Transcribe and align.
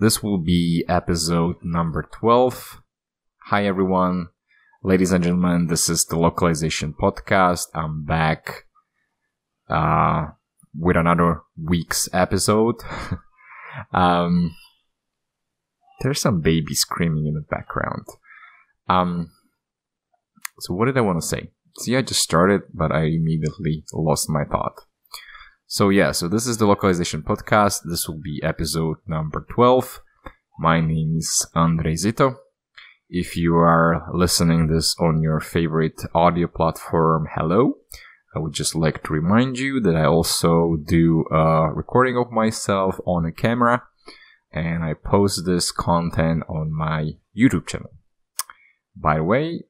This 0.00 0.22
will 0.22 0.38
be 0.38 0.82
episode 0.88 1.56
number 1.62 2.08
12. 2.10 2.80
Hi, 3.48 3.66
everyone. 3.66 4.28
Ladies 4.82 5.12
and 5.12 5.22
gentlemen, 5.22 5.66
this 5.66 5.90
is 5.90 6.06
the 6.06 6.16
Localization 6.16 6.94
Podcast. 6.94 7.66
I'm 7.74 8.06
back 8.06 8.64
uh, 9.68 10.28
with 10.74 10.96
another 10.96 11.42
week's 11.62 12.08
episode. 12.14 12.76
um, 13.92 14.56
there's 16.00 16.22
some 16.22 16.40
baby 16.40 16.74
screaming 16.74 17.26
in 17.26 17.34
the 17.34 17.42
background. 17.42 18.06
Um, 18.88 19.30
so 20.60 20.72
what 20.72 20.86
did 20.86 20.96
I 20.96 21.02
want 21.02 21.20
to 21.20 21.28
say? 21.28 21.50
See, 21.80 21.94
I 21.94 22.00
just 22.00 22.22
started, 22.22 22.62
but 22.72 22.90
I 22.90 23.02
immediately 23.02 23.84
lost 23.92 24.30
my 24.30 24.44
thought. 24.44 24.80
So 25.72 25.88
yeah, 25.88 26.10
so 26.10 26.26
this 26.26 26.48
is 26.48 26.58
the 26.58 26.66
localization 26.66 27.22
podcast. 27.22 27.82
This 27.88 28.08
will 28.08 28.18
be 28.18 28.40
episode 28.42 28.96
number 29.06 29.46
12. 29.50 30.00
My 30.58 30.80
name 30.80 31.18
is 31.18 31.46
Andrei 31.54 31.92
Zito. 31.92 32.38
If 33.08 33.36
you 33.36 33.54
are 33.54 34.04
listening 34.12 34.66
this 34.66 34.96
on 34.98 35.22
your 35.22 35.38
favorite 35.38 36.02
audio 36.12 36.48
platform, 36.48 37.28
hello. 37.36 37.74
I 38.34 38.40
would 38.40 38.52
just 38.52 38.74
like 38.74 39.04
to 39.04 39.12
remind 39.12 39.60
you 39.60 39.78
that 39.82 39.94
I 39.94 40.06
also 40.06 40.74
do 40.74 41.24
a 41.30 41.72
recording 41.72 42.16
of 42.16 42.32
myself 42.32 42.98
on 43.06 43.24
a 43.24 43.30
camera 43.30 43.84
and 44.50 44.82
I 44.82 44.94
post 44.94 45.46
this 45.46 45.70
content 45.70 46.42
on 46.48 46.76
my 46.76 47.12
YouTube 47.38 47.68
channel. 47.68 47.92
By 48.96 49.18
the 49.18 49.22
way, 49.22 49.66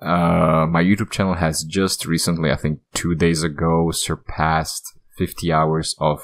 uh, 0.00 0.64
my 0.70 0.82
YouTube 0.82 1.10
channel 1.10 1.34
has 1.34 1.64
just 1.64 2.06
recently, 2.06 2.50
I 2.50 2.56
think 2.56 2.80
two 2.94 3.14
days 3.14 3.42
ago, 3.42 3.90
surpassed 3.90 4.94
50 5.16 5.52
hours 5.52 5.94
of 5.98 6.22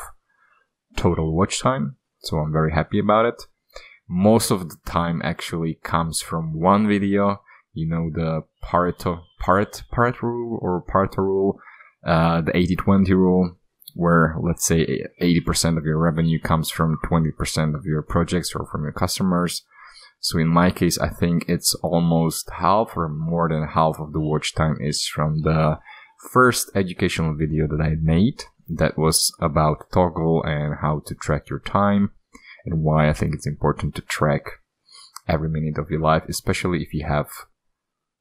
total 0.97 1.35
watch 1.35 1.61
time. 1.61 1.97
So 2.23 2.39
I'm 2.39 2.53
very 2.53 2.73
happy 2.73 2.99
about 2.99 3.27
it. 3.27 3.43
Most 4.09 4.51
of 4.51 4.69
the 4.69 4.77
time 4.85 5.21
actually 5.25 5.79
comes 5.83 6.21
from 6.21 6.59
one 6.59 6.89
video. 6.89 7.43
You 7.73 7.89
know, 7.89 8.11
the 8.13 8.43
Pareto, 8.65 9.23
Pareto, 9.41 9.83
Pareto 9.93 10.23
rule 10.23 10.59
or 10.61 10.83
Pareto 10.83 11.19
rule, 11.19 11.61
uh, 12.05 12.41
the 12.41 12.51
80-20 12.53 13.11
rule, 13.11 13.57
where 13.95 14.37
let's 14.43 14.67
say 14.67 15.05
80% 15.23 15.79
of 15.79 15.85
your 15.85 15.99
revenue 15.99 16.41
comes 16.41 16.71
from 16.71 16.99
20% 17.05 17.75
of 17.77 17.85
your 17.87 18.03
projects 18.03 18.53
or 18.55 18.67
from 18.67 18.83
your 18.83 18.93
customers. 18.93 19.63
So 20.19 20.39
in 20.39 20.49
my 20.49 20.71
case, 20.71 20.99
I 20.99 21.09
think 21.09 21.45
it's 21.49 21.75
almost 21.77 22.51
half 22.51 22.97
or 22.97 23.09
more 23.09 23.49
than 23.49 23.67
half 23.67 24.01
of 24.01 24.13
the 24.13 24.21
watch 24.21 24.55
time 24.55 24.77
is 24.81 25.07
from 25.07 25.43
the 25.43 25.79
first 26.31 26.71
educational 26.75 27.35
video 27.35 27.67
that 27.69 27.81
I 27.81 27.95
made 28.01 28.43
that 28.77 28.97
was 28.97 29.35
about 29.41 29.91
Toggl 29.91 30.47
and 30.47 30.79
how 30.81 31.03
to 31.07 31.15
track 31.15 31.49
your 31.49 31.59
time 31.59 32.13
and 32.65 32.83
why 32.83 33.09
I 33.09 33.13
think 33.13 33.35
it's 33.35 33.47
important 33.47 33.95
to 33.97 34.03
track 34.03 34.43
every 35.29 35.49
minute 35.49 35.79
of 35.79 35.91
your 35.91 36.01
life, 36.01 36.25
especially 36.29 36.83
if 36.83 36.93
you 36.93 37.07
have 37.07 37.29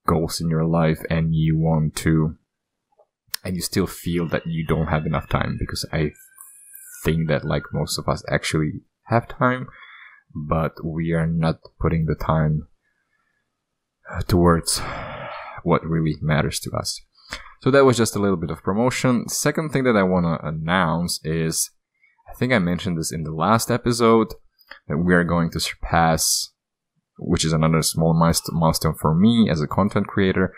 goals 0.07 0.41
in 0.41 0.49
your 0.49 0.65
life 0.65 0.99
and 1.09 1.35
you 1.35 1.57
want 1.57 1.95
to 1.95 2.37
and 3.43 3.55
you 3.55 3.61
still 3.61 3.87
feel 3.87 4.27
that 4.27 4.45
you 4.45 4.65
don't 4.65 4.87
have 4.87 5.05
enough 5.05 5.29
time 5.29 5.55
because 5.59 5.85
I 5.93 6.11
think 7.03 7.27
that 7.29 7.45
like 7.45 7.63
most 7.71 7.97
of 7.97 8.09
us 8.09 8.23
actually 8.29 8.81
have 9.03 9.27
time 9.27 9.67
but 10.33 10.73
we 10.83 11.13
are 11.13 11.27
not 11.27 11.59
putting 11.79 12.05
the 12.05 12.15
time 12.15 12.67
towards 14.27 14.81
what 15.63 15.85
really 15.85 16.15
matters 16.21 16.59
to 16.61 16.71
us. 16.71 17.01
So 17.61 17.71
that 17.71 17.85
was 17.85 17.97
just 17.97 18.15
a 18.15 18.19
little 18.19 18.37
bit 18.37 18.51
of 18.51 18.63
promotion. 18.63 19.27
Second 19.27 19.71
thing 19.71 19.83
that 19.83 19.97
I 19.97 20.03
want 20.03 20.25
to 20.25 20.47
announce 20.47 21.19
is 21.25 21.71
I 22.29 22.33
think 22.35 22.53
I 22.53 22.59
mentioned 22.59 22.97
this 22.97 23.11
in 23.11 23.23
the 23.23 23.31
last 23.31 23.69
episode 23.69 24.33
that 24.87 24.97
we 24.97 25.13
are 25.13 25.23
going 25.23 25.51
to 25.51 25.59
surpass, 25.59 26.53
which 27.17 27.43
is 27.43 27.51
another 27.51 27.81
small 27.81 28.13
milestone 28.13 28.93
for 28.93 29.13
me 29.13 29.49
as 29.51 29.61
a 29.61 29.67
content 29.67 30.07
creator, 30.07 30.53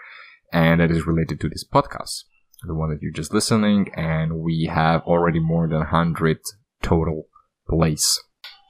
and 0.53 0.79
that 0.79 0.91
is 0.91 1.07
related 1.07 1.39
to 1.39 1.49
this 1.49 1.65
podcast, 1.67 2.23
the 2.67 2.75
one 2.75 2.89
that 2.89 3.01
you're 3.01 3.11
just 3.11 3.33
listening, 3.33 3.89
and 3.95 4.39
we 4.39 4.69
have 4.71 5.01
already 5.03 5.39
more 5.39 5.67
than 5.67 5.79
100 5.79 6.37
total 6.83 7.27
plays. 7.67 8.19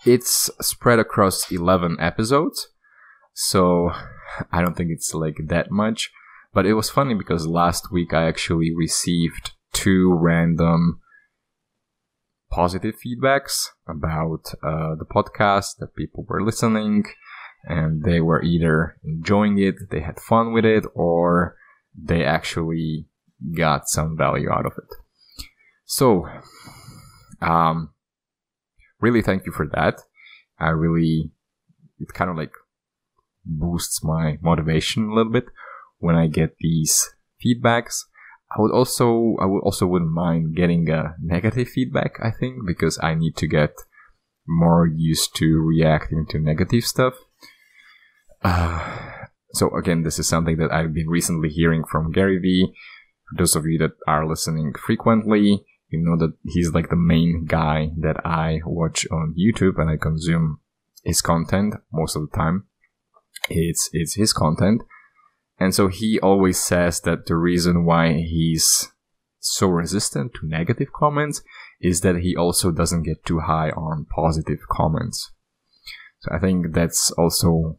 It's 0.05 0.49
spread 0.61 0.99
across 0.99 1.51
11 1.51 1.97
episodes, 1.99 2.67
so 3.33 3.91
I 4.51 4.61
don't 4.61 4.77
think 4.77 4.91
it's 4.91 5.13
like 5.13 5.37
that 5.47 5.69
much. 5.69 6.11
But 6.53 6.65
it 6.65 6.73
was 6.73 6.89
funny 6.89 7.13
because 7.13 7.47
last 7.47 7.91
week 7.91 8.13
I 8.13 8.27
actually 8.27 8.73
received 8.75 9.51
two 9.73 10.13
random 10.13 10.99
positive 12.49 12.95
feedbacks 12.95 13.67
about 13.87 14.53
uh, 14.61 14.95
the 14.95 15.05
podcast 15.09 15.77
that 15.79 15.95
people 15.95 16.25
were 16.27 16.43
listening 16.43 17.05
and 17.63 18.03
they 18.03 18.19
were 18.19 18.41
either 18.43 18.97
enjoying 19.03 19.57
it, 19.59 19.75
they 19.89 20.01
had 20.01 20.19
fun 20.19 20.51
with 20.51 20.65
it, 20.65 20.83
or 20.93 21.55
they 21.95 22.25
actually 22.25 23.05
got 23.55 23.87
some 23.87 24.17
value 24.17 24.49
out 24.49 24.65
of 24.65 24.73
it. 24.77 25.45
So, 25.85 26.27
um, 27.41 27.93
really 28.99 29.21
thank 29.21 29.45
you 29.45 29.51
for 29.51 29.67
that. 29.73 30.01
I 30.59 30.69
really, 30.69 31.31
it 31.99 32.13
kind 32.13 32.31
of 32.31 32.37
like 32.37 32.51
boosts 33.45 34.03
my 34.03 34.37
motivation 34.41 35.09
a 35.09 35.13
little 35.13 35.31
bit 35.31 35.45
when 36.01 36.15
I 36.15 36.27
get 36.27 36.57
these 36.59 37.09
feedbacks. 37.43 38.03
I 38.51 38.61
would 38.61 38.71
also, 38.71 39.37
I 39.41 39.45
would 39.45 39.61
also 39.63 39.87
wouldn't 39.87 40.11
mind 40.11 40.55
getting 40.55 40.89
a 40.89 41.15
negative 41.21 41.69
feedback, 41.69 42.19
I 42.21 42.31
think, 42.31 42.67
because 42.67 42.99
I 43.01 43.15
need 43.15 43.37
to 43.37 43.47
get 43.47 43.71
more 44.45 44.85
used 44.85 45.35
to 45.37 45.61
reacting 45.61 46.25
to 46.29 46.39
negative 46.39 46.83
stuff. 46.83 47.13
Uh, 48.43 49.11
so 49.53 49.75
again, 49.77 50.03
this 50.03 50.19
is 50.19 50.27
something 50.27 50.57
that 50.57 50.71
I've 50.71 50.93
been 50.93 51.07
recently 51.07 51.49
hearing 51.49 51.83
from 51.89 52.11
Gary 52.11 52.39
Vee. 52.39 52.73
For 53.29 53.35
those 53.37 53.55
of 53.55 53.65
you 53.65 53.77
that 53.79 53.91
are 54.07 54.27
listening 54.27 54.73
frequently, 54.73 55.63
you 55.89 55.99
know 55.99 56.17
that 56.17 56.33
he's 56.43 56.73
like 56.73 56.89
the 56.89 56.95
main 56.95 57.45
guy 57.45 57.91
that 57.97 58.25
I 58.25 58.59
watch 58.65 59.05
on 59.11 59.35
YouTube 59.37 59.77
and 59.77 59.89
I 59.89 59.97
consume 59.97 60.59
his 61.03 61.21
content 61.21 61.75
most 61.91 62.15
of 62.15 62.29
the 62.29 62.37
time. 62.37 62.65
It's 63.49 63.89
it's 63.93 64.15
his 64.15 64.33
content. 64.33 64.81
And 65.61 65.75
so 65.75 65.89
he 65.89 66.19
always 66.21 66.59
says 66.59 67.01
that 67.01 67.27
the 67.27 67.35
reason 67.35 67.85
why 67.85 68.13
he's 68.13 68.91
so 69.37 69.67
resistant 69.67 70.33
to 70.33 70.47
negative 70.47 70.91
comments 70.91 71.43
is 71.79 72.01
that 72.01 72.21
he 72.21 72.35
also 72.35 72.71
doesn't 72.71 73.03
get 73.03 73.23
too 73.25 73.41
high 73.41 73.69
on 73.69 74.07
positive 74.09 74.57
comments. 74.71 75.31
So 76.21 76.31
I 76.33 76.39
think 76.39 76.73
that's 76.73 77.11
also 77.11 77.77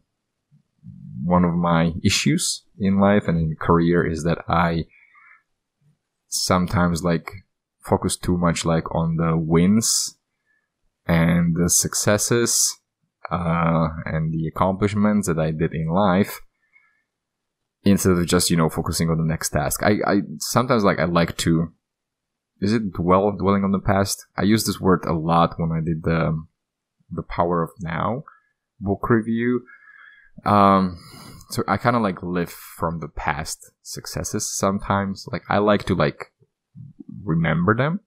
one 1.25 1.45
of 1.45 1.55
my 1.55 1.91
issues 2.05 2.63
in 2.79 3.01
life 3.01 3.27
and 3.27 3.37
in 3.37 3.57
career 3.61 4.07
is 4.07 4.23
that 4.23 4.45
I 4.49 4.85
sometimes 6.29 7.03
like 7.03 7.33
focus 7.81 8.17
too 8.17 8.39
much 8.39 8.65
like 8.65 8.95
on 8.95 9.17
the 9.17 9.37
wins 9.37 10.19
and 11.05 11.57
the 11.57 11.69
successes 11.69 12.79
uh, 13.29 13.89
and 14.05 14.33
the 14.33 14.47
accomplishments 14.47 15.27
that 15.27 15.41
I 15.41 15.51
did 15.51 15.75
in 15.75 15.89
life 15.89 16.43
instead 17.85 18.13
of 18.13 18.27
just 18.27 18.51
you 18.51 18.57
know 18.57 18.69
focusing 18.69 19.11
on 19.11 19.19
the 19.19 19.25
next 19.25 19.51
task. 19.51 19.83
I, 19.83 19.99
I 20.07 20.21
sometimes 20.39 20.85
like 20.85 20.99
I 20.99 21.05
like 21.05 21.37
to 21.39 21.73
is 22.61 22.73
it 22.73 22.93
dwell 22.93 23.33
dwelling 23.33 23.65
on 23.65 23.73
the 23.73 23.81
past? 23.81 24.27
I 24.37 24.43
use 24.43 24.65
this 24.65 24.81
word 24.81 25.05
a 25.05 25.13
lot 25.13 25.59
when 25.59 25.73
I 25.73 25.81
did 25.85 26.05
the 26.05 26.41
the 27.11 27.23
Power 27.23 27.63
of 27.63 27.71
Now 27.81 28.25
book 28.81 29.09
review. 29.11 29.65
Um, 30.45 30.99
so 31.51 31.63
I 31.69 31.77
kind 31.77 31.97
of 31.97 32.03
like 32.03 32.23
live 32.23 32.51
from 32.51 33.01
the 33.01 33.09
past 33.09 33.71
successes 33.83 34.51
sometimes. 34.51 35.27
Like 35.31 35.43
I 35.49 35.59
like 35.59 35.85
to 35.85 35.95
like 35.95 36.33
remember 37.25 37.77
them. 37.77 38.01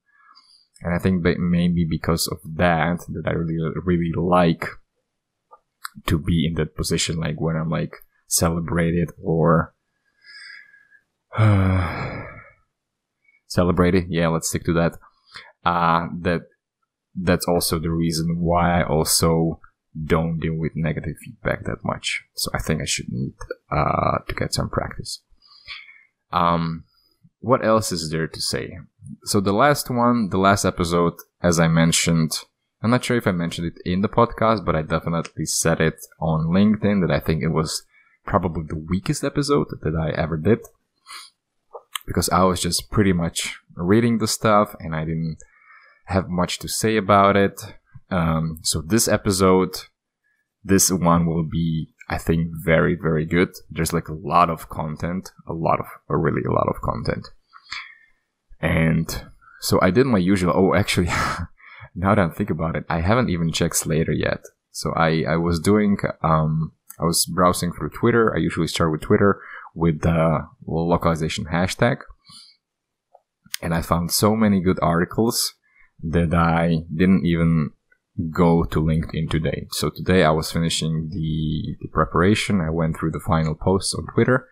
And 0.81 0.94
I 0.94 1.00
think 1.00 1.24
that 1.24 1.40
maybe 1.40 1.85
because 1.90 2.28
of 2.28 2.40
that, 2.58 2.99
that 3.09 3.28
I 3.28 3.32
really, 3.32 3.58
really 3.84 4.11
like 4.16 4.66
to 6.08 6.17
be 6.17 6.46
in 6.46 6.55
that 6.55 6.76
position, 6.76 7.17
like 7.17 7.40
when 7.40 7.55
I'm 7.55 7.70
like 7.70 7.97
celebrated 8.28 9.11
or 9.22 9.74
celebrated. 13.47 14.05
Yeah, 14.09 14.28
let's 14.28 14.49
stick 14.49 14.64
to 14.66 14.73
that. 14.73 14.97
Uh, 15.64 16.08
that 16.22 16.41
that's 17.16 17.47
also 17.47 17.79
the 17.79 17.91
reason 17.91 18.40
why 18.40 18.82
I 18.82 18.84
also 18.85 19.59
don't 20.03 20.40
deal 20.40 20.55
with 20.55 20.73
negative 20.76 21.16
feedback 21.23 21.66
that 21.66 21.84
much. 21.84 22.23
So 22.35 22.52
I 22.53 22.59
think 22.59 22.82
I 22.82 22.85
should 22.85 23.11
need 23.11 23.34
uh, 23.72 24.20
to 24.28 24.35
get 24.35 24.53
some 24.53 24.70
practice. 24.70 25.22
Um, 26.32 26.84
what 27.40 27.64
else 27.64 27.91
is 27.91 28.09
there 28.11 28.28
to 28.28 28.41
say? 28.41 28.78
So 29.23 29.40
the 29.40 29.53
last 29.53 29.90
one, 29.90 30.29
the 30.29 30.37
last 30.37 30.66
episode, 30.66 31.14
as 31.41 31.59
I 31.59 31.67
mentioned, 31.67 32.40
I'm 32.82 32.91
not 32.91 33.05
sure 33.05 33.17
if 33.17 33.28
I 33.28 33.32
mentioned 33.32 33.67
it 33.67 33.82
in 33.90 34.02
the 34.02 34.09
podcast, 34.09 34.66
but 34.66 34.76
I 34.76 34.82
definitely 34.82 35.46
said 35.46 35.79
it 35.79 35.96
on 36.20 36.47
LinkedIn 36.47 37.08
that 37.08 37.14
I 37.14 37.20
think 37.20 37.41
it 37.41 37.49
was 37.49 37.85
probably 38.26 38.64
the 38.67 38.84
weakest 38.90 39.23
episode 39.23 39.67
that 39.82 39.96
I 39.96 40.09
ever 40.20 40.37
did. 40.37 40.59
Because 42.05 42.29
I 42.29 42.43
was 42.43 42.61
just 42.61 42.91
pretty 42.91 43.13
much 43.13 43.57
reading 43.75 44.19
the 44.19 44.28
stuff 44.28 44.75
and 44.79 44.96
I 44.96 45.05
didn't 45.05 45.37
have 46.05 46.29
much 46.29 46.59
to 46.59 46.67
say 46.67 46.97
about 46.97 47.35
it. 47.35 47.59
Um, 48.11 48.59
so 48.61 48.81
this 48.81 49.07
episode 49.07 49.75
this 50.66 50.91
one 50.91 51.28
will 51.28 51.43
be, 51.43 51.90
I 52.09 52.17
think, 52.17 52.49
very, 52.52 52.96
very 52.96 53.25
good. 53.25 53.49
There's 53.69 53.93
like 53.93 54.07
a 54.07 54.13
lot 54.13 54.49
of 54.49 54.67
content, 54.67 55.31
a 55.47 55.53
lot 55.53 55.79
of, 55.79 55.85
really 56.09 56.41
a 56.43 56.52
lot 56.52 56.67
of 56.67 56.81
content. 56.81 57.28
And 58.59 59.25
so 59.61 59.79
I 59.81 59.91
did 59.91 60.08
my 60.08 60.17
usual, 60.17 60.53
oh, 60.55 60.73
actually, 60.73 61.08
now 61.96 62.16
that 62.16 62.19
I 62.19 62.29
think 62.29 62.49
about 62.49 62.75
it, 62.75 62.85
I 62.90 63.01
haven't 63.01 63.29
even 63.29 63.51
checked 63.51 63.75
Slator 63.75 64.11
yet. 64.11 64.41
So 64.72 64.91
I, 64.96 65.23
I 65.29 65.37
was 65.37 65.59
doing, 65.59 65.97
um, 66.23 66.72
I 66.99 67.03
was 67.03 67.25
browsing 67.28 67.72
through 67.72 67.90
Twitter. 67.90 68.35
I 68.35 68.40
usually 68.40 68.67
start 68.67 68.91
with 68.91 69.01
Twitter 69.01 69.40
with 69.75 70.01
the 70.01 70.47
localization 70.66 71.45
hashtag. 71.45 71.97
And 73.61 73.73
I 73.73 73.81
found 73.81 74.11
so 74.11 74.35
many 74.35 74.61
good 74.61 74.79
articles 74.81 75.53
that 76.01 76.33
I 76.33 76.83
didn't 76.93 77.25
even 77.25 77.72
go 78.31 78.63
to 78.63 78.79
LinkedIn 78.79 79.29
today. 79.29 79.67
So 79.72 79.89
today 79.89 80.23
I 80.23 80.31
was 80.31 80.51
finishing 80.51 81.09
the, 81.11 81.75
the 81.81 81.89
preparation. 81.91 82.61
I 82.61 82.69
went 82.69 82.97
through 82.97 83.11
the 83.11 83.19
final 83.19 83.55
posts 83.55 83.93
on 83.93 84.07
Twitter. 84.13 84.47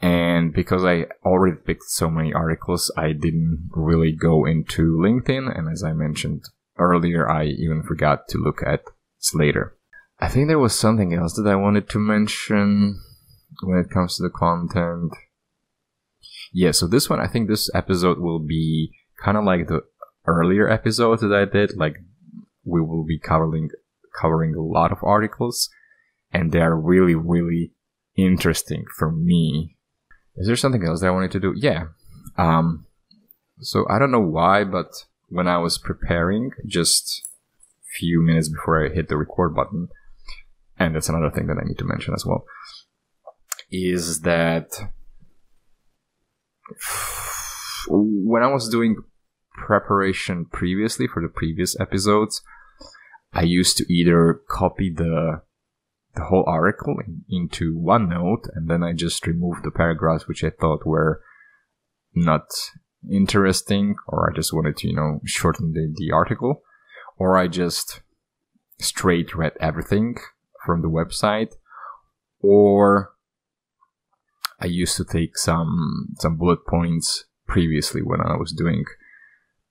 And 0.00 0.52
because 0.52 0.84
I 0.84 1.06
already 1.24 1.56
picked 1.56 1.84
so 1.84 2.10
many 2.10 2.32
articles, 2.32 2.90
I 2.96 3.12
didn't 3.12 3.70
really 3.70 4.12
go 4.12 4.44
into 4.44 4.96
LinkedIn. 4.96 5.56
And 5.56 5.70
as 5.70 5.82
I 5.82 5.92
mentioned 5.92 6.42
earlier, 6.76 7.30
I 7.30 7.44
even 7.44 7.82
forgot 7.82 8.28
to 8.28 8.38
look 8.38 8.62
at 8.66 8.82
Slator. 9.18 9.76
I 10.18 10.28
think 10.28 10.48
there 10.48 10.58
was 10.58 10.74
something 10.78 11.14
else 11.14 11.34
that 11.34 11.48
I 11.48 11.54
wanted 11.54 11.88
to 11.90 11.98
mention 11.98 13.00
when 13.62 13.78
it 13.78 13.90
comes 13.90 14.16
to 14.16 14.22
the 14.22 14.30
content. 14.30 15.12
Yeah, 16.52 16.72
so 16.72 16.86
this 16.86 17.08
one, 17.08 17.20
I 17.20 17.26
think 17.26 17.48
this 17.48 17.70
episode 17.74 18.18
will 18.18 18.38
be 18.38 18.92
kind 19.22 19.36
of 19.36 19.44
like 19.44 19.68
the 19.68 19.82
earlier 20.26 20.68
episodes 20.68 21.22
that 21.22 21.32
I 21.32 21.44
did. 21.44 21.76
Like, 21.76 21.96
we 22.64 22.80
will 22.80 23.04
be 23.04 23.18
covering 23.18 23.70
covering 24.20 24.54
a 24.54 24.60
lot 24.60 24.92
of 24.92 24.98
articles, 25.02 25.70
and 26.32 26.52
they 26.52 26.60
are 26.60 26.78
really, 26.78 27.14
really 27.14 27.72
interesting 28.16 28.84
for 28.96 29.10
me. 29.10 29.76
Is 30.36 30.46
there 30.46 30.56
something 30.56 30.84
else 30.84 31.00
that 31.00 31.08
I 31.08 31.12
wanted 31.12 31.32
to 31.32 31.40
do? 31.40 31.54
Yeah. 31.56 31.84
Um, 32.36 32.86
so 33.60 33.86
I 33.88 33.98
don't 33.98 34.10
know 34.10 34.20
why, 34.20 34.64
but 34.64 35.06
when 35.28 35.48
I 35.48 35.58
was 35.58 35.78
preparing, 35.78 36.52
just 36.66 37.22
few 37.98 38.22
minutes 38.22 38.48
before 38.48 38.84
I 38.84 38.94
hit 38.94 39.08
the 39.08 39.16
record 39.16 39.54
button, 39.54 39.88
and 40.78 40.94
that's 40.94 41.08
another 41.08 41.30
thing 41.30 41.46
that 41.46 41.58
I 41.58 41.66
need 41.66 41.78
to 41.78 41.84
mention 41.84 42.14
as 42.14 42.24
well, 42.24 42.44
is 43.72 44.20
that 44.20 44.70
when 47.88 48.42
I 48.42 48.52
was 48.52 48.68
doing 48.68 48.96
preparation 49.54 50.44
previously 50.44 51.06
for 51.06 51.22
the 51.22 51.28
previous 51.28 51.78
episodes, 51.80 52.42
I 53.32 53.42
used 53.42 53.78
to 53.78 53.92
either 53.92 54.40
copy 54.48 54.92
the 54.94 55.42
the 56.14 56.24
whole 56.24 56.44
article 56.46 56.96
in, 57.06 57.24
into 57.30 57.74
OneNote 57.74 58.46
and 58.54 58.68
then 58.68 58.82
I 58.82 58.92
just 58.92 59.26
removed 59.26 59.64
the 59.64 59.70
paragraphs 59.70 60.28
which 60.28 60.44
I 60.44 60.50
thought 60.50 60.86
were 60.86 61.22
not 62.14 62.50
interesting 63.10 63.96
or 64.06 64.30
I 64.30 64.34
just 64.34 64.52
wanted 64.52 64.76
to, 64.78 64.88
you 64.88 64.94
know, 64.94 65.20
shorten 65.24 65.72
the, 65.72 65.92
the 65.96 66.12
article. 66.12 66.62
Or 67.16 67.36
I 67.36 67.48
just 67.48 68.00
straight 68.78 69.34
read 69.34 69.52
everything 69.60 70.16
from 70.64 70.82
the 70.82 70.90
website. 70.90 71.54
Or 72.40 73.12
I 74.62 74.66
used 74.66 74.96
to 74.98 75.04
take 75.04 75.36
some 75.36 76.14
some 76.18 76.36
bullet 76.36 76.64
points 76.66 77.24
previously 77.46 78.00
when 78.00 78.20
I 78.20 78.36
was 78.36 78.52
doing 78.52 78.84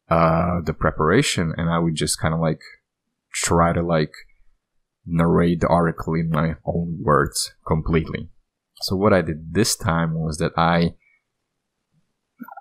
uh, 0.09 0.59
the 0.65 0.73
preparation, 0.73 1.53
and 1.55 1.69
I 1.69 1.79
would 1.79 1.95
just 1.95 2.19
kind 2.19 2.33
of 2.33 2.41
like 2.41 2.59
try 3.33 3.71
to 3.71 3.81
like 3.81 4.11
narrate 5.05 5.61
the 5.61 5.67
article 5.67 6.13
in 6.13 6.29
my 6.29 6.55
own 6.65 6.99
words 7.01 7.53
completely. 7.65 8.29
So 8.81 8.95
what 8.95 9.13
I 9.13 9.21
did 9.21 9.53
this 9.53 9.77
time 9.77 10.13
was 10.19 10.37
that 10.39 10.51
I 10.57 10.95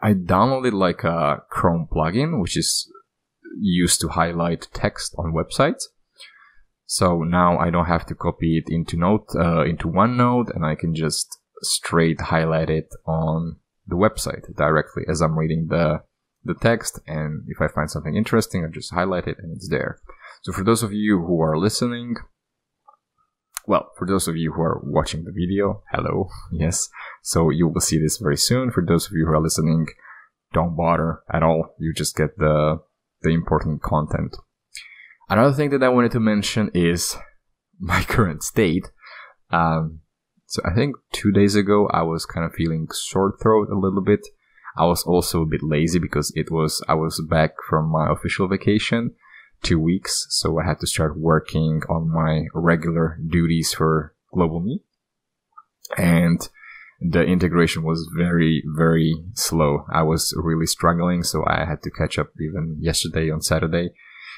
I 0.01 0.15
downloaded 0.15 0.73
like 0.73 1.03
a 1.03 1.43
Chrome 1.51 1.89
plugin, 1.91 2.41
which 2.41 2.57
is 2.57 2.89
used 3.59 4.01
to 4.03 4.09
highlight 4.09 4.69
text 4.73 5.15
on 5.19 5.33
websites. 5.33 5.85
So 6.87 7.23
now 7.25 7.59
I 7.59 7.71
don't 7.71 7.87
have 7.87 8.07
to 8.07 8.15
copy 8.15 8.59
it 8.59 8.73
into 8.73 8.97
Note 8.97 9.27
uh, 9.35 9.65
into 9.65 9.89
OneNote, 9.89 10.55
and 10.55 10.65
I 10.65 10.77
can 10.77 10.95
just 10.95 11.40
straight 11.63 12.21
highlight 12.21 12.71
it 12.71 12.89
on 13.07 13.57
the 13.87 13.97
website 13.97 14.55
directly 14.57 15.03
as 15.09 15.21
I'm 15.21 15.39
reading 15.39 15.67
the 15.69 16.03
the 16.43 16.55
text 16.55 16.99
and 17.07 17.45
if 17.49 17.61
I 17.61 17.69
find 17.69 17.91
something 17.91 18.17
interesting, 18.17 18.65
I 18.65 18.69
just 18.73 18.95
highlight 18.95 19.27
it 19.27 19.37
and 19.43 19.55
it's 19.55 19.69
there. 19.69 20.01
So 20.43 20.53
for 20.53 20.65
those 20.65 20.83
of 20.83 20.93
you 20.93 21.19
who 21.19 21.41
are 21.43 21.59
listening, 21.59 22.15
well, 23.67 23.91
for 23.99 24.07
those 24.07 24.27
of 24.27 24.37
you 24.37 24.53
who 24.53 24.63
are 24.63 24.81
watching 24.83 25.25
the 25.25 25.33
video, 25.33 25.83
hello, 25.93 26.29
yes. 26.53 26.89
So 27.23 27.51
you 27.51 27.69
will 27.69 27.81
see 27.81 27.99
this 27.99 28.17
very 28.17 28.39
soon. 28.39 28.71
For 28.71 28.85
those 28.87 29.07
of 29.07 29.13
you 29.13 29.27
who 29.27 29.33
are 29.33 29.43
listening, 29.43 29.87
don't 30.53 30.77
bother 30.77 31.21
at 31.33 31.43
all. 31.43 31.75
You 31.79 31.93
just 31.93 32.17
get 32.17 32.39
the 32.39 32.79
the 33.23 33.31
important 33.31 33.83
content. 33.83 34.35
Another 35.29 35.55
thing 35.55 35.71
that 35.71 35.83
I 35.83 35.91
wanted 35.91 36.13
to 36.13 36.21
mention 36.21 36.71
is 36.75 37.17
my 37.79 38.03
current 38.03 38.43
state. 38.43 38.91
Um, 39.51 40.01
so 40.51 40.61
I 40.65 40.75
think 40.75 40.97
two 41.13 41.31
days 41.31 41.55
ago 41.55 41.89
I 41.93 42.03
was 42.03 42.27
kind 42.27 42.45
of 42.45 42.53
feeling 42.53 42.89
sore 42.91 43.37
throat 43.41 43.69
a 43.71 43.79
little 43.79 44.03
bit. 44.03 44.27
I 44.77 44.85
was 44.85 45.05
also 45.05 45.43
a 45.43 45.47
bit 45.47 45.63
lazy 45.63 46.01
because 46.01 46.33
it 46.35 46.51
was 46.51 46.83
I 46.89 46.95
was 46.95 47.25
back 47.31 47.53
from 47.69 47.89
my 47.89 48.11
official 48.11 48.49
vacation 48.49 49.15
two 49.63 49.79
weeks, 49.79 50.27
so 50.31 50.59
I 50.59 50.67
had 50.67 50.81
to 50.81 50.89
start 50.89 51.17
working 51.17 51.83
on 51.89 52.13
my 52.13 52.47
regular 52.53 53.17
duties 53.25 53.73
for 53.73 54.17
Global 54.35 54.59
Me. 54.59 54.81
And 55.97 56.41
the 57.01 57.23
integration 57.23 57.85
was 57.85 58.11
very, 58.17 58.65
very 58.77 59.15
slow. 59.35 59.85
I 59.93 60.03
was 60.03 60.35
really 60.37 60.67
struggling, 60.67 61.23
so 61.23 61.45
I 61.47 61.65
had 61.65 61.81
to 61.83 61.91
catch 61.93 62.19
up 62.19 62.29
even 62.41 62.77
yesterday 62.81 63.31
on 63.31 63.41
Saturday. 63.41 63.91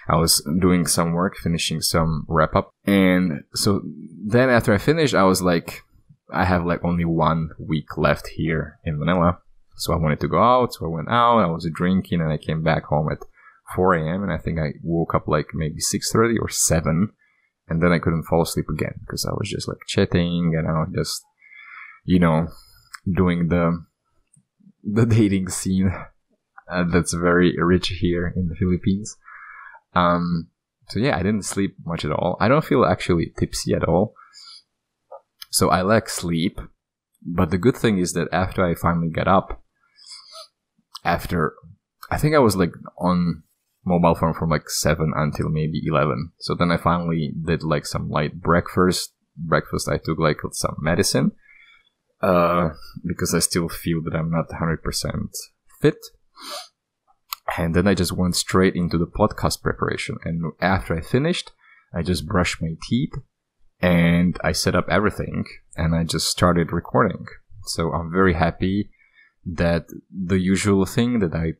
I 0.09 0.17
was 0.17 0.47
doing 0.61 0.87
some 0.87 1.12
work, 1.12 1.37
finishing 1.37 1.81
some 1.81 2.26
wrap 2.29 2.55
up. 2.55 2.70
And 2.85 3.44
so 3.55 3.81
then 4.26 4.50
after 4.50 4.75
I 4.75 4.79
finished, 4.79 5.14
I 5.14 5.23
was 5.23 5.41
like, 5.41 5.82
I 6.32 6.44
have 6.44 6.64
like 6.64 6.84
only 6.84 7.05
one 7.05 7.50
week 7.58 7.96
left 7.96 8.29
here 8.29 8.79
in 8.84 8.99
Manila. 8.99 9.38
So 9.76 9.93
I 9.93 9.96
wanted 9.96 10.20
to 10.20 10.29
go 10.29 10.43
out, 10.43 10.75
so 10.75 10.87
I 10.87 10.88
went 10.88 11.08
out. 11.08 11.38
I 11.38 11.46
was 11.46 11.69
drinking, 11.73 12.20
and 12.20 12.32
I 12.32 12.37
came 12.37 12.62
back 12.62 12.84
home 12.84 13.08
at 13.11 13.19
4 13.75 13.94
a.m. 13.94 14.23
and 14.23 14.32
I 14.32 14.38
think 14.38 14.58
I 14.58 14.75
woke 14.83 15.14
up 15.14 15.26
like 15.26 15.49
maybe 15.54 15.80
6:30 15.80 16.37
or 16.40 16.49
7, 16.49 17.09
and 17.68 17.83
then 17.83 17.92
I 17.92 17.99
couldn't 17.99 18.25
fall 18.25 18.42
asleep 18.42 18.66
again 18.68 18.95
because 19.00 19.25
I 19.25 19.33
was 19.33 19.49
just 19.49 19.68
like 19.68 19.78
chatting 19.87 20.54
and 20.57 20.68
I 20.68 20.80
was 20.80 20.90
just, 20.95 21.25
you 22.04 22.18
know, 22.18 22.49
doing 23.11 23.49
the 23.49 23.85
the 24.83 25.07
dating 25.16 25.49
scene 25.49 25.92
uh, 26.71 26.85
that's 26.85 27.12
very 27.12 27.57
rich 27.59 27.88
here 27.88 28.33
in 28.37 28.49
the 28.49 28.57
Philippines. 28.57 29.16
Um, 29.95 30.49
so 30.88 30.99
yeah, 30.99 31.16
I 31.16 31.23
didn't 31.23 31.45
sleep 31.45 31.76
much 31.85 32.04
at 32.04 32.12
all. 32.12 32.37
I 32.40 32.49
don't 32.49 32.64
feel 32.64 32.85
actually 32.85 33.33
tipsy 33.38 33.75
at 33.75 33.85
all. 33.85 34.14
So 35.52 35.68
I 35.68 35.82
lack 35.82 36.09
sleep. 36.09 36.61
But 37.25 37.50
the 37.50 37.59
good 37.59 37.76
thing 37.76 37.99
is 37.99 38.14
that 38.14 38.28
after 38.32 38.64
I 38.64 38.75
finally 38.75 39.11
got 39.11 39.28
up, 39.28 39.62
after 41.04 41.54
I 42.11 42.18
think 42.18 42.35
I 42.35 42.40
was 42.40 42.56
like 42.56 42.73
on 42.99 43.44
mobile 43.85 44.14
phone 44.14 44.35
from 44.35 44.50
like 44.50 44.68
7 44.68 45.12
until 45.14 45.49
maybe 45.49 45.80
11. 45.87 46.32
So 46.38 46.54
then 46.54 46.73
I 46.73 46.78
finally 46.78 47.32
did 47.44 47.62
like 47.62 47.87
some 47.87 48.09
light 48.09 48.40
breakfast. 48.40 49.12
Breakfast, 49.37 49.88
I 49.88 49.99
took 49.99 50.18
like 50.18 50.38
some 50.52 50.76
medicine 50.80 51.32
uh, 52.21 52.71
because 53.04 53.35
I 53.35 53.38
still 53.38 53.68
feel 53.68 54.02
that 54.02 54.16
I'm 54.16 54.30
not 54.30 54.49
100% 54.50 54.78
fit. 55.80 55.97
And 57.56 57.75
then 57.75 57.87
I 57.87 57.94
just 57.94 58.12
went 58.12 58.37
straight 58.37 58.75
into 58.75 58.99
the 58.99 59.06
podcast 59.06 59.62
preparation. 59.62 60.16
And 60.25 60.52
after 60.61 60.97
I 60.97 61.00
finished, 61.00 61.52
I 61.94 62.02
just 62.02 62.26
brushed 62.26 62.61
my 62.61 62.75
teeth 62.88 63.12
and 63.83 64.39
I 64.45 64.53
set 64.53 64.77
up 64.77 64.87
everything 64.89 65.45
and 65.77 65.95
I 65.95 66.05
just 66.05 66.29
started 66.29 66.73
recording. 66.73 67.27
So 67.65 67.93
I'm 67.93 68.12
very 68.12 68.35
happy 68.35 68.91
that 69.45 69.87
the 70.11 70.39
usual 70.39 70.87
thing 70.87 71.19
that 71.19 71.35
I 71.35 71.55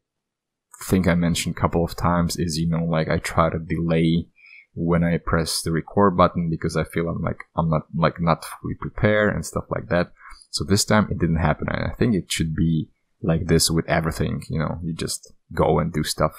think 0.85 1.09
I 1.09 1.17
mentioned 1.17 1.57
a 1.57 1.61
couple 1.61 1.85
of 1.85 1.97
times 1.97 2.37
is, 2.37 2.59
you 2.59 2.69
know, 2.69 2.85
like 2.85 3.09
I 3.09 3.19
try 3.19 3.51
to 3.51 3.59
delay 3.59 4.29
when 4.75 5.03
I 5.05 5.19
press 5.19 5.61
the 5.63 5.73
record 5.73 6.17
button 6.17 6.49
because 6.49 6.77
I 6.77 6.85
feel 6.85 7.09
I'm 7.09 7.23
like, 7.23 7.45
I'm 7.57 7.69
not 7.69 7.83
like 7.95 8.21
not 8.21 8.45
fully 8.45 8.75
prepared 8.81 9.35
and 9.35 9.45
stuff 9.45 9.65
like 9.69 9.89
that. 9.89 10.13
So 10.51 10.65
this 10.65 10.85
time 10.85 11.09
it 11.11 11.19
didn't 11.19 11.37
happen. 11.37 11.67
And 11.71 11.91
I 11.91 11.95
think 11.95 12.15
it 12.15 12.31
should 12.31 12.55
be 12.55 12.89
like 13.21 13.47
this 13.47 13.71
with 13.71 13.89
everything, 13.89 14.45
you 14.49 14.61
know, 14.61 14.79
you 14.83 14.95
just 14.95 15.33
go 15.53 15.81
and 15.81 15.93
do 15.93 16.05
stuff. 16.05 16.35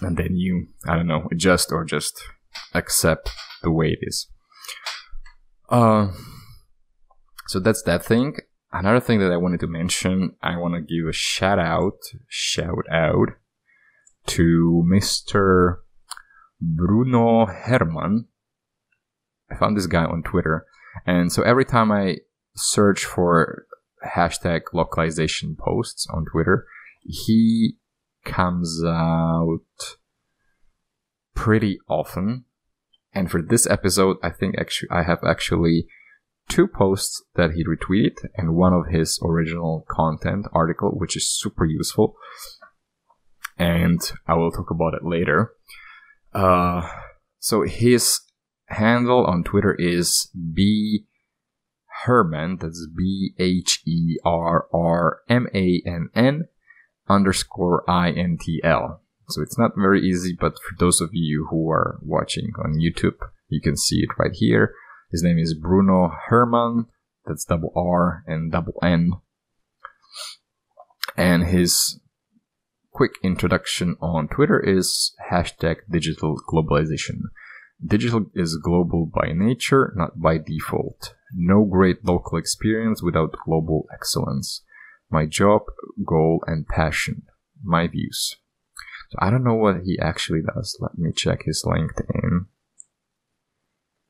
And 0.00 0.16
then 0.16 0.36
you, 0.36 0.68
I 0.86 0.96
don't 0.96 1.06
know, 1.06 1.28
adjust 1.30 1.70
or 1.72 1.84
just 1.84 2.22
accept 2.74 3.30
the 3.62 3.70
way 3.70 3.88
it 3.88 3.98
is. 4.02 4.28
Uh, 5.68 6.08
so 7.48 7.58
that's 7.60 7.82
that 7.82 8.04
thing. 8.04 8.36
Another 8.72 9.00
thing 9.00 9.20
that 9.20 9.32
I 9.32 9.36
wanted 9.36 9.60
to 9.60 9.66
mention, 9.66 10.36
I 10.42 10.56
want 10.56 10.74
to 10.74 10.80
give 10.80 11.08
a 11.08 11.12
shout 11.12 11.58
out, 11.58 11.98
shout 12.28 12.84
out 12.92 13.28
to 14.26 14.84
Mr. 14.86 15.76
Bruno 16.60 17.46
Herrmann. 17.46 18.26
I 19.50 19.56
found 19.56 19.76
this 19.76 19.86
guy 19.86 20.04
on 20.04 20.22
Twitter. 20.22 20.66
And 21.06 21.32
so 21.32 21.42
every 21.42 21.64
time 21.64 21.92
I 21.92 22.18
search 22.56 23.04
for 23.04 23.66
hashtag 24.04 24.62
localization 24.72 25.56
posts 25.58 26.06
on 26.12 26.24
Twitter, 26.30 26.66
he 27.02 27.76
comes 28.24 28.82
out 28.84 29.60
pretty 31.34 31.78
often. 31.88 32.45
And 33.16 33.30
for 33.30 33.40
this 33.40 33.66
episode, 33.66 34.18
I 34.22 34.28
think 34.28 34.56
actually 34.58 34.90
I 34.90 35.02
have 35.02 35.20
actually 35.26 35.86
two 36.50 36.68
posts 36.68 37.22
that 37.34 37.52
he 37.52 37.64
retweeted 37.64 38.16
and 38.36 38.54
one 38.54 38.74
of 38.74 38.88
his 38.88 39.18
original 39.24 39.86
content 39.88 40.46
article, 40.52 40.90
which 40.90 41.16
is 41.16 41.26
super 41.26 41.64
useful. 41.64 42.14
And 43.56 44.02
I 44.26 44.34
will 44.34 44.50
talk 44.50 44.70
about 44.70 44.92
it 44.92 45.02
later. 45.02 45.52
Uh, 46.34 46.86
so 47.38 47.62
his 47.62 48.20
handle 48.66 49.24
on 49.24 49.44
Twitter 49.44 49.74
is 49.74 50.30
B 50.52 51.06
Herrmann. 52.04 52.58
That's 52.60 52.86
B 52.94 53.32
H 53.38 53.80
E 53.86 54.18
R 54.26 54.66
R 54.74 55.20
M 55.30 55.46
A 55.54 55.82
N 55.86 56.10
N 56.14 56.48
underscore 57.08 57.82
I 57.88 58.10
N 58.10 58.36
T 58.38 58.60
L. 58.62 59.00
So 59.28 59.42
it's 59.42 59.58
not 59.58 59.72
very 59.76 60.00
easy, 60.02 60.36
but 60.38 60.54
for 60.54 60.76
those 60.78 61.00
of 61.00 61.10
you 61.12 61.48
who 61.50 61.68
are 61.70 61.98
watching 62.02 62.52
on 62.64 62.80
YouTube, 62.80 63.18
you 63.48 63.60
can 63.60 63.76
see 63.76 63.96
it 63.96 64.10
right 64.18 64.32
here. 64.32 64.72
His 65.10 65.22
name 65.22 65.38
is 65.38 65.54
Bruno 65.54 66.12
Herrmann. 66.28 66.86
That's 67.24 67.44
double 67.44 67.72
R 67.74 68.22
and 68.26 68.52
double 68.52 68.74
N. 68.82 69.12
And 71.16 71.44
his 71.44 72.00
quick 72.92 73.12
introduction 73.22 73.96
on 74.00 74.28
Twitter 74.28 74.60
is 74.60 75.14
hashtag 75.30 75.76
digital 75.90 76.40
globalization. 76.48 77.22
Digital 77.84 78.26
is 78.34 78.56
global 78.56 79.10
by 79.12 79.32
nature, 79.32 79.92
not 79.96 80.20
by 80.20 80.38
default. 80.38 81.14
No 81.34 81.64
great 81.64 82.04
local 82.04 82.38
experience 82.38 83.02
without 83.02 83.34
global 83.44 83.86
excellence. 83.92 84.62
My 85.10 85.26
job, 85.26 85.62
goal, 86.06 86.42
and 86.46 86.66
passion. 86.66 87.22
My 87.62 87.86
views. 87.86 88.36
So 89.10 89.18
I 89.18 89.30
don't 89.30 89.44
know 89.44 89.54
what 89.54 89.82
he 89.84 89.98
actually 90.00 90.42
does. 90.42 90.76
Let 90.80 90.98
me 90.98 91.12
check 91.12 91.44
his 91.44 91.64
LinkedIn. 91.64 92.46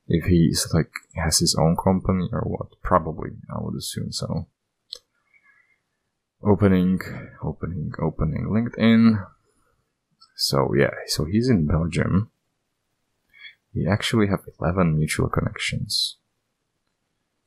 If 0.09 0.26
he's 0.26 0.69
like 0.73 0.91
has 1.17 1.38
his 1.38 1.57
own 1.57 1.76
company 1.76 2.29
or 2.33 2.43
what? 2.43 2.81
Probably, 2.83 3.31
I 3.50 3.61
would 3.61 3.76
assume 3.76 4.12
so. 4.12 4.47
Opening, 6.43 7.00
opening, 7.43 7.93
opening 8.00 8.47
LinkedIn. 8.49 9.26
So 10.37 10.75
yeah, 10.75 10.91
so 11.07 11.25
he's 11.25 11.49
in 11.49 11.67
Belgium. 11.67 12.31
We 13.75 13.87
actually 13.87 14.29
have 14.29 14.41
11 14.61 14.97
mutual 14.97 15.29
connections. 15.29 16.17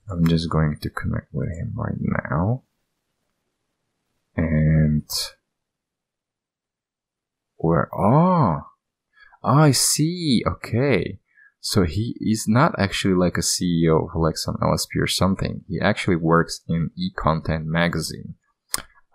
I'm 0.09 0.27
just 0.27 0.49
going 0.49 0.77
to 0.77 0.89
connect 0.89 1.33
with 1.33 1.49
him 1.49 1.73
right 1.75 1.97
now. 1.99 2.63
And 4.35 5.09
where? 7.59 7.89
Oh, 7.93 8.61
I 9.43 9.71
see. 9.71 10.43
Okay. 10.47 11.19
So 11.61 11.83
he 11.83 12.15
is 12.21 12.45
not 12.47 12.73
actually 12.79 13.15
like 13.15 13.37
a 13.37 13.41
CEO 13.41 14.09
of 14.09 14.15
like 14.15 14.37
some 14.37 14.55
LSP 14.61 15.01
or 15.01 15.07
something. 15.07 15.61
He 15.67 15.79
actually 15.79 16.15
works 16.15 16.61
in 16.67 16.91
e-content 16.97 17.65
magazine. 17.65 18.35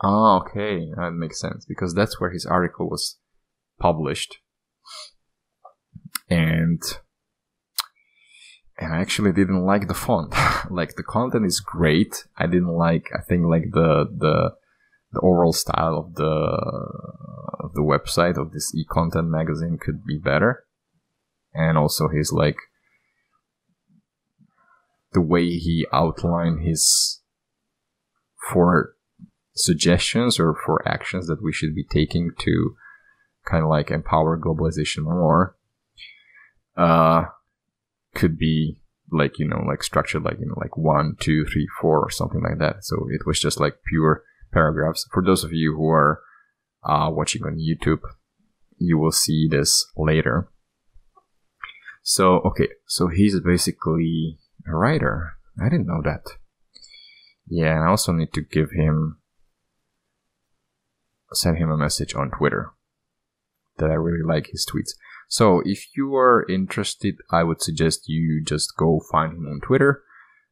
Ah, 0.02 0.40
okay. 0.40 0.90
That 0.96 1.12
makes 1.12 1.40
sense 1.40 1.64
because 1.64 1.94
that's 1.94 2.20
where 2.20 2.30
his 2.30 2.44
article 2.44 2.88
was 2.90 3.18
published. 3.80 4.38
And 6.28 6.82
and 8.76 8.92
I 8.92 8.98
actually 8.98 9.32
didn't 9.32 9.64
like 9.64 9.88
the 9.88 9.94
font. 9.94 10.34
like 10.70 10.96
the 10.96 11.02
content 11.02 11.46
is 11.46 11.60
great. 11.60 12.26
I 12.36 12.46
didn't 12.46 12.74
like 12.74 13.10
I 13.16 13.22
think 13.22 13.46
like 13.46 13.70
the 13.72 14.06
the 14.14 14.54
the 15.14 15.20
overall 15.20 15.52
style 15.52 15.96
of 15.96 16.14
the 16.14 16.24
of 17.60 17.72
the 17.74 17.82
website 17.82 18.36
of 18.36 18.52
this 18.52 18.74
e-content 18.74 19.28
magazine 19.28 19.78
could 19.80 20.04
be 20.04 20.18
better. 20.18 20.64
And 21.54 21.78
also 21.78 22.08
his 22.08 22.32
like 22.32 22.56
the 25.12 25.20
way 25.20 25.46
he 25.46 25.86
outlined 25.92 26.66
his 26.66 27.22
four 28.52 28.96
suggestions 29.54 30.40
or 30.40 30.54
for 30.66 30.86
actions 30.86 31.28
that 31.28 31.42
we 31.42 31.52
should 31.52 31.74
be 31.74 31.84
taking 31.84 32.32
to 32.40 32.74
kind 33.46 33.62
of 33.62 33.70
like 33.70 33.90
empower 33.90 34.36
globalization 34.36 35.04
more 35.04 35.54
uh 36.76 37.24
could 38.14 38.36
be 38.36 38.80
like 39.12 39.38
you 39.38 39.46
know 39.46 39.62
like 39.66 39.82
structured 39.82 40.24
like 40.24 40.38
you 40.40 40.46
know 40.46 40.56
like 40.56 40.76
one 40.76 41.14
two 41.20 41.44
three 41.44 41.68
four 41.80 42.00
or 42.00 42.10
something 42.10 42.42
like 42.42 42.58
that. 42.58 42.84
So 42.84 43.06
it 43.10 43.26
was 43.26 43.40
just 43.40 43.60
like 43.60 43.76
pure 43.86 44.22
paragraphs. 44.54 45.06
For 45.12 45.22
those 45.22 45.44
of 45.44 45.52
you 45.52 45.74
who 45.76 45.88
are 45.88 46.20
uh, 46.84 47.10
watching 47.10 47.42
on 47.44 47.58
YouTube, 47.58 48.00
you 48.78 48.96
will 48.98 49.12
see 49.12 49.48
this 49.50 49.86
later. 49.96 50.48
So, 52.02 52.36
okay, 52.40 52.68
so 52.86 53.08
he's 53.08 53.38
basically 53.40 54.38
a 54.66 54.76
writer. 54.76 55.32
I 55.60 55.68
didn't 55.68 55.86
know 55.86 56.02
that. 56.04 56.22
Yeah, 57.46 57.76
and 57.76 57.84
I 57.84 57.88
also 57.88 58.12
need 58.12 58.32
to 58.34 58.42
give 58.42 58.70
him, 58.70 59.18
send 61.32 61.58
him 61.58 61.70
a 61.70 61.76
message 61.76 62.14
on 62.14 62.30
Twitter 62.30 62.70
that 63.78 63.90
I 63.90 63.94
really 63.94 64.24
like 64.24 64.48
his 64.48 64.66
tweets. 64.66 64.92
So, 65.28 65.62
if 65.64 65.96
you 65.96 66.14
are 66.14 66.46
interested, 66.48 67.16
I 67.30 67.42
would 67.42 67.62
suggest 67.62 68.08
you 68.08 68.42
just 68.44 68.76
go 68.76 69.00
find 69.10 69.32
him 69.32 69.46
on 69.46 69.60
Twitter. 69.60 70.02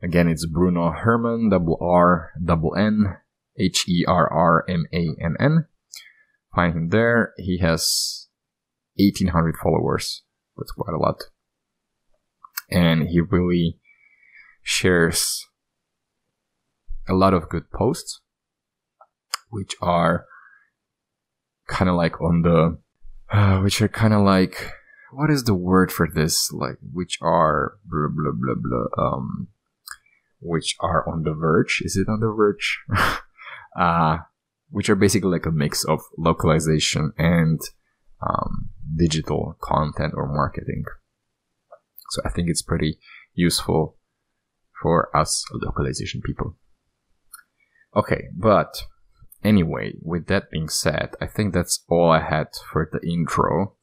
Again, 0.02 0.28
it's 0.28 0.46
Bruno 0.46 0.90
Herrmann, 0.90 1.50
double 1.50 1.78
R, 1.80 2.32
double 2.42 2.74
N, 2.74 3.16
H 3.58 3.88
E 3.88 4.04
R 4.06 4.30
R 4.32 4.64
M 4.68 4.86
A 4.92 5.14
N 5.20 5.36
N. 5.38 5.66
Find 6.54 6.74
him 6.74 6.88
there. 6.90 7.32
He 7.38 7.58
has 7.58 8.28
1800 8.96 9.56
followers. 9.62 10.22
That's 10.56 10.72
quite 10.72 10.94
a 10.94 10.98
lot. 10.98 11.24
And 12.70 13.08
he 13.08 13.20
really 13.20 13.78
shares 14.62 15.46
a 17.08 17.14
lot 17.14 17.34
of 17.34 17.48
good 17.48 17.70
posts, 17.70 18.20
which 19.50 19.74
are 19.80 20.26
kind 21.68 21.88
of 21.88 21.96
like 21.96 22.20
on 22.20 22.42
the, 22.42 22.78
uh, 23.30 23.60
which 23.60 23.80
are 23.82 23.88
kind 23.88 24.14
of 24.14 24.22
like, 24.22 24.72
what 25.12 25.30
is 25.30 25.44
the 25.44 25.54
word 25.54 25.92
for 25.92 26.08
this? 26.12 26.50
Like, 26.52 26.76
which 26.92 27.18
are 27.20 27.78
blah, 27.84 28.08
blah, 28.08 28.32
blah, 28.34 28.54
blah, 28.56 29.04
um, 29.04 29.48
which 30.40 30.76
are 30.80 31.06
on 31.08 31.22
the 31.22 31.34
verge. 31.34 31.82
Is 31.84 31.96
it 31.96 32.08
on 32.08 32.20
the 32.20 32.32
verge? 32.32 32.80
uh, 33.78 34.18
which 34.70 34.88
are 34.88 34.96
basically 34.96 35.30
like 35.30 35.46
a 35.46 35.50
mix 35.50 35.84
of 35.84 36.00
localization 36.16 37.12
and 37.18 37.60
um, 38.20 38.70
digital 38.96 39.56
content 39.60 40.14
or 40.16 40.26
marketing. 40.26 40.84
So 42.10 42.22
I 42.24 42.30
think 42.30 42.48
it's 42.48 42.62
pretty 42.62 42.98
useful 43.34 43.96
for 44.82 45.14
us 45.16 45.44
localization 45.52 46.20
people. 46.20 46.56
Okay, 47.94 48.28
but 48.36 48.84
anyway, 49.44 49.94
with 50.02 50.26
that 50.26 50.50
being 50.50 50.68
said, 50.68 51.14
I 51.20 51.26
think 51.26 51.52
that's 51.52 51.84
all 51.88 52.10
I 52.10 52.20
had 52.20 52.48
for 52.70 52.88
the 52.90 53.06
intro. 53.06 53.74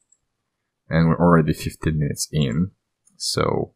And 0.88 1.08
we're 1.08 1.20
already 1.20 1.52
15 1.52 1.96
minutes 1.96 2.28
in. 2.32 2.72
So, 3.16 3.74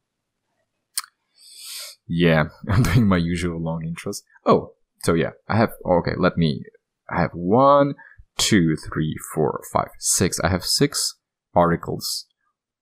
yeah, 2.08 2.44
I'm 2.68 2.82
doing 2.82 3.06
my 3.06 3.18
usual 3.18 3.60
long 3.60 3.82
intros. 3.82 4.22
Oh, 4.44 4.74
so 5.04 5.12
yeah, 5.12 5.32
I 5.48 5.58
have, 5.58 5.72
oh, 5.84 5.98
okay, 5.98 6.14
let 6.16 6.38
me, 6.38 6.64
I 7.10 7.20
have 7.20 7.32
one, 7.34 7.94
two, 8.38 8.74
three, 8.74 9.14
four, 9.34 9.62
five, 9.70 9.90
six. 9.98 10.40
I 10.40 10.48
have 10.48 10.64
six 10.64 11.16
articles. 11.54 12.24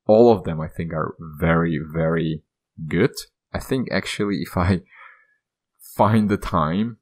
All 0.06 0.32
of 0.32 0.44
them 0.44 0.60
I 0.60 0.68
think 0.68 0.92
are 0.92 1.16
very, 1.18 1.80
very 1.84 2.42
good. 2.86 3.10
I 3.52 3.58
think 3.58 3.88
actually 3.90 4.36
if 4.36 4.56
I 4.56 4.82
find 5.96 6.28
the 6.28 6.36
time, 6.36 6.98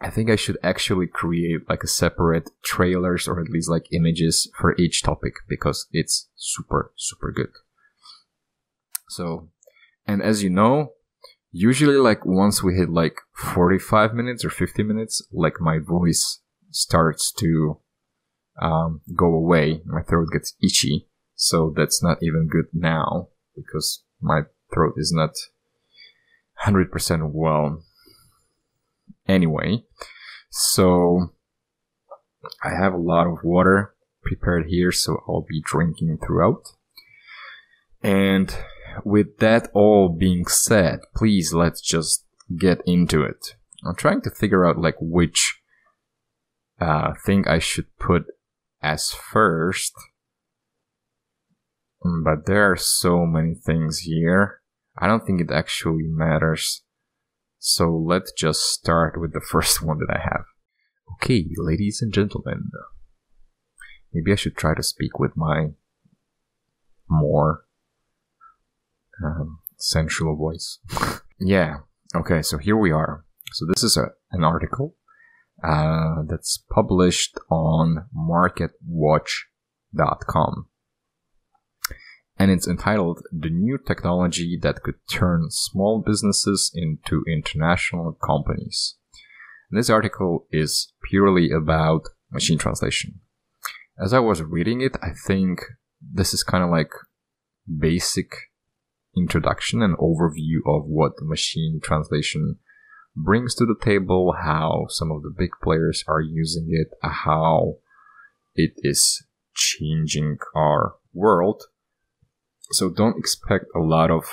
I 0.00 0.10
think 0.10 0.28
I 0.28 0.36
should 0.36 0.58
actually 0.64 1.06
create 1.06 1.68
like 1.68 1.84
a 1.84 1.86
separate 1.88 2.50
trailers 2.64 3.28
or 3.28 3.40
at 3.40 3.50
least 3.50 3.70
like 3.70 3.86
images 3.92 4.50
for 4.58 4.74
each 4.78 5.04
topic 5.04 5.34
because 5.48 5.86
it's 5.92 6.28
super, 6.34 6.92
super 6.96 7.30
good. 7.30 7.52
So, 9.10 9.50
and 10.08 10.20
as 10.20 10.42
you 10.42 10.50
know, 10.50 10.94
usually 11.52 11.96
like 11.96 12.24
once 12.24 12.62
we 12.62 12.74
hit 12.74 12.90
like 12.90 13.16
45 13.34 14.14
minutes 14.14 14.44
or 14.44 14.50
50 14.50 14.82
minutes 14.82 15.26
like 15.32 15.60
my 15.60 15.78
voice 15.78 16.40
starts 16.70 17.32
to 17.32 17.78
um, 18.60 19.00
go 19.16 19.26
away. 19.26 19.82
My 19.86 20.02
throat 20.02 20.28
gets 20.32 20.54
itchy. 20.62 21.08
So 21.34 21.72
that's 21.74 22.02
not 22.02 22.18
even 22.22 22.48
good 22.48 22.66
now 22.72 23.28
because 23.56 24.02
my 24.20 24.42
throat 24.72 24.94
is 24.96 25.12
not 25.12 25.34
100% 26.66 27.30
well. 27.32 27.82
Anyway 29.26 29.84
so 30.50 31.32
i 32.62 32.70
have 32.70 32.92
a 32.92 32.98
lot 32.98 33.26
of 33.26 33.44
water 33.44 33.94
prepared 34.22 34.66
here 34.66 34.90
so 34.90 35.22
i'll 35.28 35.46
be 35.48 35.62
drinking 35.64 36.18
throughout. 36.18 36.62
And 38.02 38.54
with 39.04 39.38
that 39.38 39.70
all 39.72 40.08
being 40.08 40.46
said, 40.46 41.00
please 41.14 41.52
let's 41.52 41.80
just 41.80 42.24
get 42.56 42.82
into 42.86 43.22
it. 43.22 43.54
I'm 43.84 43.94
trying 43.94 44.20
to 44.22 44.30
figure 44.30 44.66
out 44.66 44.78
like 44.78 44.96
which 45.00 45.60
uh, 46.80 47.12
thing 47.24 47.46
I 47.46 47.58
should 47.58 47.86
put 47.98 48.24
as 48.82 49.10
first. 49.10 49.94
Mm, 52.04 52.24
but 52.24 52.46
there 52.46 52.70
are 52.70 52.76
so 52.76 53.26
many 53.26 53.54
things 53.54 54.00
here. 54.00 54.60
I 54.98 55.06
don't 55.06 55.26
think 55.26 55.40
it 55.40 55.50
actually 55.50 56.06
matters. 56.06 56.82
So 57.58 57.94
let's 57.94 58.32
just 58.32 58.60
start 58.62 59.20
with 59.20 59.32
the 59.32 59.40
first 59.50 59.82
one 59.82 59.98
that 59.98 60.14
I 60.14 60.20
have. 60.20 60.44
Okay, 61.16 61.46
ladies 61.56 62.00
and 62.00 62.12
gentlemen. 62.12 62.70
Maybe 64.12 64.32
I 64.32 64.36
should 64.36 64.56
try 64.56 64.74
to 64.74 64.82
speak 64.82 65.18
with 65.18 65.36
my 65.36 65.68
more 67.08 67.64
um, 69.24 69.60
sensual 69.78 70.36
voice. 70.36 70.78
yeah. 71.40 71.78
Okay, 72.14 72.42
so 72.42 72.58
here 72.58 72.76
we 72.76 72.90
are. 72.90 73.24
So 73.52 73.64
this 73.66 73.82
is 73.82 73.96
a, 73.96 74.10
an 74.32 74.44
article 74.44 74.94
uh, 75.62 76.22
that's 76.26 76.58
published 76.72 77.38
on 77.50 78.06
marketwatch.com. 78.16 80.66
And 82.38 82.50
it's 82.50 82.66
entitled 82.66 83.20
The 83.30 83.50
New 83.50 83.76
Technology 83.76 84.58
That 84.62 84.82
Could 84.82 84.94
Turn 85.10 85.48
Small 85.50 86.02
Businesses 86.04 86.72
into 86.74 87.22
International 87.28 88.16
Companies. 88.24 88.96
And 89.70 89.78
this 89.78 89.90
article 89.90 90.46
is 90.50 90.94
purely 91.04 91.50
about 91.50 92.04
machine 92.32 92.56
translation. 92.56 93.20
As 94.02 94.14
I 94.14 94.20
was 94.20 94.40
reading 94.42 94.80
it, 94.80 94.96
I 95.02 95.10
think 95.26 95.60
this 96.00 96.32
is 96.32 96.42
kind 96.42 96.64
of 96.64 96.70
like 96.70 96.92
basic 97.78 98.30
introduction 99.16 99.82
and 99.82 99.96
overview 99.98 100.58
of 100.66 100.86
what 100.86 101.12
machine 101.20 101.80
translation 101.82 102.56
brings 103.16 103.54
to 103.56 103.66
the 103.66 103.76
table, 103.80 104.34
how 104.42 104.86
some 104.88 105.10
of 105.10 105.22
the 105.22 105.34
big 105.36 105.50
players 105.62 106.04
are 106.06 106.20
using 106.20 106.68
it, 106.70 106.88
how 107.02 107.76
it 108.54 108.72
is 108.78 109.24
changing 109.54 110.38
our 110.54 110.94
world. 111.12 111.64
So 112.70 112.88
don't 112.88 113.18
expect 113.18 113.64
a 113.74 113.80
lot 113.80 114.10
of 114.10 114.24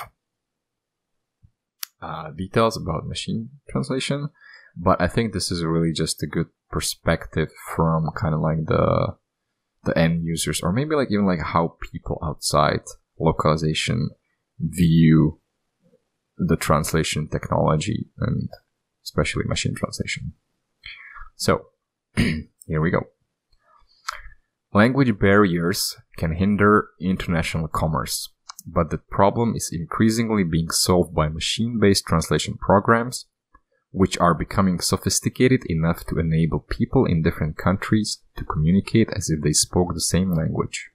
uh, 2.00 2.30
details 2.30 2.76
about 2.76 3.06
machine 3.06 3.50
translation, 3.68 4.28
but 4.76 5.00
I 5.00 5.08
think 5.08 5.32
this 5.32 5.50
is 5.50 5.64
really 5.64 5.92
just 5.92 6.22
a 6.22 6.26
good 6.26 6.46
perspective 6.70 7.50
from 7.74 8.10
kind 8.14 8.34
of 8.34 8.40
like 8.40 8.66
the 8.66 9.16
the 9.84 9.96
end 9.96 10.24
users, 10.24 10.60
or 10.60 10.72
maybe 10.72 10.94
like 10.94 11.08
even 11.10 11.26
like 11.26 11.40
how 11.40 11.76
people 11.92 12.18
outside 12.22 12.82
localization 13.18 14.10
view 14.60 15.40
the 16.36 16.56
translation 16.56 17.28
technology 17.28 18.06
and 18.18 18.48
especially 19.04 19.44
machine 19.44 19.74
translation. 19.74 20.32
So, 21.36 21.66
here 22.16 22.80
we 22.80 22.90
go. 22.90 23.08
Language 24.74 25.18
barriers 25.18 25.96
can 26.18 26.34
hinder 26.34 26.88
international 27.00 27.68
commerce, 27.68 28.28
but 28.66 28.90
the 28.90 28.98
problem 28.98 29.54
is 29.56 29.70
increasingly 29.72 30.44
being 30.44 30.70
solved 30.70 31.14
by 31.14 31.28
machine 31.28 31.78
based 31.80 32.04
translation 32.06 32.58
programs, 32.58 33.26
which 33.90 34.18
are 34.18 34.34
becoming 34.34 34.80
sophisticated 34.80 35.62
enough 35.66 36.04
to 36.06 36.18
enable 36.18 36.60
people 36.60 37.06
in 37.06 37.22
different 37.22 37.56
countries 37.56 38.18
to 38.36 38.44
communicate 38.44 39.08
as 39.16 39.30
if 39.30 39.40
they 39.42 39.52
spoke 39.52 39.94
the 39.94 40.00
same 40.00 40.34
language. 40.34 40.90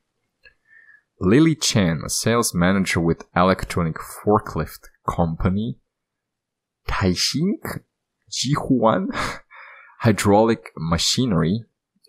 Lily 1.25 1.55
Chen, 1.55 2.01
a 2.05 2.09
sales 2.09 2.53
manager 2.53 2.99
with 2.99 3.23
electronic 3.33 3.95
forklift 3.95 4.89
company 5.07 5.77
Taixing 6.85 7.53
Jihuan 8.29 9.07
Hydraulic 10.01 10.73
Machinery 10.75 11.63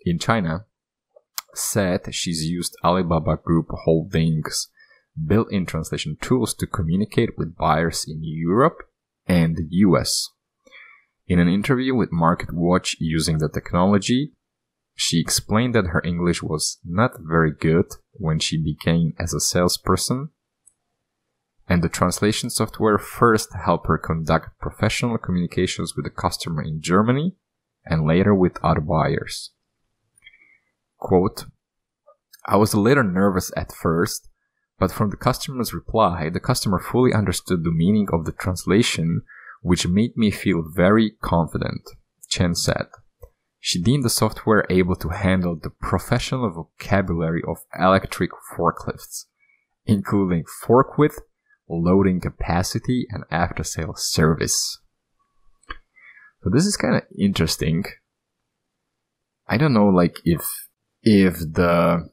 in 0.05 0.19
China, 0.19 0.65
said 1.53 2.13
she's 2.13 2.43
used 2.43 2.75
Alibaba 2.83 3.37
Group 3.37 3.67
Holdings 3.85 4.67
built-in 5.25 5.65
translation 5.65 6.17
tools 6.19 6.53
to 6.55 6.67
communicate 6.67 7.37
with 7.37 7.55
buyers 7.55 8.03
in 8.05 8.19
Europe 8.21 8.79
and 9.25 9.55
the 9.55 9.67
US. 9.69 10.29
In 11.25 11.39
an 11.39 11.47
interview 11.47 11.95
with 11.95 12.11
Market 12.11 12.53
Watch 12.53 12.97
using 12.99 13.37
the 13.37 13.47
technology, 13.47 14.33
she 14.95 15.19
explained 15.19 15.75
that 15.75 15.87
her 15.87 16.01
English 16.05 16.41
was 16.41 16.79
not 16.85 17.11
very 17.19 17.51
good 17.51 17.85
when 18.13 18.39
she 18.39 18.57
began 18.57 19.13
as 19.19 19.33
a 19.33 19.39
salesperson, 19.39 20.29
and 21.67 21.83
the 21.83 21.89
translation 21.89 22.49
software 22.49 22.97
first 22.97 23.49
helped 23.65 23.87
her 23.87 23.97
conduct 23.97 24.57
professional 24.59 25.17
communications 25.17 25.95
with 25.95 26.05
the 26.05 26.11
customer 26.11 26.61
in 26.61 26.81
Germany 26.81 27.35
and 27.85 28.05
later 28.05 28.33
with 28.33 28.63
other 28.63 28.79
buyers. 28.79 29.51
Quote, 30.97 31.45
I 32.45 32.55
was 32.55 32.73
a 32.73 32.79
little 32.79 33.03
nervous 33.03 33.51
at 33.57 33.73
first, 33.73 34.29
but 34.79 34.91
from 34.91 35.09
the 35.09 35.17
customer's 35.17 35.73
reply, 35.73 36.29
the 36.29 36.39
customer 36.39 36.79
fully 36.79 37.13
understood 37.13 37.63
the 37.63 37.71
meaning 37.71 38.07
of 38.13 38.25
the 38.25 38.31
translation, 38.31 39.23
which 39.61 39.87
made 39.87 40.15
me 40.15 40.31
feel 40.31 40.63
very 40.63 41.11
confident, 41.21 41.81
Chen 42.29 42.55
said. 42.55 42.87
She 43.67 43.81
deemed 43.81 44.05
the 44.05 44.11
software 44.11 44.63
able 44.69 44.95
to 44.97 45.09
handle 45.09 45.55
the 45.55 45.71
professional 45.71 46.51
vocabulary 46.51 47.41
of 47.47 47.65
electric 47.75 48.29
forklifts, 48.55 49.25
including 49.87 50.43
fork 50.45 50.99
width, 50.99 51.19
loading 51.67 52.21
capacity, 52.21 53.07
and 53.09 53.23
after 53.31 53.63
sales 53.63 54.05
service. 54.05 54.77
So 56.43 56.51
this 56.51 56.67
is 56.67 56.77
kind 56.77 56.93
of 56.93 57.05
interesting. 57.17 57.85
I 59.47 59.57
don't 59.57 59.73
know, 59.73 59.87
like 59.87 60.17
if 60.23 60.45
if 61.01 61.39
the 61.39 62.11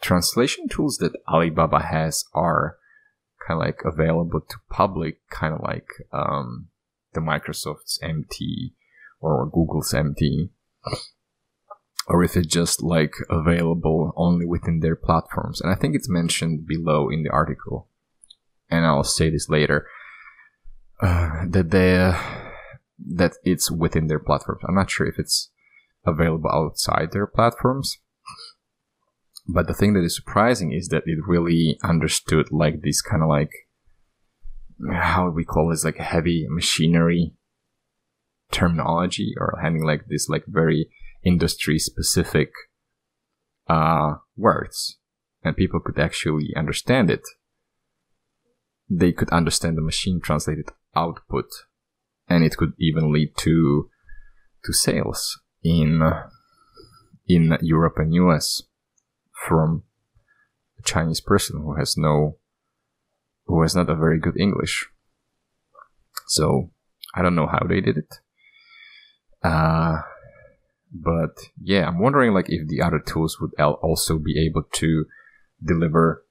translation 0.00 0.68
tools 0.68 0.96
that 0.98 1.12
Alibaba 1.28 1.78
has 1.78 2.24
are 2.34 2.76
kind 3.46 3.62
of 3.62 3.66
like 3.68 3.82
available 3.84 4.40
to 4.40 4.56
public, 4.68 5.20
kind 5.30 5.54
of 5.54 5.60
like 5.60 5.86
um, 6.12 6.70
the 7.12 7.20
Microsoft's 7.20 8.00
MT 8.02 8.74
or 9.20 9.46
Google's 9.46 9.94
MT, 9.94 10.50
or 12.06 12.24
if 12.24 12.36
it's 12.36 12.46
just 12.46 12.82
like 12.82 13.14
available 13.28 14.12
only 14.16 14.46
within 14.46 14.80
their 14.80 14.96
platforms. 14.96 15.60
And 15.60 15.70
I 15.70 15.74
think 15.74 15.94
it's 15.94 16.08
mentioned 16.08 16.66
below 16.66 17.08
in 17.10 17.22
the 17.22 17.30
article, 17.30 17.88
and 18.70 18.84
I'll 18.84 19.04
say 19.04 19.30
this 19.30 19.48
later 19.48 19.86
uh, 21.00 21.44
that 21.48 21.70
they 21.70 21.96
uh, 21.96 22.18
that 23.16 23.32
it's 23.44 23.70
within 23.70 24.06
their 24.06 24.18
platforms. 24.18 24.62
I'm 24.66 24.74
not 24.74 24.90
sure 24.90 25.06
if 25.06 25.18
it's 25.18 25.50
available 26.06 26.50
outside 26.50 27.12
their 27.12 27.26
platforms 27.26 27.98
but 29.48 29.66
the 29.66 29.74
thing 29.74 29.94
that 29.94 30.04
is 30.04 30.14
surprising 30.14 30.72
is 30.72 30.88
that 30.88 31.04
it 31.06 31.18
really 31.26 31.78
understood 31.82 32.52
like 32.52 32.82
this 32.82 33.00
kind 33.00 33.22
of 33.22 33.30
like 33.30 33.50
how 34.92 35.30
we 35.30 35.44
call 35.44 35.70
this 35.70 35.84
like 35.84 35.96
heavy 35.96 36.46
machinery 36.50 37.32
terminology 38.50 39.34
or 39.38 39.58
having 39.62 39.84
like 39.84 40.06
this 40.08 40.28
like 40.28 40.44
very 40.46 40.88
industry 41.24 41.78
specific 41.78 42.50
uh, 43.68 44.14
words 44.36 44.98
and 45.42 45.56
people 45.56 45.80
could 45.80 45.98
actually 45.98 46.52
understand 46.56 47.10
it 47.10 47.22
they 48.88 49.12
could 49.12 49.28
understand 49.30 49.76
the 49.76 49.82
machine 49.82 50.20
translated 50.20 50.70
output 50.96 51.46
and 52.28 52.42
it 52.44 52.56
could 52.56 52.72
even 52.78 53.12
lead 53.12 53.36
to 53.36 53.90
to 54.64 54.72
sales 54.72 55.40
in 55.62 56.02
in 57.28 57.58
Europe 57.60 57.94
and 57.98 58.14
US 58.14 58.62
from 59.46 59.84
a 60.78 60.82
Chinese 60.82 61.20
person 61.20 61.60
who 61.60 61.74
has 61.74 61.96
no, 61.96 62.38
who 63.46 63.62
has 63.62 63.74
not 63.74 63.90
a 63.90 63.94
very 63.94 64.18
good 64.18 64.38
English. 64.38 64.88
So 66.26 66.70
I 67.14 67.22
don't 67.22 67.34
know 67.34 67.46
how 67.46 67.66
they 67.68 67.80
did 67.80 67.98
it. 67.98 68.14
Uh, 69.42 69.98
but 70.92 71.38
yeah, 71.62 71.86
I'm 71.86 71.98
wondering 71.98 72.32
like 72.32 72.48
if 72.48 72.68
the 72.68 72.82
other 72.82 72.98
tools 72.98 73.38
would 73.40 73.52
also 73.60 74.18
be 74.18 74.44
able 74.46 74.64
to 74.74 75.04
deliver 75.62 76.24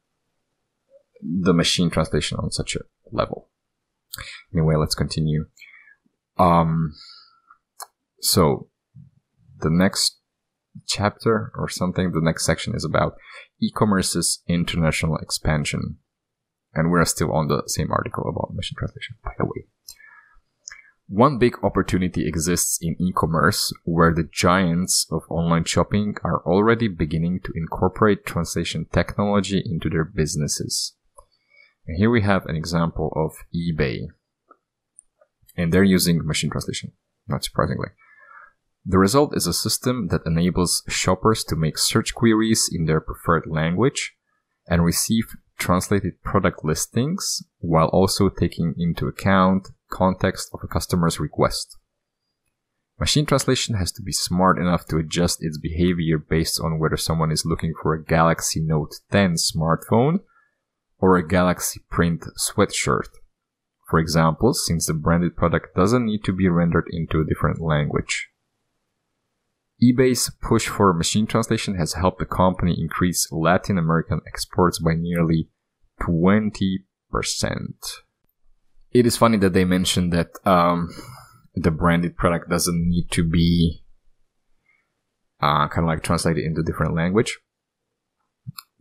the 1.22 1.54
machine 1.54 1.90
translation 1.90 2.38
on 2.40 2.52
such 2.52 2.76
a 2.76 2.82
level. 3.12 3.50
Anyway, 4.54 4.76
let's 4.76 4.96
continue. 4.96 5.46
Um, 6.38 6.94
so 8.22 8.70
the 9.60 9.70
next 9.70 10.20
chapter 10.88 11.52
or 11.56 11.70
something, 11.70 12.12
the 12.12 12.22
next 12.22 12.46
section 12.46 12.76
is 12.76 12.86
about 12.86 13.14
e-commerce's 13.62 14.44
international 14.48 15.18
expansion. 15.18 15.98
And 16.74 16.92
we're 16.92 17.06
still 17.06 17.32
on 17.32 17.48
the 17.48 17.64
same 17.68 17.92
article 17.92 18.26
about 18.30 18.54
machine 18.54 18.76
translation, 18.78 19.16
by 19.24 19.32
the 19.38 19.46
way. 19.46 19.66
One 21.10 21.38
big 21.38 21.56
opportunity 21.64 22.28
exists 22.28 22.78
in 22.82 22.98
e-commerce 23.00 23.72
where 23.86 24.14
the 24.14 24.28
giants 24.30 25.08
of 25.10 25.24
online 25.30 25.64
shopping 25.64 26.16
are 26.22 26.42
already 26.46 26.90
beginning 26.90 27.40
to 27.46 27.54
incorporate 27.56 28.26
translation 28.26 28.88
technology 28.92 29.64
into 29.66 29.90
their 29.90 30.04
businesses. 30.04 30.96
And 31.86 31.98
here 31.98 32.10
we 32.10 32.24
have 32.24 32.46
an 32.46 32.58
example 32.58 33.14
of 33.16 33.38
eBay. 33.56 34.08
And 35.56 35.72
they're 35.72 35.84
using 35.84 36.26
machine 36.26 36.50
translation, 36.50 36.92
not 37.26 37.46
surprisingly. 37.46 37.88
The 38.86 39.00
result 39.00 39.36
is 39.36 39.48
a 39.48 39.54
system 39.54 40.10
that 40.10 40.26
enables 40.26 40.84
shoppers 40.90 41.46
to 41.46 41.56
make 41.56 41.78
search 41.78 42.16
queries 42.16 42.70
in 42.72 42.86
their 42.86 43.00
preferred 43.00 43.46
language 43.48 44.14
and 44.68 44.84
receive 44.84 45.38
translated 45.58 46.22
product 46.22 46.66
listings 46.66 47.44
while 47.60 47.88
also 47.88 48.28
taking 48.28 48.76
into 48.78 49.08
account 49.08 49.70
context 49.90 50.50
of 50.54 50.60
a 50.64 50.68
customer's 50.68 51.20
request. 51.20 51.78
Machine 53.00 53.28
translation 53.28 53.76
has 53.76 53.92
to 53.92 54.02
be 54.02 54.12
smart 54.12 54.58
enough 54.58 54.88
to 54.88 54.98
adjust 54.98 55.44
its 55.44 55.60
behavior 55.60 56.18
based 56.18 56.60
on 56.60 56.80
whether 56.80 56.98
someone 56.98 57.32
is 57.32 57.46
looking 57.46 57.74
for 57.80 57.94
a 57.94 58.04
Galaxy 58.04 58.60
Note 58.60 58.96
10 59.12 59.36
smartphone 59.36 60.22
or 60.98 61.16
a 61.16 61.28
Galaxy 61.28 61.82
print 61.92 62.26
sweatshirt. 62.40 63.10
For 63.88 64.00
example, 64.00 64.54
since 64.56 64.88
the 64.88 64.96
branded 64.96 65.36
product 65.36 65.76
doesn't 65.76 66.06
need 66.06 66.24
to 66.24 66.34
be 66.34 66.50
rendered 66.50 66.88
into 66.90 67.22
a 67.22 67.26
different 67.26 67.62
language. 67.62 68.30
eBay's 69.82 70.32
push 70.42 70.68
for 70.68 70.92
machine 70.92 71.28
translation 71.28 71.76
has 71.76 71.94
helped 71.94 72.18
the 72.18 72.26
company 72.26 72.76
increase 72.80 73.32
Latin 73.32 73.78
American 73.78 74.22
exports 74.28 74.80
by 74.80 74.96
nearly 74.96 75.50
20%. 76.02 76.80
It 78.98 79.06
is 79.06 79.16
funny 79.16 79.38
that 79.38 79.54
they 79.54 79.64
mentioned 79.64 80.12
that 80.14 80.30
um, 80.44 80.90
the 81.54 81.70
branded 81.70 82.18
product 82.18 82.50
doesn't 82.50 82.90
need 82.90 83.12
to 83.12 83.24
be 83.24 83.84
uh, 85.40 85.68
kind 85.68 85.84
of 85.84 85.86
like 85.86 86.02
translated 86.02 86.44
into 86.44 86.64
different 86.64 86.96
language. 86.96 87.38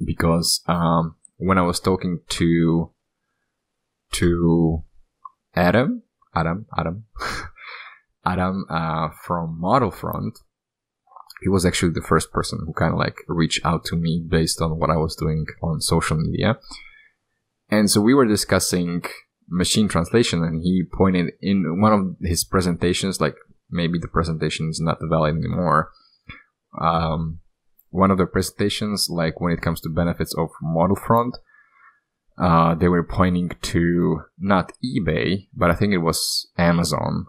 Because 0.03 0.63
um, 0.67 1.17
when 1.37 1.59
I 1.59 1.63
was 1.63 1.81
talking 1.81 2.21
to 2.31 2.93
to 4.13 4.85
Adam, 5.55 6.03
Adam, 6.35 6.65
Adam, 6.79 7.05
Adam 8.25 8.65
uh, 8.71 9.09
from 9.23 9.61
Modelfront, 9.63 10.39
he 11.43 11.51
was 11.51 11.67
actually 11.67 11.93
the 11.93 12.01
first 12.01 12.33
person 12.33 12.61
who 12.65 12.73
kind 12.73 12.95
of 12.95 12.99
like 12.99 13.17
reached 13.29 13.67
out 13.67 13.85
to 13.85 13.97
me 13.97 14.25
based 14.27 14.63
on 14.63 14.79
what 14.79 14.89
I 14.89 14.97
was 14.97 15.15
doing 15.15 15.45
on 15.63 15.83
social 15.83 16.17
media, 16.17 16.59
and 17.69 17.91
so 17.91 18.01
we 18.01 18.15
were 18.15 18.25
discussing 18.25 19.05
machine 19.49 19.89
translation 19.89 20.43
and 20.43 20.63
he 20.63 20.83
pointed 20.93 21.33
in 21.41 21.81
one 21.81 21.93
of 21.93 22.17
his 22.21 22.45
presentations 22.45 23.21
like 23.21 23.37
maybe 23.71 23.99
the 23.99 24.09
presentation 24.09 24.69
is 24.69 24.81
not 24.81 24.99
valid 25.01 25.37
anymore. 25.37 25.91
Um, 26.81 27.41
one 27.91 28.11
of 28.11 28.19
the 28.19 28.27
presentations 28.27 29.09
like 29.11 29.41
when 29.41 29.53
it 29.53 29.63
comes 29.63 29.81
to 29.81 29.89
benefits 29.89 30.35
of 30.35 30.51
Modelfront 30.63 31.33
uh, 32.39 32.75
they 32.75 32.89
were 32.89 33.03
pointing 33.03 33.51
to 33.63 34.21
not 34.39 34.73
ebay 34.85 35.49
but 35.55 35.71
i 35.71 35.75
think 35.75 35.93
it 35.93 35.99
was 35.99 36.51
amazon 36.59 37.27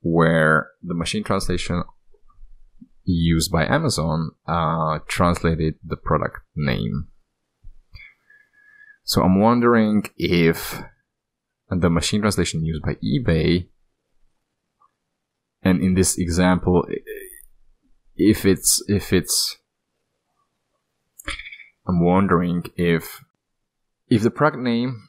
where 0.00 0.70
the 0.82 0.94
machine 0.94 1.22
translation 1.22 1.82
used 3.04 3.52
by 3.52 3.66
amazon 3.66 4.30
uh, 4.46 4.98
translated 5.08 5.74
the 5.84 5.96
product 5.96 6.38
name. 6.56 7.08
So 9.04 9.22
i'm 9.22 9.40
wondering 9.40 10.04
if 10.16 10.80
the 11.80 11.90
machine 11.90 12.20
translation 12.20 12.64
used 12.64 12.82
by 12.82 12.96
eBay. 12.96 13.68
And 15.62 15.80
in 15.80 15.94
this 15.94 16.18
example, 16.18 16.86
if 18.16 18.44
it's, 18.44 18.82
if 18.88 19.12
it's, 19.12 19.58
I'm 21.86 22.04
wondering 22.04 22.64
if, 22.76 23.20
if 24.08 24.22
the 24.22 24.30
product 24.30 24.62
name, 24.62 25.08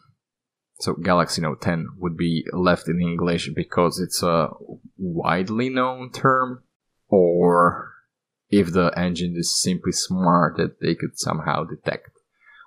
so 0.80 0.94
Galaxy 0.94 1.42
Note 1.42 1.62
10 1.62 1.88
would 1.98 2.18
be 2.18 2.46
left 2.52 2.88
in 2.88 3.02
English 3.02 3.50
because 3.56 4.00
it's 4.00 4.22
a 4.22 4.50
widely 4.98 5.70
known 5.70 6.12
term, 6.12 6.64
or 7.08 7.94
if 8.50 8.74
the 8.74 8.92
engine 8.98 9.36
is 9.38 9.60
simply 9.60 9.92
smart 9.92 10.58
that 10.58 10.80
they 10.82 10.94
could 10.94 11.18
somehow 11.18 11.64
detect 11.64 12.10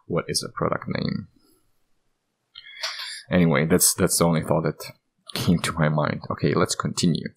what 0.07 0.25
is 0.29 0.43
a 0.43 0.53
product 0.53 0.87
name. 0.89 1.29
Anyway, 3.31 3.67
that's 3.67 3.95
that's 3.95 4.19
the 4.19 4.25
only 4.25 4.43
thought 4.43 4.63
that 4.63 4.93
came 5.35 5.59
to 5.61 5.73
my 5.73 5.89
mind. 5.89 6.23
Okay, 6.31 6.55
let's 6.55 6.75
continue. 6.75 7.29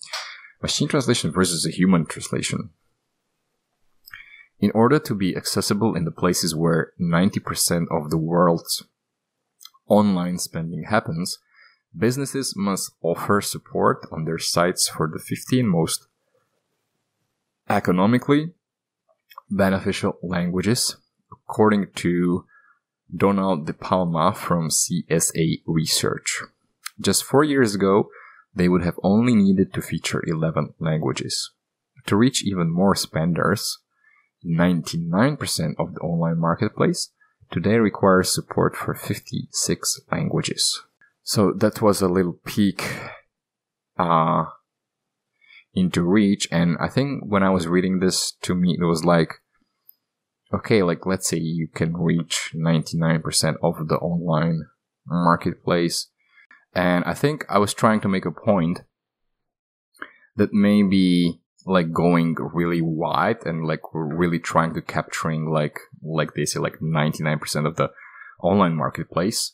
Machine 0.62 0.88
translation 0.88 1.32
versus 1.32 1.66
a 1.66 1.72
human 1.72 2.06
translation. 2.06 2.72
In 4.60 4.72
order 4.72 5.00
to 5.00 5.16
be 5.16 5.36
accessible 5.36 5.96
in 5.96 6.04
the 6.04 6.12
places 6.12 6.54
where 6.54 6.92
90% 7.00 7.86
of 7.90 8.10
the 8.10 8.18
world's 8.18 8.84
online 9.88 10.38
spending 10.38 10.84
happens, 10.84 11.40
businesses 11.98 12.54
must 12.58 12.92
offer 13.02 13.40
support 13.40 14.06
on 14.12 14.26
their 14.26 14.38
sites 14.38 14.90
for 14.90 15.08
the 15.08 15.20
15 15.20 15.66
most 15.66 16.08
economically 17.70 18.52
beneficial 19.50 20.18
languages, 20.22 20.98
according 21.32 21.88
to 21.96 22.46
Donald 23.16 23.66
De 23.66 23.74
Palma 23.74 24.34
from 24.34 24.70
CSA 24.70 25.62
Research. 25.66 26.42
Just 27.00 27.24
four 27.24 27.44
years 27.44 27.76
ago, 27.76 28.10
they 28.54 28.68
would 28.68 28.84
have 28.84 29.00
only 29.04 29.36
needed 29.36 29.74
to 29.74 29.82
feature 29.82 30.24
11 30.26 30.74
languages. 30.80 31.52
To 32.08 32.16
reach 32.16 32.44
even 32.44 32.70
more 32.72 32.96
spenders, 32.96 33.80
99% 34.46 35.74
of 35.78 35.96
the 35.96 36.00
online 36.02 36.40
marketplace 36.40 37.12
today 37.52 37.78
requires 37.78 38.34
support 38.34 38.76
for 38.76 38.94
56 38.94 40.02
languages. 40.12 40.82
So 41.24 41.52
that 41.54 41.82
was 41.82 42.02
a 42.02 42.08
little 42.08 42.40
peek 42.46 42.84
uh, 43.98 44.46
into 45.74 46.04
reach, 46.04 46.48
and 46.52 46.78
I 46.80 46.88
think 46.88 47.24
when 47.26 47.44
I 47.44 47.50
was 47.50 47.68
reading 47.68 48.00
this, 48.00 48.32
to 48.42 48.56
me 48.56 48.78
it 48.80 48.86
was 48.86 49.04
like, 49.04 49.36
okay, 50.54 50.84
like 50.84 51.06
let's 51.06 51.28
say 51.28 51.38
you 51.38 51.68
can 51.68 51.96
reach 51.96 52.52
99% 52.56 53.56
of 53.62 53.88
the 53.88 53.96
online 53.96 54.66
marketplace. 55.06 56.08
And 56.74 57.04
I 57.06 57.14
think 57.14 57.46
I 57.50 57.58
was 57.58 57.74
trying 57.74 58.02
to 58.02 58.08
make 58.08 58.26
a 58.26 58.32
point 58.32 58.82
that 60.36 60.54
maybe 60.54 61.42
like 61.66 61.92
going 61.92 62.36
really 62.54 62.82
wide 62.82 63.46
and 63.46 63.66
like 63.66 63.82
really 63.94 64.40
trying 64.40 64.74
to 64.74 64.82
capturing 64.82 65.52
like 65.52 65.80
like 66.02 66.34
they 66.34 66.46
say 66.46 66.60
like 66.60 66.80
99% 66.80 67.68
of 67.68 67.76
the 67.76 67.92
online 68.42 68.76
marketplace 68.76 69.54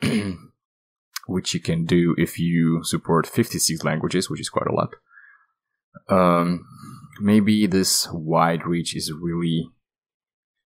which 1.26 1.54
you 1.54 1.60
can 1.60 1.86
do 1.86 2.14
if 2.18 2.38
you 2.38 2.84
support 2.84 3.26
56 3.26 3.82
languages 3.84 4.28
which 4.28 4.40
is 4.40 4.50
quite 4.50 4.66
a 4.66 4.74
lot 4.74 4.90
um 6.08 6.64
maybe 7.20 7.66
this 7.66 8.06
wide 8.12 8.66
reach 8.66 8.94
is 8.94 9.12
really 9.12 9.70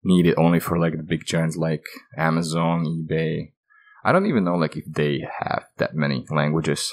needed 0.02 0.34
only 0.36 0.60
for 0.60 0.78
like 0.78 0.96
the 0.96 1.02
big 1.02 1.24
giants 1.26 1.56
like 1.56 1.84
Amazon, 2.16 2.84
eBay. 2.84 3.52
I 4.04 4.12
don't 4.12 4.26
even 4.26 4.44
know 4.44 4.56
like 4.56 4.76
if 4.76 4.84
they 4.86 5.26
have 5.40 5.64
that 5.76 5.94
many 5.94 6.24
languages. 6.30 6.92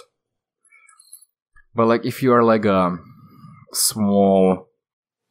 But 1.74 1.88
like 1.88 2.06
if 2.06 2.22
you 2.22 2.34
are 2.34 2.44
like 2.44 2.66
a 2.66 2.98
small 3.74 4.68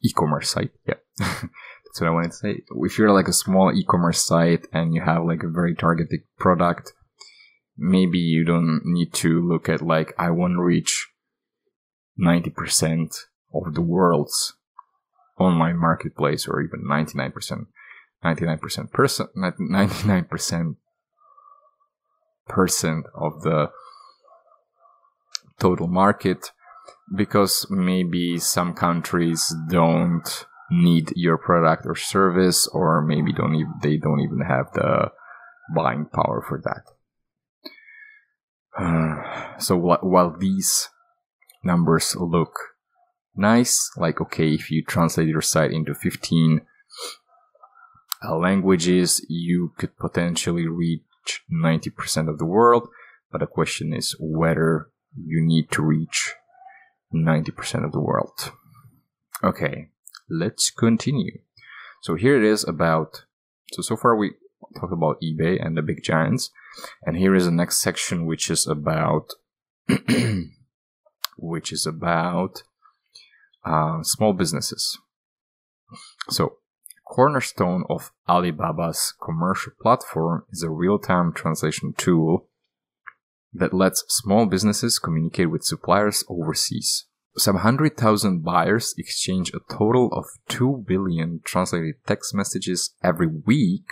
e-commerce 0.03 0.49
site, 0.49 0.71
yeah. 0.87 0.95
That's 1.17 2.01
what 2.01 2.07
I 2.07 2.11
wanted 2.11 2.31
to 2.31 2.37
say. 2.37 2.63
If 2.83 2.97
you're 2.97 3.13
like 3.13 3.27
a 3.27 3.33
small 3.33 3.71
e-commerce 3.73 4.25
site 4.25 4.67
and 4.73 4.93
you 4.93 5.01
have 5.01 5.23
like 5.23 5.43
a 5.43 5.49
very 5.49 5.75
targeted 5.75 6.21
product, 6.37 6.93
maybe 7.77 8.17
you 8.17 8.43
don't 8.43 8.81
need 8.83 9.13
to 9.13 9.41
look 9.41 9.69
at 9.69 9.81
like 9.81 10.13
I 10.17 10.31
want 10.31 10.53
to 10.53 10.61
reach 10.61 11.07
90% 12.19 13.15
of 13.53 13.73
the 13.73 13.81
world's 13.81 14.56
online 15.39 15.77
marketplace 15.77 16.47
or 16.47 16.61
even 16.61 16.83
99%, 16.83 17.67
99%, 18.23 18.89
99% 22.49 23.03
of 23.15 23.41
the 23.41 23.69
total 25.59 25.87
market 25.87 26.51
because 27.15 27.65
maybe 27.69 28.37
some 28.37 28.73
countries 28.73 29.53
don't 29.69 30.45
need 30.69 31.13
your 31.15 31.37
product 31.37 31.85
or 31.85 31.95
service 31.95 32.67
or 32.67 33.01
maybe 33.01 33.31
don't 33.31 33.55
even, 33.55 33.73
they 33.81 33.97
don't 33.97 34.19
even 34.19 34.41
have 34.41 34.71
the 34.73 35.11
buying 35.73 36.05
power 36.05 36.43
for 36.47 36.61
that. 36.63 36.83
Uh, 38.77 39.57
so 39.59 39.77
wh- 39.79 40.03
while 40.03 40.35
these 40.37 40.89
numbers 41.63 42.15
look 42.15 42.59
nice. 43.37 43.91
Like, 43.97 44.21
okay, 44.21 44.53
if 44.53 44.71
you 44.71 44.83
translate 44.83 45.27
your 45.27 45.41
site 45.41 45.71
into 45.71 45.93
15 45.93 46.61
uh, 48.23 48.35
languages, 48.35 49.25
you 49.29 49.73
could 49.77 49.97
potentially 49.97 50.67
reach 50.67 51.43
90% 51.51 52.29
of 52.29 52.37
the 52.37 52.45
world. 52.45 52.87
But 53.31 53.39
the 53.39 53.47
question 53.47 53.93
is 53.93 54.15
whether 54.19 54.89
you 55.15 55.41
need 55.41 55.71
to 55.71 55.81
reach 55.81 56.33
90% 57.13 57.85
of 57.85 57.91
the 57.91 57.99
world. 57.99 58.51
Okay, 59.43 59.89
let's 60.29 60.71
continue. 60.71 61.39
So 62.01 62.15
here 62.15 62.37
it 62.37 62.43
is 62.43 62.63
about, 62.67 63.25
so, 63.71 63.81
so 63.81 63.95
far 63.97 64.15
we 64.15 64.31
talked 64.79 64.93
about 64.93 65.21
eBay 65.21 65.63
and 65.63 65.77
the 65.77 65.81
big 65.81 66.03
giants. 66.03 66.51
And 67.03 67.17
here 67.17 67.35
is 67.35 67.45
the 67.45 67.51
next 67.51 67.81
section, 67.81 68.25
which 68.25 68.49
is 68.49 68.67
about, 68.67 69.33
which 71.37 71.71
is 71.71 71.85
about 71.85 72.63
uh, 73.67 74.03
small 74.03 74.33
businesses. 74.33 74.97
So, 76.29 76.57
cornerstone 77.05 77.83
of 77.89 78.11
Alibaba's 78.27 79.13
commercial 79.23 79.73
platform 79.81 80.45
is 80.51 80.63
a 80.63 80.69
real-time 80.69 81.33
translation 81.33 81.93
tool 81.97 82.47
that 83.53 83.73
lets 83.73 84.03
small 84.07 84.45
businesses 84.45 84.99
communicate 84.99 85.49
with 85.49 85.63
suppliers 85.63 86.23
overseas. 86.29 87.05
Some 87.37 87.57
hundred 87.57 87.97
thousand 87.97 88.43
buyers 88.43 88.93
exchange 88.97 89.51
a 89.53 89.59
total 89.73 90.09
of 90.11 90.25
2 90.49 90.85
billion 90.87 91.41
translated 91.43 91.95
text 92.05 92.33
messages 92.33 92.95
every 93.03 93.27
week 93.27 93.85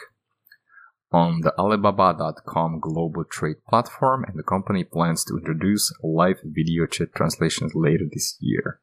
on 1.11 1.41
the 1.41 1.57
Alibaba.com 1.57 2.79
global 2.81 3.23
trade 3.23 3.57
platform, 3.69 4.25
and 4.27 4.37
the 4.37 4.43
company 4.43 4.83
plans 4.83 5.23
to 5.25 5.37
introduce 5.37 5.93
live 6.03 6.37
video 6.43 6.85
chat 6.85 7.13
translations 7.15 7.73
later 7.75 8.05
this 8.11 8.35
year. 8.39 8.81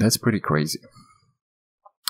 That's 0.00 0.16
pretty 0.16 0.40
crazy. 0.40 0.80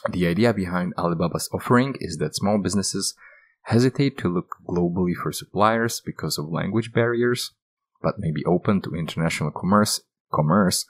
The 0.09 0.27
idea 0.27 0.55
behind 0.55 0.95
Alibaba's 0.97 1.51
offering 1.53 1.97
is 2.01 2.17
that 2.19 2.37
small 2.37 2.59
businesses 2.59 3.15
hesitate 3.63 4.17
to 4.19 4.29
look 4.29 4.57
globally 4.67 5.15
for 5.15 5.33
suppliers 5.33 6.01
because 6.01 6.39
of 6.39 6.49
language 6.49 6.93
barriers, 6.93 7.53
but 8.01 8.19
may 8.19 8.31
be 8.31 8.45
open 8.45 8.81
to 8.83 8.95
international 8.95 9.51
commerce, 9.51 10.01
commerce, 10.33 10.87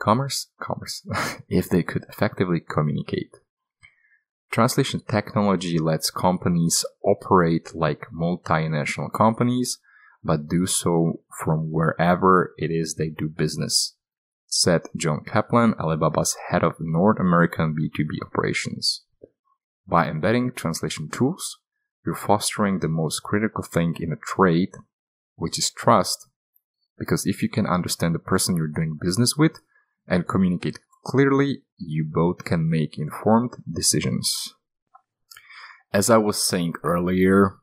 commerce, 0.00 0.46
commerce, 0.60 1.04
if 1.48 1.68
they 1.68 1.82
could 1.82 2.04
effectively 2.08 2.60
communicate. 2.60 3.36
Translation 4.50 5.00
technology 5.08 5.78
lets 5.78 6.10
companies 6.10 6.84
operate 7.04 7.74
like 7.74 8.06
multinational 8.12 9.12
companies, 9.12 9.78
but 10.24 10.48
do 10.48 10.66
so 10.66 11.20
from 11.44 11.70
wherever 11.70 12.52
it 12.56 12.70
is 12.70 12.94
they 12.94 13.08
do 13.08 13.28
business, 13.28 13.96
said 14.50 14.82
John 14.96 15.20
Caplan, 15.24 15.74
Alibaba's 15.78 16.36
head 16.50 16.64
of 16.64 16.74
North 16.80 17.20
American 17.20 17.74
B2B 17.74 18.26
operations. 18.26 19.04
By 19.86 20.08
embedding 20.08 20.52
translation 20.52 21.08
tools, 21.08 21.58
you're 22.04 22.16
fostering 22.16 22.80
the 22.80 22.88
most 22.88 23.22
critical 23.22 23.62
thing 23.62 23.94
in 24.00 24.12
a 24.12 24.16
trade, 24.16 24.72
which 25.36 25.56
is 25.56 25.70
trust. 25.70 26.26
Because 26.98 27.26
if 27.26 27.42
you 27.42 27.48
can 27.48 27.66
understand 27.66 28.14
the 28.14 28.18
person 28.18 28.56
you're 28.56 28.66
doing 28.66 28.98
business 29.00 29.36
with 29.36 29.60
and 30.06 30.28
communicate 30.28 30.80
clearly, 31.04 31.62
you 31.78 32.04
both 32.04 32.44
can 32.44 32.68
make 32.68 32.98
informed 32.98 33.52
decisions. 33.72 34.54
As 35.92 36.10
I 36.10 36.18
was 36.18 36.44
saying 36.44 36.74
earlier, 36.82 37.56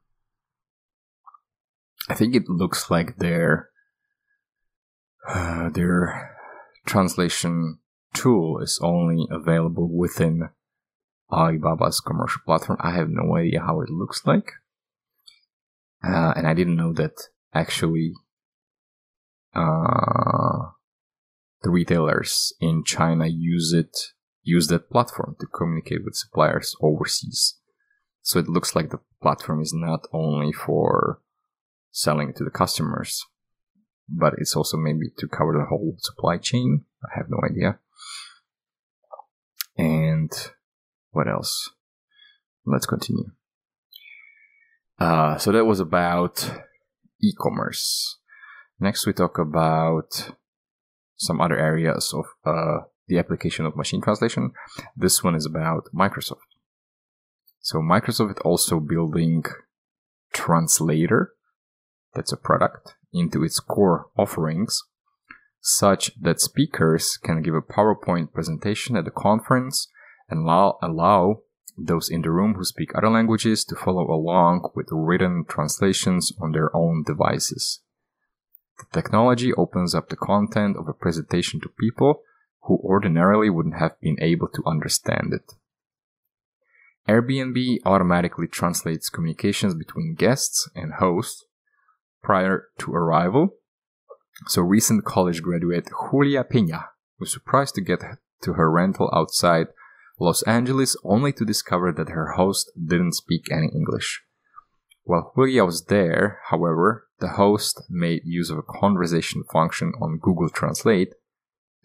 I 2.10 2.16
think 2.16 2.34
it 2.34 2.48
looks 2.48 2.90
like 2.90 3.18
their 3.18 3.70
uh, 5.28 5.70
their 5.74 6.37
translation 6.88 7.80
tool 8.14 8.60
is 8.60 8.80
only 8.82 9.28
available 9.30 9.88
within 9.88 10.50
Alibaba's 11.32 12.00
commercial 12.00 12.42
platform. 12.46 12.80
I 12.82 12.92
have 12.92 13.10
no 13.10 13.36
idea 13.36 13.62
how 13.62 13.82
it 13.82 13.90
looks 13.90 14.26
like. 14.26 14.52
Uh, 16.04 16.34
and 16.36 16.48
I 16.48 16.54
didn't 16.54 16.78
know 16.78 16.94
that 16.94 17.16
actually 17.54 18.14
uh, 19.54 20.72
the 21.64 21.70
retailers 21.70 22.54
in 22.60 22.84
China 22.84 23.28
use 23.28 23.74
it, 23.74 23.98
use 24.44 24.68
that 24.68 24.90
platform 24.90 25.36
to 25.40 25.48
communicate 25.48 26.06
with 26.06 26.16
suppliers 26.16 26.76
overseas. 26.82 27.60
So 28.22 28.40
it 28.40 28.48
looks 28.48 28.76
like 28.76 28.90
the 28.90 29.00
platform 29.22 29.62
is 29.62 29.74
not 29.74 30.08
only 30.14 30.54
for 30.54 31.22
selling 31.92 32.34
to 32.34 32.44
the 32.44 32.52
customers, 32.52 33.26
but 34.10 34.34
it's 34.38 34.56
also 34.56 34.78
maybe 34.78 35.10
to 35.18 35.28
cover 35.28 35.54
the 35.54 35.66
whole 35.66 35.96
supply 36.00 36.38
chain. 36.38 36.86
I 37.04 37.18
have 37.18 37.30
no 37.30 37.40
idea. 37.44 37.80
And 39.78 40.32
what 41.12 41.28
else? 41.28 41.72
Let's 42.66 42.86
continue. 42.86 43.32
Uh, 45.00 45.38
so 45.38 45.52
that 45.52 45.66
was 45.66 45.80
about 45.80 46.52
e-commerce. 47.22 48.18
Next, 48.80 49.06
we 49.06 49.14
talk 49.14 49.38
about 49.38 50.32
some 51.18 51.42
other 51.42 51.58
areas 51.58 52.14
of 52.14 52.26
uh, 52.46 52.86
the 53.08 53.18
application 53.18 53.66
of 53.66 53.76
machine 53.76 54.02
translation. 54.02 54.52
This 54.96 55.24
one 55.24 55.36
is 55.36 55.46
about 55.46 55.90
Microsoft. 55.94 56.48
So 57.60 57.80
Microsoft 57.80 58.40
also 58.46 58.80
building 58.80 59.44
Translator, 60.34 61.34
that's 62.14 62.32
a 62.32 62.38
product, 62.38 62.96
into 63.18 63.44
its 63.44 63.60
core 63.60 64.08
offerings, 64.18 64.84
such 65.62 66.12
that 66.22 66.40
speakers 66.40 67.18
can 67.18 67.42
give 67.42 67.56
a 67.56 67.62
PowerPoint 67.62 68.32
presentation 68.34 68.96
at 68.96 69.08
a 69.08 69.12
conference 69.12 69.88
and 70.30 70.44
allow, 70.44 70.78
allow 70.82 71.42
those 71.78 72.10
in 72.10 72.22
the 72.22 72.32
room 72.32 72.56
who 72.56 72.64
speak 72.64 72.96
other 72.96 73.10
languages 73.10 73.64
to 73.66 73.76
follow 73.76 74.10
along 74.10 74.70
with 74.76 74.88
written 74.92 75.46
translations 75.48 76.32
on 76.42 76.52
their 76.52 76.76
own 76.76 77.04
devices. 77.04 77.82
The 78.80 79.02
technology 79.02 79.54
opens 79.54 79.94
up 79.94 80.10
the 80.10 80.16
content 80.16 80.78
of 80.78 80.88
a 80.88 80.94
presentation 80.94 81.60
to 81.62 81.70
people 81.70 82.22
who 82.64 82.80
ordinarily 82.84 83.50
wouldn't 83.50 83.80
have 83.80 84.00
been 84.02 84.18
able 84.22 84.48
to 84.50 84.64
understand 84.66 85.34
it. 85.34 85.54
Airbnb 87.08 87.78
automatically 87.86 88.48
translates 88.48 89.10
communications 89.10 89.74
between 89.74 90.16
guests 90.16 90.70
and 90.76 90.94
hosts 90.94 91.46
prior 92.22 92.68
to 92.80 92.94
arrival. 92.94 93.50
So 94.48 94.62
recent 94.62 95.06
college 95.06 95.42
graduate 95.42 95.90
Julia 96.12 96.44
Peña 96.44 96.86
was 97.20 97.32
surprised 97.32 97.76
to 97.76 97.82
get 97.82 98.02
to 98.44 98.54
her 98.54 98.70
rental 98.70 99.10
outside 99.14 99.68
Los 100.20 100.42
Angeles 100.44 100.96
only 101.04 101.32
to 101.34 101.46
discover 101.46 101.92
that 101.92 102.10
her 102.10 102.34
host 102.34 102.72
didn't 102.76 103.14
speak 103.14 103.52
any 103.52 103.68
English. 103.68 104.24
While 105.04 105.32
Julia 105.36 105.64
was 105.64 105.86
there, 105.86 106.40
however, 106.50 107.08
the 107.20 107.30
host 107.30 107.82
made 107.90 108.22
use 108.26 108.50
of 108.50 108.58
a 108.58 108.64
conversation 108.64 109.44
function 109.52 109.94
on 110.02 110.20
Google 110.20 110.50
Translate 110.50 111.14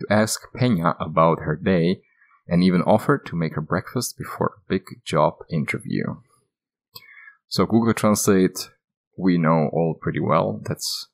to 0.00 0.06
ask 0.10 0.42
Peña 0.54 0.96
about 1.00 1.40
her 1.40 1.56
day 1.56 2.02
and 2.48 2.62
even 2.62 2.82
offered 2.82 3.24
to 3.26 3.36
make 3.36 3.54
her 3.54 3.60
breakfast 3.60 4.18
before 4.18 4.54
a 4.56 4.68
big 4.68 4.82
job 5.04 5.34
interview. 5.50 6.16
So 7.48 7.66
Google 7.66 7.94
Translate, 7.94 8.70
we 9.16 9.38
know 9.38 9.70
all 9.72 9.96
pretty 10.00 10.20
well. 10.20 10.60
That's 10.64 11.08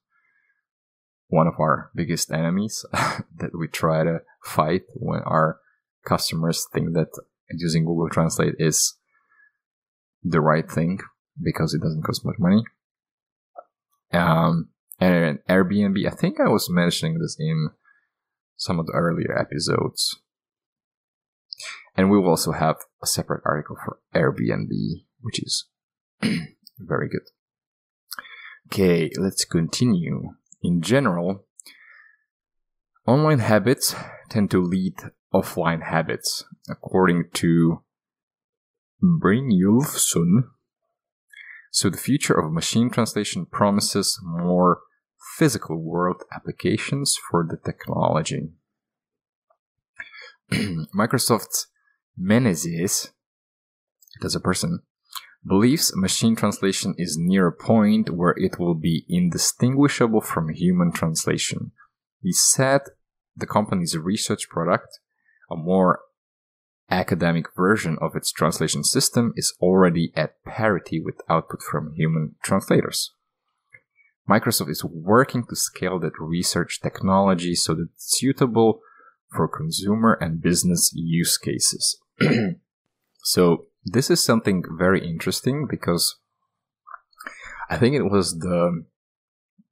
one 1.29 1.47
of 1.47 1.55
our 1.59 1.91
biggest 1.95 2.31
enemies 2.33 2.85
that 2.93 3.51
we 3.59 3.69
try 3.69 4.05
to 4.05 4.21
fight 4.43 4.83
when 4.95 5.21
our 5.21 5.59
customers 6.05 6.67
think 6.73 6.95
that 6.95 7.09
using 7.51 7.85
Google 7.85 8.09
Translate 8.09 8.55
is 8.59 8.95
the 10.23 10.41
right 10.41 10.71
thing 10.71 10.99
because 11.41 11.75
it 11.75 11.83
doesn't 11.83 12.03
cost 12.03 12.25
much 12.25 12.37
money. 12.39 12.63
Um, 14.13 14.71
and 14.99 15.39
Airbnb, 15.49 16.07
I 16.07 16.15
think 16.15 16.41
I 16.41 16.49
was 16.49 16.69
mentioning 16.71 17.19
this 17.19 17.37
in 17.39 17.71
some 18.57 18.81
of 18.81 18.87
the 18.87 18.93
earlier 18.93 19.39
episodes. 19.39 20.19
And 21.97 22.11
we 22.11 22.19
will 22.19 22.31
also 22.31 22.53
have 22.53 22.77
a 23.03 23.07
separate 23.07 23.43
article 23.45 23.77
for 23.85 23.99
Airbnb, 24.15 24.71
which 25.21 25.43
is 25.43 25.67
very 26.79 27.09
good. 27.09 27.23
Okay, 28.71 29.11
let's 29.17 29.47
continue. 29.47 30.35
In 30.63 30.83
general, 30.83 31.47
online 33.07 33.39
habits 33.39 33.95
tend 34.29 34.51
to 34.51 34.61
lead 34.61 34.95
offline 35.33 35.85
habits, 35.85 36.45
according 36.69 37.31
to 37.33 37.83
Brynjolfsson. 39.03 40.51
So 41.71 41.89
the 41.89 41.97
future 41.97 42.35
of 42.35 42.53
machine 42.53 42.91
translation 42.91 43.47
promises 43.47 44.21
more 44.23 44.81
physical 45.39 45.79
world 45.79 46.25
applications 46.31 47.17
for 47.31 47.47
the 47.49 47.57
technology. 47.57 48.51
Microsoft's 50.95 51.69
Menezes, 52.21 53.13
that's 54.21 54.35
a 54.35 54.41
person, 54.41 54.83
believes 55.47 55.93
machine 55.97 56.37
translation 56.37 56.95
is 56.99 57.17
near 57.19 57.47
a 57.47 57.53
point 57.53 58.11
where 58.11 58.35
it 58.37 58.59
will 58.59 58.75
be 58.75 59.05
indistinguishable 59.09 60.21
from 60.21 60.55
human 60.55 60.93
translation. 60.93 61.73
He 62.23 62.33
said 62.33 62.83
the 63.37 63.47
company's 63.47 63.97
research 63.97 64.49
product 64.49 64.99
a 65.51 65.57
more 65.57 66.01
academic 66.91 67.47
version 67.55 67.99
of 68.01 68.17
its 68.17 68.33
translation 68.33 68.85
system 68.85 69.33
is 69.37 69.55
already 69.61 70.13
at 70.15 70.43
parity 70.45 71.01
with 71.01 71.21
output 71.29 71.63
from 71.63 71.95
human 71.95 72.35
translators. 72.43 73.13
Microsoft 74.29 74.71
is 74.71 74.85
working 74.85 75.45
to 75.47 75.57
scale 75.57 75.99
that 76.01 76.19
research 76.19 76.81
technology 76.83 77.55
so 77.55 77.75
that 77.75 77.89
it's 77.95 78.19
suitable 78.19 78.81
for 79.35 79.49
consumer 79.49 80.19
and 80.21 80.43
business 80.43 80.93
use 80.95 81.39
cases. 81.39 81.99
so 83.23 83.67
this 83.93 84.11
is 84.11 84.25
something 84.25 84.63
very 84.79 85.07
interesting 85.07 85.67
because 85.69 86.17
I 87.71 87.77
think 87.77 87.95
it 87.95 88.11
was 88.11 88.39
the 88.39 88.85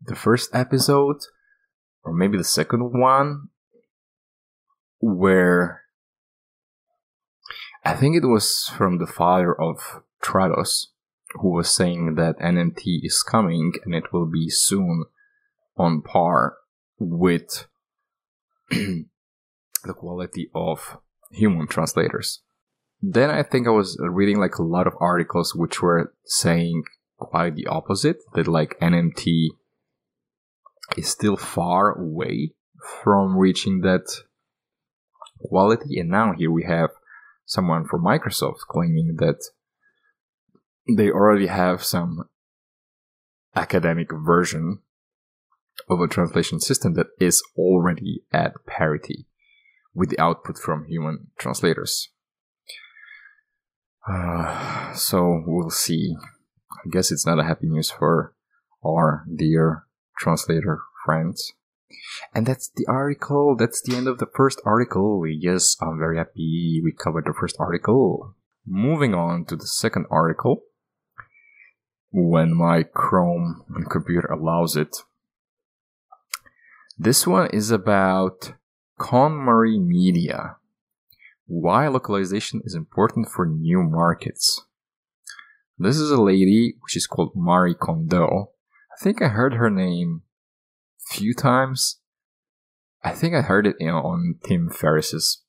the 0.00 0.14
first 0.14 0.50
episode 0.54 1.16
or 2.04 2.12
maybe 2.12 2.36
the 2.36 2.44
second 2.44 2.92
one 2.92 3.48
where 5.00 5.82
I 7.84 7.94
think 7.94 8.16
it 8.16 8.26
was 8.26 8.70
from 8.76 8.98
the 8.98 9.06
father 9.06 9.54
of 9.54 10.02
Trados 10.22 10.86
who 11.40 11.50
was 11.50 11.74
saying 11.74 12.14
that 12.14 12.38
NMT 12.38 13.00
is 13.02 13.22
coming 13.22 13.72
and 13.84 13.94
it 13.94 14.12
will 14.12 14.26
be 14.26 14.48
soon 14.48 15.04
on 15.76 16.02
par 16.02 16.56
with 16.98 17.66
the 18.70 19.06
quality 19.94 20.50
of 20.54 20.98
human 21.30 21.66
translators. 21.66 22.42
Then 23.08 23.30
I 23.30 23.44
think 23.44 23.68
I 23.68 23.70
was 23.70 23.96
reading 24.00 24.40
like 24.40 24.56
a 24.56 24.64
lot 24.64 24.88
of 24.88 24.94
articles 24.98 25.54
which 25.54 25.80
were 25.80 26.12
saying 26.24 26.82
quite 27.18 27.54
the 27.54 27.68
opposite 27.68 28.16
that 28.34 28.48
like 28.48 28.76
NMT 28.80 29.50
is 30.96 31.08
still 31.08 31.36
far 31.36 31.96
away 31.96 32.54
from 33.04 33.36
reaching 33.36 33.82
that 33.82 34.06
quality. 35.38 36.00
And 36.00 36.08
now 36.08 36.32
here 36.36 36.50
we 36.50 36.64
have 36.64 36.90
someone 37.44 37.86
from 37.86 38.02
Microsoft 38.02 38.66
claiming 38.68 39.14
that 39.18 39.38
they 40.96 41.08
already 41.08 41.46
have 41.46 41.84
some 41.84 42.28
academic 43.54 44.08
version 44.12 44.80
of 45.88 46.00
a 46.00 46.08
translation 46.08 46.58
system 46.58 46.94
that 46.94 47.06
is 47.20 47.40
already 47.56 48.24
at 48.32 48.54
parity 48.66 49.26
with 49.94 50.10
the 50.10 50.18
output 50.18 50.58
from 50.58 50.86
human 50.86 51.28
translators. 51.38 52.08
Uh, 54.08 54.92
so 54.94 55.42
we'll 55.46 55.70
see. 55.70 56.16
I 56.72 56.88
guess 56.90 57.10
it's 57.10 57.26
not 57.26 57.40
a 57.40 57.44
happy 57.44 57.66
news 57.66 57.90
for 57.90 58.34
our 58.84 59.24
dear 59.34 59.86
translator 60.18 60.80
friends. 61.04 61.52
And 62.34 62.46
that's 62.46 62.70
the 62.74 62.86
article. 62.86 63.56
That's 63.56 63.80
the 63.82 63.96
end 63.96 64.08
of 64.08 64.18
the 64.18 64.28
first 64.34 64.60
article. 64.64 65.24
Yes, 65.26 65.76
I'm 65.80 65.98
very 65.98 66.18
happy 66.18 66.80
we 66.82 66.92
covered 66.92 67.24
the 67.26 67.34
first 67.38 67.56
article. 67.58 68.34
Moving 68.66 69.14
on 69.14 69.44
to 69.46 69.56
the 69.56 69.66
second 69.66 70.06
article. 70.10 70.62
When 72.10 72.54
my 72.54 72.82
Chrome 72.82 73.64
computer 73.90 74.28
allows 74.28 74.76
it. 74.76 74.96
This 76.98 77.26
one 77.26 77.50
is 77.50 77.70
about 77.70 78.54
KonMari 78.98 79.84
Media. 79.84 80.56
Why 81.46 81.86
localization 81.86 82.60
is 82.64 82.74
important 82.74 83.28
for 83.28 83.46
new 83.46 83.82
markets. 83.82 84.66
This 85.78 85.96
is 85.96 86.10
a 86.10 86.20
lady, 86.20 86.74
which 86.80 86.96
is 86.96 87.06
called 87.06 87.32
Marie 87.36 87.74
Kondo. 87.74 88.50
I 88.92 89.02
think 89.02 89.22
I 89.22 89.28
heard 89.28 89.54
her 89.54 89.70
name 89.70 90.22
a 91.00 91.14
few 91.14 91.34
times. 91.34 92.00
I 93.04 93.12
think 93.12 93.34
I 93.34 93.42
heard 93.42 93.66
it 93.66 93.76
on 93.80 94.36
Tim 94.44 94.70
Ferriss's 94.70 95.44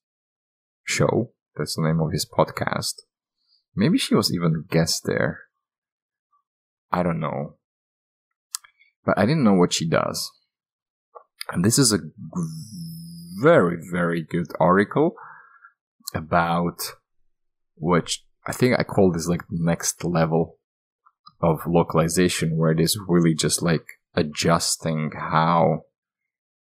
show. 0.83 1.31
That's 1.55 1.75
the 1.75 1.81
name 1.81 1.99
of 1.99 2.12
his 2.12 2.27
podcast. 2.29 2.93
Maybe 3.75 3.97
she 3.97 4.13
was 4.13 4.31
even 4.31 4.53
a 4.55 4.73
guest 4.73 5.03
there. 5.05 5.41
I 6.91 7.01
don't 7.01 7.19
know. 7.19 7.55
But 9.03 9.17
I 9.17 9.25
didn't 9.25 9.43
know 9.43 9.53
what 9.53 9.73
she 9.73 9.88
does. 9.89 10.31
And 11.51 11.65
this 11.65 11.79
is 11.79 11.91
a 11.91 11.99
very, 13.41 13.77
very 13.91 14.21
good 14.21 14.47
article 14.60 15.15
about 16.13 16.81
which 17.75 18.23
I 18.45 18.53
think 18.53 18.79
I 18.79 18.83
call 18.83 19.11
this 19.11 19.27
like 19.27 19.43
next 19.49 20.03
level 20.03 20.57
of 21.41 21.59
localization 21.67 22.57
where 22.57 22.71
it 22.71 22.79
is 22.79 22.99
really 23.07 23.35
just 23.35 23.61
like 23.61 23.85
adjusting 24.15 25.11
how 25.15 25.83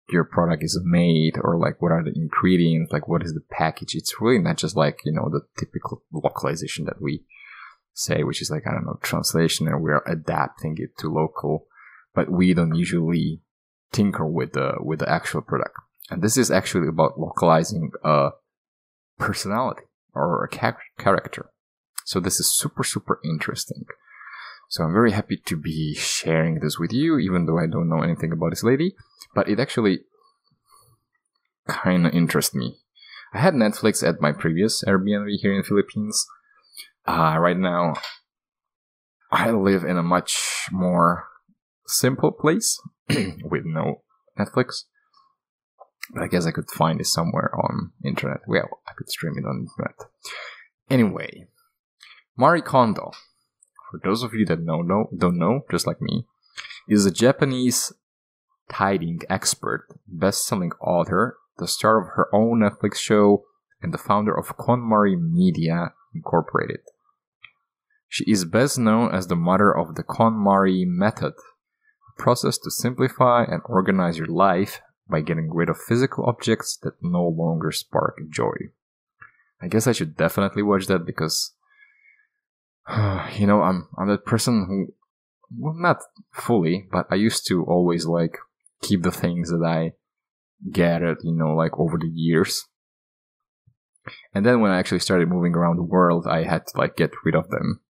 your 0.10 0.24
product 0.24 0.64
is 0.64 0.80
made 0.84 1.36
or 1.42 1.58
like 1.58 1.82
what 1.82 1.92
are 1.92 2.04
the 2.04 2.14
ingredients, 2.16 2.92
like 2.92 3.08
what 3.08 3.24
is 3.24 3.34
the 3.34 3.44
package. 3.52 3.96
It's 3.96 4.22
really 4.22 4.40
not 4.40 4.58
just 4.58 4.76
like, 4.76 5.00
you 5.04 5.12
know, 5.12 5.30
the 5.30 5.42
typical 5.58 6.04
localization 6.12 6.86
that 6.86 7.02
we 7.02 7.24
say, 7.94 8.24
which 8.24 8.42
is 8.42 8.52
like, 8.52 8.64
I 8.68 8.72
don't 8.72 8.86
know, 8.86 9.00
translation 9.02 9.68
and 9.68 9.82
we're 9.82 10.02
adapting 10.08 10.78
it 10.80 10.98
to 11.00 11.12
local, 11.12 11.66
but 12.14 12.32
we 12.32 12.54
don't 12.54 12.76
usually 12.76 13.42
tinker 13.92 14.26
with 14.26 14.54
the, 14.54 14.76
with 14.80 15.00
the 15.00 15.10
actual 15.10 15.42
product. 15.42 15.76
And 16.10 16.22
this 16.22 16.38
is 16.38 16.52
actually 16.52 16.88
about 16.88 17.20
localizing 17.20 17.92
a 18.04 18.30
personality 19.18 19.84
or 20.14 20.44
a 20.44 20.48
character. 20.98 21.50
So 22.06 22.20
this 22.20 22.40
is 22.40 22.56
super, 22.56 22.84
super 22.84 23.20
interesting. 23.24 23.86
So 24.70 24.84
I'm 24.84 24.94
very 24.94 25.12
happy 25.12 25.38
to 25.46 25.58
be 25.58 25.96
sharing 25.96 26.60
this 26.60 26.80
with 26.80 26.92
you, 26.92 27.18
even 27.18 27.46
though 27.46 27.60
I 27.60 27.68
don't 27.68 27.90
know 27.90 28.02
anything 28.02 28.32
about 28.32 28.52
this 28.52 28.64
lady. 28.64 28.96
But 29.34 29.50
it 29.50 29.60
actually 29.60 30.00
kind 31.68 32.06
of 32.08 32.14
interests 32.14 32.56
me. 32.56 32.78
I 33.34 33.40
had 33.40 33.54
Netflix 33.54 34.08
at 34.08 34.22
my 34.22 34.32
previous 34.32 34.84
Airbnb 34.84 35.28
here 35.42 35.52
in 35.52 35.60
the 35.60 35.64
Philippines. 35.64 36.26
Uh, 37.08 37.38
right 37.40 37.58
now, 37.58 37.96
I 39.32 39.52
live 39.52 39.84
in 39.84 39.98
a 39.98 40.04
much 40.04 40.68
more 40.72 41.28
simple 41.88 42.32
place 42.32 42.80
with 43.10 43.66
no 43.66 44.02
Netflix. 44.40 44.84
I 46.20 46.28
guess 46.28 46.46
I 46.46 46.52
could 46.52 46.70
find 46.70 47.00
it 47.02 47.08
somewhere 47.08 47.52
on 47.56 47.92
internet. 48.04 48.42
Well, 48.48 48.82
I 48.88 48.94
could 48.94 49.10
stream 49.10 49.38
it 49.38 49.46
on 49.46 49.68
internet. 49.68 49.96
Anyway, 50.90 51.48
Marie 52.38 52.62
Kondo, 52.62 53.12
for 53.90 54.00
those 54.04 54.22
of 54.22 54.34
you 54.34 54.46
that 54.46 54.62
know, 54.62 54.82
know 54.82 55.10
don't 55.18 55.40
know, 55.40 55.66
just 55.72 55.88
like 55.88 56.02
me, 56.02 56.26
is 56.88 57.06
a 57.06 57.12
Japanese 57.12 57.92
tidying 58.70 59.22
expert, 59.30 59.88
best-selling 60.08 60.72
author, 60.82 61.38
the 61.58 61.68
star 61.68 62.02
of 62.02 62.10
her 62.16 62.28
own 62.34 62.60
Netflix 62.60 62.98
show, 62.98 63.44
and 63.82 63.94
the 63.94 63.98
founder 63.98 64.38
of 64.38 64.58
KonMari 64.58 65.20
Media 65.20 65.94
Incorporated. 66.14 66.80
She 68.08 68.30
is 68.30 68.46
best 68.46 68.78
known 68.78 69.14
as 69.14 69.28
the 69.28 69.36
mother 69.36 69.76
of 69.76 69.96
the 69.96 70.04
KonMari 70.04 70.86
method, 70.86 71.34
a 71.34 72.22
process 72.22 72.58
to 72.60 72.72
simplify 72.72 73.44
and 73.44 73.62
organize 73.66 74.18
your 74.18 74.28
life 74.28 74.82
by 75.10 75.22
getting 75.22 75.54
rid 75.54 75.70
of 75.70 75.78
physical 75.78 76.26
objects 76.26 76.78
that 76.84 76.94
no 77.02 77.28
longer 77.28 77.72
spark 77.72 78.18
joy. 78.30 78.56
I 79.62 79.68
guess 79.68 79.88
I 79.88 79.92
should 79.92 80.18
definitely 80.18 80.64
watch 80.64 80.88
that 80.88 81.06
because, 81.06 81.54
you 83.34 83.48
know, 83.48 83.62
I'm 83.62 83.88
I'm 83.98 84.08
that 84.10 84.26
person 84.26 84.66
who, 84.68 84.94
well, 85.58 85.76
not 85.76 85.98
fully, 86.34 86.88
but 86.92 87.08
I 87.10 87.16
used 87.16 87.48
to 87.48 87.64
always 87.64 88.06
like 88.06 88.38
keep 88.82 89.04
the 89.04 89.12
things 89.12 89.50
that 89.50 89.64
I 89.66 89.94
gathered, 90.72 91.18
you 91.24 91.34
know, 91.34 91.56
like 91.56 91.80
over 91.80 91.98
the 91.98 92.08
years. 92.08 92.66
And 94.34 94.46
then 94.46 94.62
when 94.62 94.72
I 94.72 94.78
actually 94.78 95.00
started 95.00 95.30
moving 95.30 95.56
around 95.56 95.78
the 95.78 95.84
world, 95.84 96.28
I 96.28 96.44
had 96.44 96.68
to 96.68 96.78
like 96.78 96.96
get 96.96 97.12
rid 97.24 97.36
of 97.36 97.50
them 97.50 97.82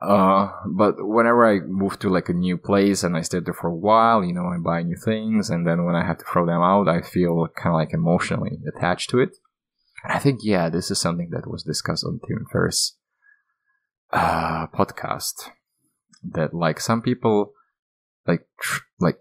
uh, 0.00 0.50
but 0.66 0.94
whenever 0.98 1.46
I 1.46 1.60
move 1.60 1.98
to 1.98 2.08
like 2.08 2.30
a 2.30 2.34
new 2.34 2.56
place 2.56 3.02
and 3.02 3.16
I 3.16 3.20
stay 3.20 3.40
there 3.40 3.52
for 3.52 3.68
a 3.68 3.74
while, 3.74 4.24
you 4.24 4.32
know, 4.32 4.46
I 4.46 4.56
buy 4.58 4.82
new 4.82 4.96
things, 4.96 5.50
and 5.50 5.66
then 5.66 5.84
when 5.84 5.94
I 5.94 6.06
have 6.06 6.18
to 6.18 6.24
throw 6.24 6.46
them 6.46 6.62
out, 6.62 6.88
I 6.88 7.02
feel 7.02 7.46
kind 7.48 7.74
of 7.74 7.78
like 7.78 7.92
emotionally 7.92 8.58
attached 8.66 9.10
to 9.10 9.18
it. 9.20 9.36
And 10.02 10.12
I 10.12 10.18
think, 10.18 10.40
yeah, 10.42 10.70
this 10.70 10.90
is 10.90 10.98
something 10.98 11.28
that 11.30 11.50
was 11.50 11.62
discussed 11.62 12.04
on 12.04 12.20
Tim 12.26 12.46
Ferriss 12.50 12.96
uh, 14.10 14.68
podcast. 14.68 15.50
That 16.22 16.54
like 16.54 16.80
some 16.80 17.02
people, 17.02 17.52
like 18.26 18.46
tr- 18.58 18.84
like 18.98 19.18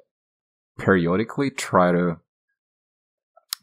periodically 0.77 1.49
try 1.49 1.91
to 1.91 2.17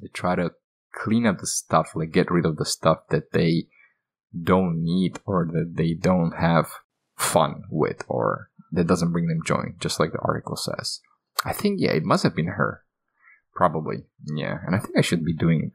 they 0.01 0.09
try 0.09 0.37
to 0.37 0.53
clean 0.95 1.27
up 1.27 1.39
the 1.39 1.47
stuff, 1.47 1.93
like 1.95 2.11
get 2.11 2.31
rid 2.31 2.45
of 2.45 2.57
the 2.57 2.64
stuff 2.66 3.09
that 3.11 3.33
they 3.33 3.68
don't 4.39 4.83
need 4.83 5.18
or 5.25 5.47
that 5.51 5.73
they 5.77 5.95
don't 5.95 6.33
have 6.33 6.66
fun 7.17 7.64
with 7.71 8.05
or 8.09 8.51
that 8.73 8.87
doesn't 8.87 9.12
bring 9.12 9.29
them 9.29 9.41
joy, 9.45 9.75
just 9.79 9.99
like 9.99 10.12
the 10.12 10.19
article 10.21 10.57
says. 10.57 11.01
I 11.45 11.53
think 11.53 11.81
yeah, 11.81 11.93
it 11.93 12.05
must 12.05 12.23
have 12.23 12.35
been 12.35 12.47
her. 12.47 12.83
Probably. 13.55 14.05
Yeah. 14.35 14.59
And 14.67 14.75
I 14.75 14.79
think 14.79 14.97
I 14.99 15.01
should 15.01 15.25
be 15.25 15.35
doing 15.35 15.73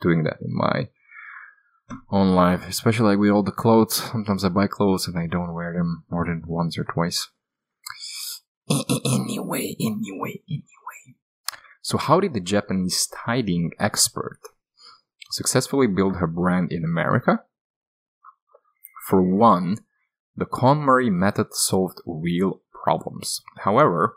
doing 0.00 0.24
that 0.24 0.38
in 0.40 0.54
my 0.54 0.88
own 2.10 2.34
life, 2.34 2.68
especially 2.68 3.06
like 3.06 3.18
with 3.18 3.30
all 3.30 3.42
the 3.42 3.52
clothes. 3.52 3.94
Sometimes 3.94 4.44
I 4.44 4.48
buy 4.48 4.66
clothes 4.66 5.06
and 5.06 5.18
I 5.18 5.26
don't 5.26 5.54
wear 5.54 5.72
them 5.72 6.04
more 6.10 6.24
than 6.24 6.42
once 6.46 6.78
or 6.78 6.84
twice. 6.84 7.28
Anyway, 8.70 9.74
anyway, 9.80 10.42
anyway. 10.48 11.16
So, 11.82 11.98
how 11.98 12.20
did 12.20 12.34
the 12.34 12.40
Japanese 12.40 13.08
tidying 13.26 13.72
expert 13.80 14.38
successfully 15.32 15.88
build 15.88 16.16
her 16.16 16.28
brand 16.28 16.70
in 16.70 16.84
America? 16.84 17.42
For 19.08 19.20
one, 19.22 19.78
the 20.36 20.46
KonMari 20.46 21.10
method 21.10 21.48
solved 21.52 22.00
real 22.06 22.62
problems. 22.84 23.40
However, 23.58 24.16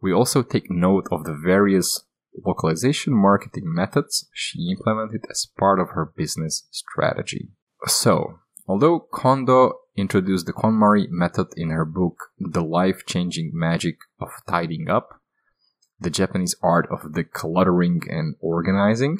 we 0.00 0.12
also 0.12 0.42
take 0.42 0.70
note 0.70 1.08
of 1.10 1.24
the 1.24 1.34
various 1.34 2.04
localization 2.44 3.14
marketing 3.14 3.64
methods 3.66 4.28
she 4.32 4.70
implemented 4.70 5.24
as 5.30 5.48
part 5.58 5.80
of 5.80 5.90
her 5.90 6.12
business 6.16 6.66
strategy. 6.70 7.48
So, 7.86 8.40
Although 8.68 8.98
Kondo 8.98 9.74
introduced 9.96 10.46
the 10.46 10.52
KonMari 10.52 11.08
method 11.08 11.48
in 11.56 11.70
her 11.70 11.84
book 11.84 12.30
The 12.38 12.64
Life 12.64 13.06
Changing 13.06 13.52
Magic 13.54 13.98
of 14.20 14.28
Tidying 14.48 14.90
Up, 14.90 15.20
the 16.00 16.10
Japanese 16.10 16.56
art 16.62 16.88
of 16.90 17.12
decluttering 17.12 18.00
and 18.10 18.34
organizing, 18.40 19.18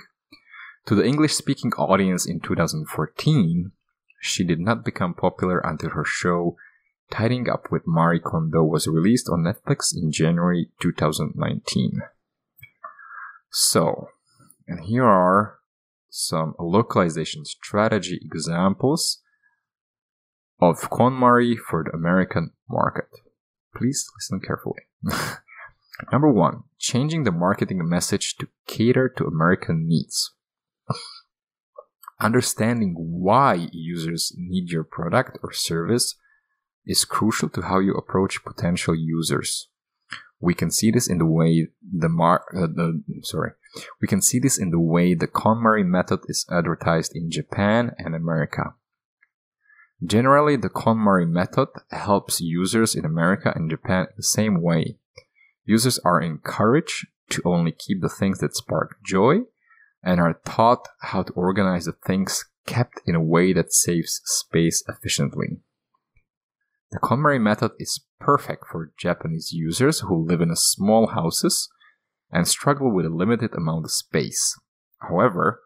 to 0.86 0.96
the 0.96 1.06
English 1.06 1.34
speaking 1.34 1.72
audience 1.74 2.26
in 2.26 2.40
2014, 2.40 3.70
she 4.20 4.44
did 4.44 4.60
not 4.60 4.84
become 4.84 5.14
popular 5.14 5.58
until 5.58 5.90
her 5.90 6.04
show 6.04 6.56
Tidying 7.10 7.48
Up 7.48 7.70
with 7.70 7.86
Marie 7.86 8.20
Kondo 8.20 8.64
was 8.64 8.88
released 8.88 9.28
on 9.28 9.44
Netflix 9.44 9.94
in 9.96 10.10
January 10.10 10.70
2019. 10.80 12.00
So, 13.50 14.08
and 14.66 14.84
here 14.84 15.04
are 15.04 15.58
some 16.10 16.54
localization 16.58 17.44
strategy 17.44 18.18
examples 18.22 19.22
of 20.60 20.90
KonMari 20.90 21.56
for 21.56 21.84
the 21.84 21.90
American 21.90 22.52
market. 22.68 23.08
Please 23.74 24.10
listen 24.16 24.40
carefully. 24.40 24.82
Number 26.12 26.30
one, 26.30 26.64
changing 26.78 27.24
the 27.24 27.32
marketing 27.32 27.88
message 27.88 28.36
to 28.36 28.48
cater 28.66 29.08
to 29.16 29.26
American 29.26 29.86
needs. 29.86 30.34
Understanding 32.18 32.94
why 32.96 33.68
users 33.72 34.32
need 34.36 34.70
your 34.70 34.84
product 34.84 35.38
or 35.42 35.52
service 35.52 36.14
is 36.86 37.04
crucial 37.04 37.48
to 37.50 37.62
how 37.62 37.78
you 37.78 37.94
approach 37.94 38.44
potential 38.44 38.94
users. 38.94 39.68
We 40.40 40.54
can 40.54 40.70
see 40.70 40.90
this 40.90 41.08
in 41.08 41.18
the 41.18 41.26
way 41.26 41.68
the 41.82 42.08
mar 42.08 42.44
uh, 42.54 42.66
the 42.66 43.02
sorry, 43.22 43.52
we 44.00 44.08
can 44.08 44.22
see 44.22 44.38
this 44.38 44.58
in 44.58 44.70
the 44.70 44.80
way 44.80 45.14
the 45.14 45.26
KonMari 45.26 45.84
method 45.84 46.20
is 46.26 46.46
advertised 46.50 47.12
in 47.14 47.30
Japan 47.30 47.92
and 47.98 48.14
America. 48.14 48.74
Generally, 50.04 50.56
the 50.56 50.68
KonMari 50.68 51.28
method 51.28 51.68
helps 51.90 52.40
users 52.40 52.94
in 52.94 53.04
America 53.04 53.52
and 53.54 53.70
Japan 53.70 54.06
the 54.16 54.22
same 54.22 54.60
way. 54.62 54.98
Users 55.64 55.98
are 56.00 56.20
encouraged 56.20 57.06
to 57.30 57.42
only 57.44 57.72
keep 57.72 58.00
the 58.02 58.08
things 58.08 58.38
that 58.38 58.54
spark 58.54 58.96
joy 59.04 59.40
and 60.06 60.20
are 60.20 60.40
taught 60.46 60.88
how 61.00 61.24
to 61.24 61.32
organize 61.32 61.84
the 61.84 61.92
things 62.06 62.44
kept 62.64 63.00
in 63.06 63.16
a 63.16 63.20
way 63.20 63.52
that 63.52 63.72
saves 63.72 64.22
space 64.24 64.84
efficiently. 64.88 65.58
The 66.92 67.00
KonMari 67.00 67.40
method 67.40 67.72
is 67.80 68.04
perfect 68.20 68.64
for 68.70 68.92
Japanese 68.96 69.52
users 69.52 70.00
who 70.00 70.24
live 70.24 70.40
in 70.40 70.54
small 70.54 71.08
houses 71.08 71.68
and 72.30 72.46
struggle 72.46 72.94
with 72.94 73.04
a 73.04 73.10
limited 73.10 73.52
amount 73.54 73.84
of 73.84 73.90
space. 73.90 74.58
However, 74.98 75.60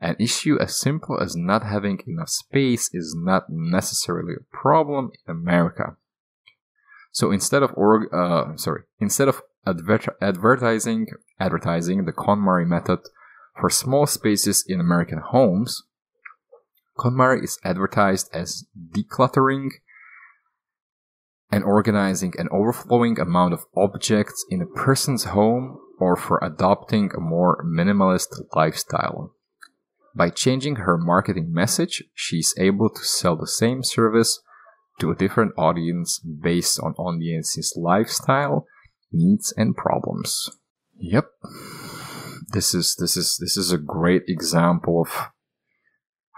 an 0.00 0.16
issue 0.20 0.58
as 0.60 0.78
simple 0.78 1.18
as 1.18 1.34
not 1.34 1.64
having 1.64 1.98
enough 2.06 2.28
space 2.28 2.90
is 2.92 3.16
not 3.18 3.44
necessarily 3.48 4.34
a 4.34 4.56
problem 4.56 5.10
in 5.26 5.32
America. 5.32 5.96
So 7.10 7.32
instead 7.32 7.62
of 7.62 7.72
org, 7.74 8.12
uh, 8.12 8.56
sorry, 8.56 8.82
instead 9.00 9.28
of 9.28 9.40
adver- 9.66 10.16
advertising 10.20 11.06
advertising 11.40 12.04
the 12.04 12.12
KonMari 12.12 12.66
method 12.66 13.00
for 13.60 13.70
small 13.70 14.06
spaces 14.06 14.64
in 14.66 14.80
American 14.80 15.18
homes, 15.18 15.82
KonMari 16.98 17.44
is 17.44 17.58
advertised 17.64 18.28
as 18.32 18.64
decluttering 18.90 19.70
and 21.50 21.64
organizing 21.64 22.34
an 22.38 22.48
overflowing 22.52 23.18
amount 23.18 23.54
of 23.54 23.64
objects 23.76 24.44
in 24.50 24.60
a 24.60 24.66
person's 24.66 25.24
home 25.24 25.78
or 25.98 26.16
for 26.16 26.38
adopting 26.42 27.10
a 27.16 27.20
more 27.20 27.64
minimalist 27.64 28.28
lifestyle. 28.54 29.34
By 30.14 30.30
changing 30.30 30.76
her 30.76 30.98
marketing 30.98 31.52
message, 31.52 32.02
she's 32.14 32.54
able 32.58 32.90
to 32.90 33.04
sell 33.04 33.36
the 33.36 33.46
same 33.46 33.82
service 33.82 34.40
to 34.98 35.10
a 35.10 35.16
different 35.16 35.52
audience 35.56 36.18
based 36.18 36.80
on 36.80 36.94
audience's 36.94 37.72
lifestyle, 37.76 38.66
needs, 39.12 39.54
and 39.56 39.76
problems. 39.76 40.50
Yep. 40.98 41.30
This 42.52 42.74
is 42.74 42.96
this 42.98 43.16
is 43.16 43.36
this 43.40 43.56
is 43.56 43.72
a 43.72 43.78
great 43.78 44.24
example 44.26 45.02
of 45.02 45.28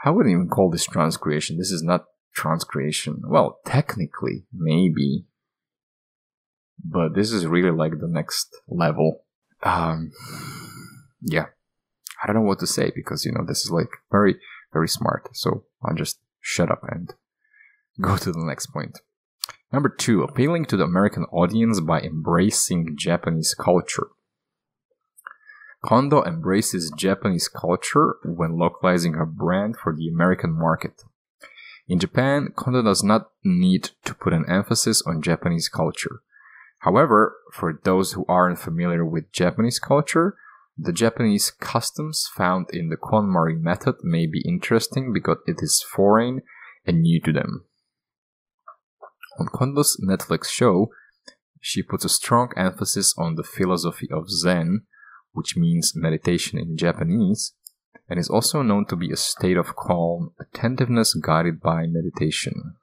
I 0.05 0.11
wouldn't 0.11 0.33
even 0.33 0.49
call 0.49 0.71
this 0.71 0.87
transcreation. 0.87 1.59
This 1.59 1.71
is 1.71 1.83
not 1.83 2.07
transcreation. 2.37 3.21
Well, 3.25 3.61
technically, 3.67 4.45
maybe. 4.53 5.27
But 6.83 7.15
this 7.15 7.33
is 7.33 7.47
really 7.47 7.71
like 7.71 8.01
the 8.01 8.09
next 8.09 8.57
level. 8.67 9.25
Um, 9.63 10.13
yeah. 11.21 11.47
I 12.23 12.27
don't 12.27 12.37
know 12.37 12.43
what 12.43 12.61
to 12.61 12.67
say 12.67 12.91
because, 12.95 13.25
you 13.25 13.33
know, 13.33 13.45
this 13.47 13.65
is 13.65 13.71
like 13.71 13.91
very, 14.11 14.37
very 14.73 14.89
smart. 14.89 15.29
So 15.37 15.65
I'll 15.85 15.95
just 15.95 16.19
shut 16.41 16.71
up 16.71 16.83
and 16.89 17.13
go 18.01 18.17
to 18.17 18.33
the 18.33 18.45
next 18.45 18.67
point. 18.67 18.99
Number 19.73 19.89
two, 19.89 20.23
appealing 20.23 20.65
to 20.67 20.77
the 20.77 20.85
American 20.85 21.25
audience 21.31 21.81
by 21.81 22.01
embracing 22.01 22.97
Japanese 22.97 23.55
culture. 23.55 24.09
Kondo 25.83 26.23
embraces 26.25 26.93
Japanese 26.97 27.49
culture 27.49 28.17
when 28.25 28.59
localizing 28.59 29.15
her 29.15 29.27
brand 29.27 29.77
for 29.77 29.95
the 29.95 30.09
American 30.09 30.53
market. 30.53 31.03
In 31.89 31.99
Japan, 31.99 32.53
Kondo 32.55 32.83
does 32.83 33.03
not 33.03 33.31
need 33.43 33.91
to 34.05 34.15
put 34.15 34.33
an 34.33 34.45
emphasis 34.49 35.03
on 35.07 35.23
Japanese 35.23 35.69
culture. 35.69 36.21
However, 36.81 37.37
for 37.53 37.81
those 37.83 38.13
who 38.13 38.25
aren't 38.29 38.59
familiar 38.59 39.05
with 39.05 39.33
Japanese 39.33 39.79
culture, 39.79 40.37
the 40.79 40.93
Japanese 40.93 41.51
customs 41.51 42.29
found 42.35 42.69
in 42.73 42.89
the 42.89 42.97
KonMari 42.97 43.61
method 43.61 43.97
may 44.03 44.27
be 44.27 44.43
interesting 44.47 45.13
because 45.13 45.39
it 45.47 45.57
is 45.59 45.83
foreign 45.83 46.43
and 46.87 47.03
new 47.03 47.21
to 47.23 47.33
them. 47.33 47.65
On 49.39 49.49
Kondo's 49.49 50.01
Netflix 50.03 50.47
show, 50.47 50.91
she 51.61 51.83
puts 51.83 52.05
a 52.05 52.09
strong 52.09 52.53
emphasis 52.57 53.15
on 53.19 53.35
the 53.35 53.43
philosophy 53.43 54.09
of 54.11 54.31
Zen, 54.31 54.83
which 55.33 55.57
means 55.57 55.95
meditation 55.95 56.59
in 56.59 56.77
Japanese, 56.77 57.53
and 58.09 58.19
is 58.19 58.29
also 58.29 58.63
known 58.63 58.87
to 58.87 58.97
be 58.97 59.11
a 59.13 59.17
state 59.17 59.57
of 59.57 59.77
calm, 59.77 60.33
attentiveness 60.41 61.15
guided 61.15 61.61
by 61.61 61.87
meditation. 61.87 62.75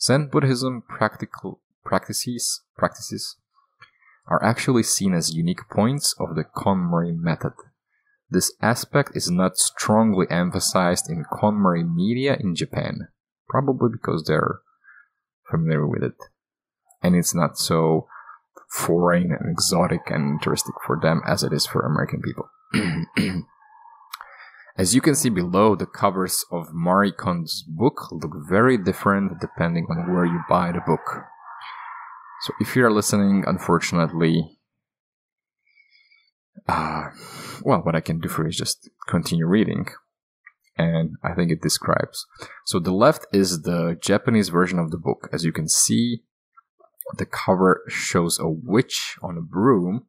Zen 0.00 0.28
Buddhism 0.28 0.82
practical 0.88 1.60
practices 1.84 2.62
practices 2.76 3.36
are 4.26 4.42
actually 4.44 4.82
seen 4.82 5.14
as 5.14 5.34
unique 5.34 5.68
points 5.70 6.14
of 6.20 6.36
the 6.36 6.44
KonMari 6.44 7.16
method. 7.16 7.52
This 8.30 8.52
aspect 8.60 9.12
is 9.14 9.30
not 9.30 9.56
strongly 9.56 10.26
emphasized 10.30 11.08
in 11.08 11.24
KonMari 11.24 11.82
media 11.82 12.36
in 12.38 12.54
Japan, 12.54 13.08
probably 13.48 13.88
because 13.90 14.24
they're 14.24 14.60
familiar 15.50 15.86
with 15.86 16.02
it. 16.02 16.16
And 17.02 17.16
it's 17.16 17.34
not 17.34 17.56
so 17.56 18.06
foreign 18.70 19.32
and 19.32 19.50
exotic 19.50 20.02
and 20.06 20.32
interesting 20.32 20.74
for 20.86 20.98
them 21.00 21.22
as 21.26 21.42
it 21.42 21.52
is 21.52 21.66
for 21.66 21.82
American 21.82 22.20
people. 22.22 22.48
as 24.76 24.94
you 24.94 25.00
can 25.00 25.14
see 25.14 25.30
below, 25.30 25.74
the 25.74 25.86
covers 25.86 26.44
of 26.50 26.68
Marie 26.72 27.12
Kondo's 27.12 27.64
book 27.66 28.10
look 28.12 28.32
very 28.48 28.76
different 28.76 29.40
depending 29.40 29.86
on 29.90 30.12
where 30.12 30.24
you 30.24 30.40
buy 30.48 30.72
the 30.72 30.80
book. 30.80 31.24
So 32.42 32.52
if 32.60 32.76
you're 32.76 32.92
listening, 32.92 33.44
unfortunately, 33.46 34.58
uh, 36.68 37.10
well, 37.62 37.80
what 37.80 37.96
I 37.96 38.00
can 38.00 38.20
do 38.20 38.28
for 38.28 38.42
you 38.42 38.50
is 38.50 38.56
just 38.56 38.90
continue 39.08 39.46
reading. 39.46 39.86
And 40.76 41.16
I 41.24 41.34
think 41.34 41.50
it 41.50 41.60
describes. 41.60 42.24
So 42.64 42.78
the 42.78 42.92
left 42.92 43.26
is 43.32 43.62
the 43.62 43.98
Japanese 44.00 44.48
version 44.48 44.78
of 44.78 44.92
the 44.92 44.98
book. 44.98 45.28
As 45.32 45.44
you 45.44 45.52
can 45.52 45.68
see, 45.68 46.22
the 47.16 47.26
cover 47.26 47.82
shows 47.88 48.38
a 48.38 48.48
witch 48.48 49.16
on 49.22 49.38
a 49.38 49.42
broom, 49.42 50.06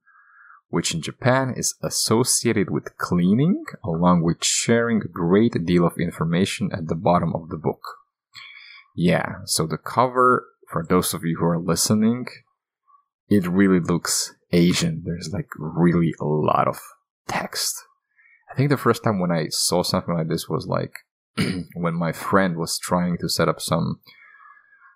which 0.70 0.94
in 0.94 1.02
Japan 1.02 1.54
is 1.56 1.76
associated 1.82 2.70
with 2.70 2.98
cleaning, 2.98 3.64
along 3.84 4.24
with 4.24 4.44
sharing 4.44 5.02
a 5.02 5.08
great 5.08 5.66
deal 5.66 5.86
of 5.86 5.94
information 5.98 6.70
at 6.74 6.88
the 6.88 6.96
bottom 6.96 7.34
of 7.34 7.50
the 7.50 7.58
book. 7.58 7.82
Yeah, 8.96 9.36
so 9.46 9.66
the 9.66 9.78
cover 9.78 10.46
for 10.70 10.86
those 10.88 11.14
of 11.14 11.24
you 11.24 11.38
who 11.40 11.46
are 11.46 11.60
listening, 11.60 12.28
it 13.28 13.48
really 13.48 13.80
looks 13.80 14.36
Asian. 14.52 15.04
There's 15.04 15.32
like 15.34 15.50
really 15.58 16.14
a 16.20 16.26
lot 16.26 16.68
of 16.68 16.80
text. 17.28 17.76
I 18.52 18.56
think 18.56 18.70
the 18.70 18.78
first 18.78 19.04
time 19.04 19.20
when 19.20 19.32
I 19.32 19.48
saw 19.50 19.84
something 19.84 20.14
like 20.14 20.28
this 20.28 20.48
was 20.48 20.68
like 20.68 20.94
when 21.76 21.96
my 21.96 22.12
friend 22.12 22.56
was 22.56 22.78
trying 22.78 23.18
to 23.20 23.30
set 23.30 23.48
up 23.48 23.60
some 23.60 24.00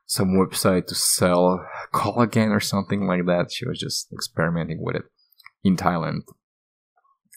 some 0.06 0.38
website 0.38 0.88
to 0.88 0.95
sell 0.95 1.66
collagen 1.93 2.49
or 2.49 2.60
something 2.60 3.08
like 3.08 3.26
that. 3.26 3.51
She 3.51 3.68
was 3.68 3.80
just 3.80 4.12
experimenting 4.14 4.84
with 4.84 4.95
it 4.95 5.04
in 5.64 5.78
Thailand. 5.78 6.22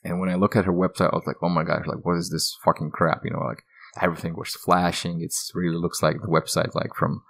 And 0.05 0.21
when 0.21 0.29
I 0.29 0.35
look 0.35 0.57
at 0.57 0.64
her 0.64 0.73
website, 0.73 1.12
I 1.12 1.17
was 1.17 1.25
like, 1.27 1.37
oh 1.43 1.49
my 1.49 1.64
gosh, 1.64 1.87
like 1.87 2.05
what 2.05 2.17
is 2.17 2.31
this 2.31 2.57
fucking 2.64 2.91
crap? 2.91 3.23
You 3.25 3.33
know, 3.33 3.45
like 3.45 3.64
everything 4.01 4.37
was 4.37 4.55
flashing. 4.55 5.21
It 5.21 5.35
really 5.55 5.77
looks 5.77 6.03
like 6.03 6.21
the 6.21 6.29
website 6.29 6.75
like 6.75 6.95
from 6.95 7.23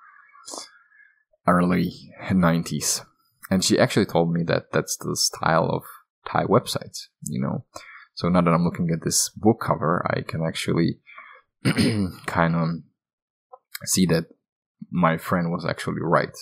early 1.46 1.92
90s. 2.28 3.04
And 3.50 3.64
she 3.64 3.78
actually 3.78 4.06
told 4.06 4.32
me 4.32 4.42
that 4.44 4.72
that's 4.72 4.96
the 4.96 5.16
style 5.16 5.70
of 5.70 5.84
Thai 6.28 6.44
websites, 6.44 7.06
you 7.22 7.40
know. 7.40 7.64
So 8.14 8.28
now 8.28 8.40
that 8.40 8.50
I'm 8.50 8.64
looking 8.64 8.90
at 8.92 9.04
this 9.04 9.30
book 9.30 9.60
cover, 9.60 10.04
I 10.10 10.22
can 10.22 10.42
actually 10.44 10.98
kind 12.26 12.56
of 12.56 12.68
see 13.84 14.06
that 14.06 14.24
my 14.90 15.18
friend 15.18 15.50
was 15.50 15.64
actually 15.64 16.00
right. 16.00 16.36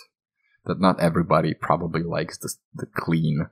That 0.64 0.80
not 0.80 1.00
everybody 1.00 1.54
probably 1.54 2.02
likes 2.02 2.38
the, 2.38 2.54
the 2.74 2.86
clean 2.86 3.48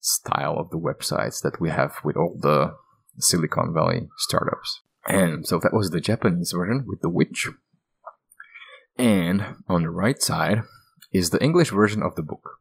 style 0.00 0.56
of 0.58 0.70
the 0.70 0.78
websites 0.78 1.42
that 1.42 1.60
we 1.60 1.70
have 1.70 1.96
with 2.04 2.16
all 2.16 2.36
the 2.40 2.74
Silicon 3.18 3.72
Valley 3.72 4.08
startups. 4.18 4.82
And 5.06 5.46
so 5.46 5.58
that 5.58 5.72
was 5.72 5.90
the 5.90 6.00
Japanese 6.00 6.52
version 6.52 6.84
with 6.86 7.00
the 7.00 7.08
witch. 7.08 7.48
And 8.98 9.56
on 9.68 9.82
the 9.82 9.90
right 9.90 10.20
side 10.20 10.62
is 11.12 11.30
the 11.30 11.42
English 11.42 11.70
version 11.70 12.02
of 12.02 12.14
the 12.14 12.22
book. 12.22 12.58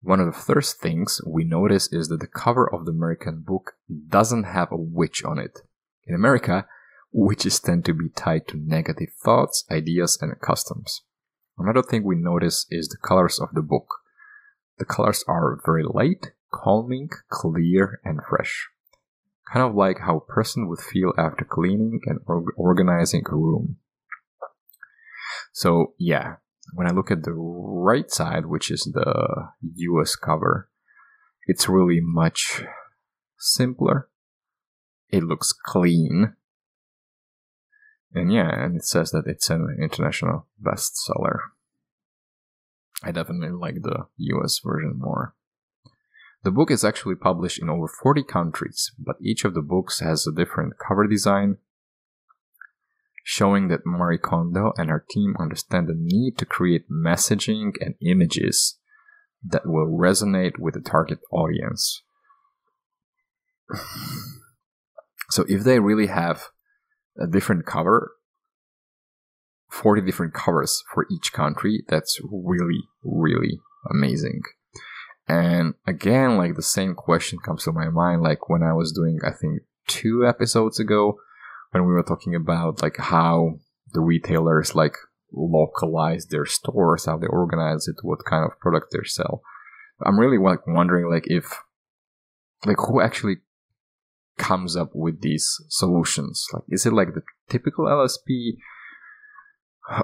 One 0.00 0.20
of 0.20 0.26
the 0.26 0.40
first 0.40 0.80
things 0.80 1.20
we 1.26 1.44
notice 1.44 1.92
is 1.92 2.08
that 2.08 2.20
the 2.20 2.26
cover 2.26 2.72
of 2.72 2.84
the 2.84 2.92
American 2.92 3.42
book 3.46 3.72
doesn't 4.08 4.44
have 4.44 4.70
a 4.70 4.76
witch 4.76 5.24
on 5.24 5.38
it. 5.38 5.60
In 6.06 6.14
America, 6.14 6.66
witches 7.12 7.60
tend 7.60 7.84
to 7.86 7.94
be 7.94 8.08
tied 8.08 8.46
to 8.48 8.56
negative 8.56 9.10
thoughts, 9.22 9.64
ideas, 9.70 10.18
and 10.20 10.40
customs. 10.40 11.02
Another 11.56 11.82
thing 11.82 12.04
we 12.04 12.16
notice 12.16 12.66
is 12.70 12.88
the 12.88 12.96
colors 12.96 13.40
of 13.40 13.48
the 13.52 13.62
book. 13.62 13.86
The 14.78 14.84
colors 14.84 15.24
are 15.26 15.60
very 15.64 15.82
light, 15.82 16.32
calming, 16.52 17.10
clear, 17.30 18.00
and 18.04 18.20
fresh. 18.28 18.68
Kind 19.52 19.66
of 19.66 19.74
like 19.74 20.00
how 20.00 20.18
a 20.18 20.32
person 20.32 20.68
would 20.68 20.78
feel 20.78 21.12
after 21.18 21.44
cleaning 21.44 22.00
and 22.06 22.20
organizing 22.56 23.24
a 23.26 23.34
room. 23.34 23.76
So, 25.52 25.94
yeah, 25.98 26.36
when 26.74 26.86
I 26.86 26.90
look 26.90 27.10
at 27.10 27.24
the 27.24 27.32
right 27.32 28.10
side, 28.10 28.46
which 28.46 28.70
is 28.70 28.82
the 28.92 29.48
US 29.74 30.14
cover, 30.14 30.68
it's 31.46 31.68
really 31.68 32.00
much 32.00 32.62
simpler. 33.38 34.08
It 35.08 35.24
looks 35.24 35.52
clean. 35.52 36.34
And 38.14 38.32
yeah, 38.32 38.48
and 38.64 38.76
it 38.76 38.84
says 38.84 39.10
that 39.10 39.26
it's 39.26 39.50
an 39.50 39.76
international 39.80 40.46
bestseller. 40.62 41.38
I 43.02 43.12
definitely 43.12 43.50
like 43.50 43.82
the 43.82 44.06
US 44.16 44.60
version 44.64 44.94
more. 44.98 45.34
The 46.44 46.50
book 46.50 46.70
is 46.70 46.84
actually 46.84 47.16
published 47.16 47.60
in 47.60 47.68
over 47.68 47.88
40 47.88 48.22
countries, 48.24 48.92
but 48.98 49.16
each 49.20 49.44
of 49.44 49.54
the 49.54 49.62
books 49.62 50.00
has 50.00 50.26
a 50.26 50.32
different 50.32 50.74
cover 50.78 51.06
design, 51.06 51.58
showing 53.24 53.68
that 53.68 53.84
Marie 53.84 54.18
Kondo 54.18 54.72
and 54.76 54.88
her 54.88 55.04
team 55.10 55.34
understand 55.38 55.88
the 55.88 55.94
need 55.96 56.38
to 56.38 56.46
create 56.46 56.88
messaging 56.90 57.72
and 57.80 57.94
images 58.00 58.78
that 59.44 59.66
will 59.66 59.86
resonate 59.86 60.58
with 60.58 60.74
the 60.74 60.80
target 60.80 61.18
audience. 61.30 62.02
so 65.30 65.44
if 65.48 65.64
they 65.64 65.78
really 65.78 66.06
have 66.06 66.48
a 67.18 67.26
different 67.26 67.66
cover, 67.66 68.12
40 69.70 70.02
different 70.02 70.34
covers 70.34 70.82
for 70.92 71.06
each 71.10 71.32
country, 71.32 71.84
that's 71.88 72.18
really, 72.30 72.88
really 73.02 73.60
amazing. 73.90 74.42
And 75.26 75.74
again, 75.86 76.38
like 76.38 76.56
the 76.56 76.62
same 76.62 76.94
question 76.94 77.38
comes 77.38 77.64
to 77.64 77.72
my 77.72 77.90
mind, 77.90 78.22
like 78.22 78.48
when 78.48 78.62
I 78.62 78.72
was 78.72 78.92
doing, 78.92 79.18
I 79.24 79.30
think, 79.30 79.62
two 79.86 80.26
episodes 80.26 80.80
ago, 80.80 81.18
when 81.70 81.86
we 81.86 81.92
were 81.92 82.02
talking 82.02 82.34
about 82.34 82.82
like 82.82 82.96
how 82.96 83.58
the 83.92 84.00
retailers 84.00 84.74
like 84.74 84.96
localize 85.32 86.26
their 86.26 86.46
stores, 86.46 87.04
how 87.04 87.18
they 87.18 87.26
organize 87.26 87.88
it, 87.88 87.96
what 88.02 88.24
kind 88.24 88.44
of 88.44 88.58
product 88.58 88.86
they 88.92 89.04
sell. 89.04 89.42
I'm 90.04 90.18
really 90.18 90.38
like 90.38 90.66
wondering 90.66 91.10
like 91.10 91.24
if 91.26 91.52
like 92.64 92.78
who 92.78 93.00
actually 93.00 93.38
comes 94.38 94.76
up 94.76 94.90
with 94.94 95.20
these 95.20 95.46
solutions? 95.68 96.46
Like 96.52 96.64
is 96.68 96.86
it 96.86 96.92
like 96.92 97.14
the 97.14 97.22
typical 97.48 97.86
LSP 97.86 98.56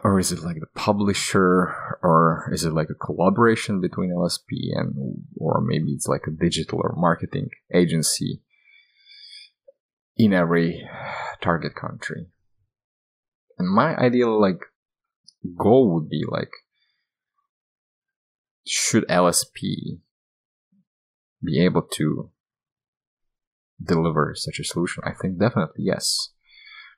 or 0.03 0.19
is 0.19 0.33
it 0.33 0.41
like 0.41 0.61
the 0.61 0.67
publisher 0.75 1.99
or 2.03 2.51
is 2.53 2.65
it 2.65 2.73
like 2.73 2.89
a 2.91 2.95
collaboration 2.95 3.81
between 3.81 4.11
LSP 4.11 4.73
and 4.75 4.95
or 5.37 5.61
maybe 5.61 5.93
it's 5.93 6.09
like 6.09 6.23
a 6.27 6.31
digital 6.31 6.81
or 6.83 6.95
marketing 6.97 7.51
agency 7.73 8.41
in 10.17 10.33
every 10.33 10.89
target 11.41 11.75
country. 11.75 12.27
And 13.59 13.69
my 13.69 13.97
ideal 13.97 14.41
like 14.41 14.61
goal 15.59 15.95
would 15.95 16.09
be 16.09 16.25
like 16.27 16.51
should 18.67 19.07
LSP 19.09 20.01
be 21.43 21.63
able 21.63 21.83
to 21.83 22.31
deliver 23.83 24.35
such 24.37 24.59
a 24.59 24.65
solution? 24.65 25.03
I 25.07 25.13
think 25.13 25.39
definitely 25.39 25.85
yes. 25.85 26.31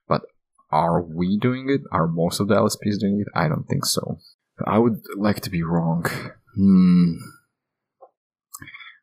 But 0.09 0.23
are 0.71 1.03
we 1.03 1.39
doing 1.39 1.69
it? 1.71 1.83
Are 1.93 2.07
most 2.07 2.41
of 2.41 2.49
the 2.49 2.55
LSPs 2.55 2.99
doing 2.99 3.21
it? 3.21 3.39
I 3.39 3.49
don't 3.49 3.69
think 3.69 3.85
so. 3.85 4.19
I 4.65 4.79
would 4.79 5.03
like 5.17 5.41
to 5.41 5.51
be 5.51 5.63
wrong. 5.63 6.07
Hmm. 6.55 7.17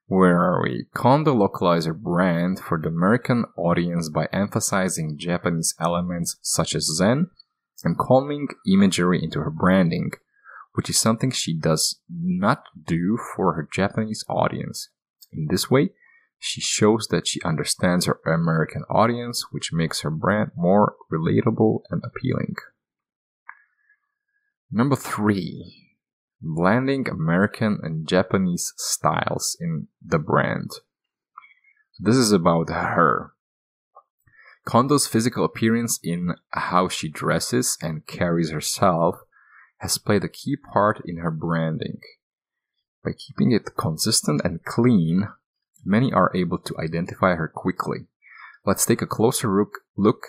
Where 0.07 0.39
are 0.39 0.61
we? 0.61 0.87
Kondo 0.93 1.33
localize 1.33 1.85
her 1.85 1.93
brand 1.93 2.59
for 2.59 2.79
the 2.79 2.89
American 2.89 3.45
audience 3.57 4.09
by 4.09 4.27
emphasizing 4.33 5.17
Japanese 5.17 5.73
elements 5.79 6.37
such 6.41 6.75
as 6.75 6.95
Zen 6.95 7.27
and 7.83 7.97
calming 7.97 8.47
imagery 8.67 9.23
into 9.23 9.39
her 9.39 9.49
branding, 9.49 10.11
which 10.73 10.89
is 10.89 10.99
something 10.99 11.31
she 11.31 11.53
does 11.53 11.99
not 12.11 12.63
do 12.85 13.17
for 13.35 13.53
her 13.53 13.67
Japanese 13.71 14.25
audience. 14.27 14.89
In 15.31 15.47
this 15.49 15.71
way, 15.71 15.89
she 16.45 16.59
shows 16.59 17.07
that 17.07 17.25
she 17.25 17.41
understands 17.43 18.05
her 18.05 18.19
American 18.25 18.83
audience, 18.89 19.45
which 19.51 19.71
makes 19.71 20.01
her 20.01 20.09
brand 20.09 20.51
more 20.57 20.93
relatable 21.09 21.83
and 21.89 22.03
appealing. 22.03 22.55
Number 24.69 24.97
three, 24.97 25.95
blending 26.41 27.07
American 27.07 27.79
and 27.81 28.05
Japanese 28.05 28.73
styles 28.75 29.55
in 29.61 29.87
the 30.05 30.19
brand. 30.19 30.71
This 31.97 32.17
is 32.17 32.33
about 32.33 32.69
her. 32.69 33.31
Kondo's 34.65 35.07
physical 35.07 35.45
appearance 35.45 35.97
in 36.03 36.35
how 36.49 36.89
she 36.89 37.07
dresses 37.07 37.77
and 37.81 38.05
carries 38.05 38.51
herself 38.51 39.15
has 39.77 39.97
played 39.97 40.25
a 40.25 40.29
key 40.29 40.57
part 40.57 40.99
in 41.05 41.19
her 41.19 41.31
branding. 41.31 42.01
By 43.01 43.11
keeping 43.13 43.53
it 43.53 43.77
consistent 43.77 44.41
and 44.43 44.61
clean, 44.65 45.29
many 45.85 46.11
are 46.11 46.31
able 46.35 46.57
to 46.59 46.75
identify 46.79 47.35
her 47.35 47.47
quickly. 47.47 48.07
Let's 48.65 48.85
take 48.85 49.01
a 49.01 49.07
closer 49.07 49.49
look, 49.49 49.79
look 49.97 50.27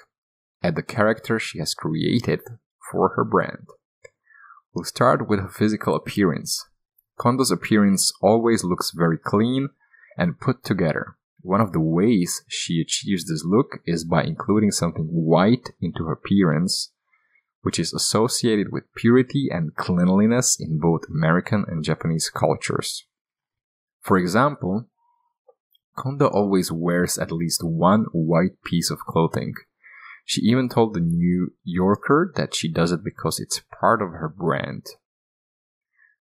at 0.62 0.74
the 0.74 0.82
character 0.82 1.38
she 1.38 1.59
has 1.59 1.74
created 1.74 2.40
for 2.90 3.11
her 3.11 3.24
brand. 3.24 3.66
We'll 4.74 4.84
start 4.84 5.28
with 5.28 5.40
her 5.40 5.48
physical 5.48 5.94
appearance. 5.94 6.64
Kondo's 7.18 7.52
appearance 7.52 8.12
always 8.20 8.64
looks 8.64 8.90
very 8.94 9.18
clean 9.18 9.68
and 10.18 10.40
put 10.40 10.64
together. 10.64 11.16
One 11.42 11.61
of 11.61 11.72
the 11.72 11.80
ways 11.80 12.42
she 12.48 12.80
achieves 12.80 13.28
this 13.28 13.44
look 13.44 13.80
is 13.86 14.05
by 14.05 14.24
including 14.24 14.70
something 14.70 15.05
white 15.05 15.70
into 15.80 16.07
her 16.07 16.12
appearance, 16.12 16.90
which 17.62 17.78
is 17.78 17.92
associated 17.92 18.72
with 18.72 18.92
purity 18.96 19.48
and 19.52 19.74
cleanliness 19.76 20.57
in 20.59 20.78
both 20.78 21.02
American 21.09 21.64
and 21.68 21.84
Japanese 21.84 22.30
cultures. 22.30 23.07
For 24.00 24.16
example, 24.16 24.88
Kondo 25.97 26.26
always 26.26 26.72
wears 26.72 27.18
at 27.18 27.30
least 27.30 27.62
one 27.62 28.07
white 28.12 28.62
piece 28.64 28.90
of 28.90 29.01
clothing. 29.01 29.55
She 30.24 30.40
even 30.42 30.68
told 30.68 30.95
the 30.95 31.01
New 31.01 31.53
Yorker 31.62 32.32
that 32.36 32.55
she 32.55 32.72
does 32.72 32.92
it 32.92 33.05
because 33.05 33.38
it's 33.38 33.61
part 33.80 34.01
of 34.01 34.11
her 34.11 34.28
brand. 34.28 34.86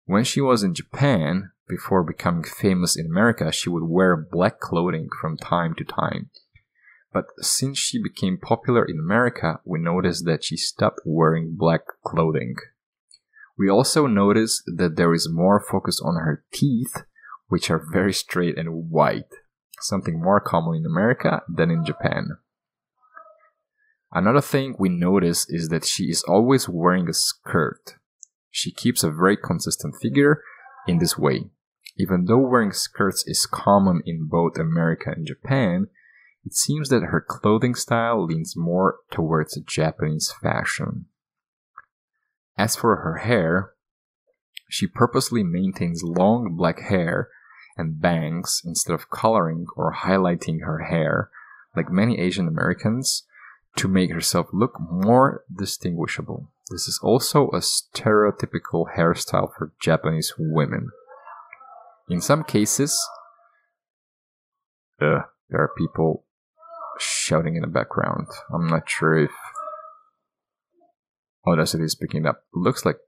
When 0.04 0.24
she 0.24 0.40
was 0.40 0.62
in 0.62 0.74
Japan, 0.74 1.52
before 1.68 2.02
becoming 2.02 2.44
famous 2.44 2.96
in 2.96 3.06
America, 3.06 3.52
she 3.52 3.70
would 3.70 3.84
wear 3.84 4.16
black 4.16 4.60
clothing 4.60 5.08
from 5.20 5.36
time 5.36 5.74
to 5.76 5.84
time. 5.84 6.30
But 7.12 7.26
since 7.38 7.78
she 7.78 8.02
became 8.02 8.38
popular 8.38 8.84
in 8.84 8.98
America, 8.98 9.60
we 9.64 9.78
noticed 9.78 10.24
that 10.24 10.44
she 10.44 10.56
stopped 10.56 11.00
wearing 11.04 11.54
black 11.56 11.82
clothing. 12.04 12.56
We 13.56 13.68
also 13.68 14.06
notice 14.06 14.62
that 14.66 14.96
there 14.96 15.14
is 15.14 15.28
more 15.30 15.60
focus 15.60 16.00
on 16.00 16.16
her 16.16 16.44
teeth, 16.52 17.04
which 17.48 17.70
are 17.70 17.82
very 17.92 18.12
straight 18.12 18.58
and 18.58 18.90
white, 18.90 19.32
something 19.82 20.20
more 20.20 20.40
common 20.40 20.76
in 20.76 20.86
America 20.86 21.42
than 21.48 21.70
in 21.70 21.84
Japan. 21.84 22.38
Another 24.12 24.42
thing 24.42 24.76
we 24.78 24.88
notice 24.88 25.46
is 25.48 25.68
that 25.68 25.86
she 25.86 26.04
is 26.04 26.22
always 26.24 26.68
wearing 26.68 27.08
a 27.08 27.14
skirt. 27.14 27.94
She 28.50 28.70
keeps 28.70 29.02
a 29.02 29.10
very 29.10 29.36
consistent 29.36 29.94
figure 30.00 30.42
in 30.86 30.98
this 30.98 31.16
way. 31.16 31.50
Even 31.96 32.26
though 32.26 32.38
wearing 32.38 32.72
skirts 32.72 33.24
is 33.26 33.46
common 33.46 34.02
in 34.04 34.28
both 34.28 34.58
America 34.58 35.12
and 35.14 35.26
Japan, 35.26 35.88
it 36.44 36.54
seems 36.54 36.88
that 36.88 37.04
her 37.04 37.24
clothing 37.26 37.74
style 37.74 38.24
leans 38.24 38.54
more 38.56 38.96
towards 39.10 39.58
Japanese 39.66 40.32
fashion. 40.42 41.06
As 42.58 42.76
for 42.76 42.96
her 42.96 43.18
hair, 43.18 43.72
she 44.68 44.86
purposely 44.86 45.42
maintains 45.42 46.02
long 46.02 46.54
black 46.56 46.80
hair 46.80 47.28
and 47.76 48.00
bangs 48.00 48.62
instead 48.64 48.92
of 48.92 49.10
coloring 49.10 49.66
or 49.76 49.94
highlighting 49.94 50.62
her 50.64 50.84
hair, 50.84 51.30
like 51.76 51.90
many 51.90 52.18
Asian 52.18 52.46
Americans 52.46 53.24
to 53.76 53.88
make 53.88 54.12
herself 54.12 54.48
look 54.52 54.78
more 54.80 55.44
distinguishable. 55.54 56.50
This 56.70 56.86
is 56.88 57.00
also 57.02 57.48
a 57.48 57.58
stereotypical 57.58 58.96
hairstyle 58.96 59.50
for 59.56 59.72
Japanese 59.80 60.34
women. 60.38 60.90
In 62.08 62.20
some 62.20 62.44
cases, 62.44 62.98
uh, 65.00 65.20
there 65.48 65.60
are 65.60 65.70
people 65.76 66.24
shouting 66.98 67.56
in 67.56 67.62
the 67.62 67.68
background. 67.68 68.26
I'm 68.52 68.68
not 68.68 68.88
sure 68.88 69.18
if 69.18 69.30
Audacity 71.46 71.84
is 71.84 71.94
picking 71.94 72.26
up. 72.26 72.44
Looks 72.54 72.84
like 72.84 72.98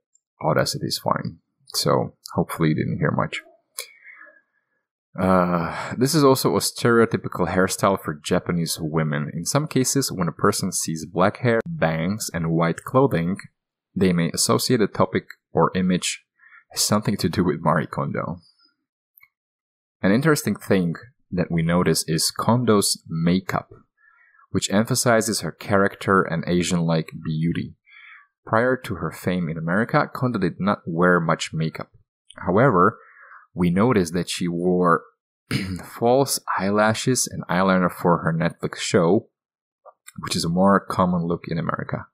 Audacity 0.43 0.87
is 0.87 0.99
fine. 0.99 1.37
So 1.67 2.15
hopefully 2.33 2.69
you 2.69 2.75
didn't 2.75 2.99
hear 2.99 3.11
much. 3.11 3.41
Uh, 5.17 5.93
this 5.97 6.13
is 6.13 6.23
also 6.23 6.55
a 6.55 6.59
stereotypical 6.59 7.47
hairstyle 7.47 8.01
for 8.01 8.13
Japanese 8.13 8.77
women. 8.81 9.31
In 9.33 9.45
some 9.45 9.67
cases, 9.67 10.11
when 10.11 10.27
a 10.27 10.33
person 10.33 10.71
sees 10.71 11.05
black 11.05 11.37
hair, 11.37 11.61
bangs, 11.65 12.29
and 12.33 12.51
white 12.51 12.83
clothing, 12.83 13.37
they 13.95 14.11
may 14.11 14.29
associate 14.33 14.81
a 14.81 14.87
topic 14.87 15.25
or 15.53 15.71
image 15.73 16.25
as 16.73 16.81
something 16.81 17.15
to 17.17 17.29
do 17.29 17.45
with 17.45 17.61
Marie 17.61 17.87
Kondo. 17.87 18.39
An 20.01 20.11
interesting 20.11 20.55
thing 20.55 20.95
that 21.31 21.49
we 21.49 21.61
notice 21.61 22.03
is 22.07 22.31
Kondo's 22.31 23.01
makeup, 23.07 23.69
which 24.51 24.69
emphasizes 24.69 25.39
her 25.39 25.51
character 25.51 26.21
and 26.23 26.43
Asian 26.45 26.81
like 26.81 27.09
beauty. 27.23 27.75
Prior 28.45 28.75
to 28.77 28.95
her 28.95 29.11
fame 29.11 29.47
in 29.47 29.57
America, 29.57 30.09
Kondo 30.13 30.39
did 30.39 30.59
not 30.59 30.79
wear 30.85 31.21
much 31.21 31.53
makeup. 31.53 31.89
However, 32.45 32.99
we 33.55 33.69
noticed 33.69 34.13
that 34.13 34.29
she 34.29 34.47
wore 34.47 35.03
false 35.97 36.39
eyelashes 36.59 37.27
and 37.27 37.43
eyeliner 37.47 37.91
for 37.91 38.19
her 38.19 38.33
Netflix 38.33 38.77
show, 38.79 39.29
which 40.19 40.35
is 40.35 40.43
a 40.43 40.49
more 40.49 40.79
common 40.79 41.25
look 41.25 41.45
in 41.47 41.57
America. 41.57 42.07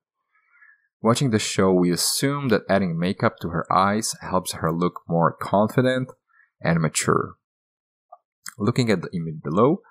Watching 1.02 1.32
the 1.32 1.40
show, 1.40 1.74
we 1.74 1.92
assume 1.92 2.50
that 2.50 2.62
adding 2.70 2.98
makeup 2.98 3.38
to 3.42 3.50
her 3.50 3.66
eyes 3.74 4.16
helps 4.22 4.54
her 4.54 4.72
look 4.72 5.02
more 5.10 5.36
confident 5.36 6.12
and 6.62 6.80
mature. 6.80 7.36
Looking 8.60 8.92
at 8.92 9.02
the 9.02 9.10
image 9.12 9.42
below, 9.44 9.82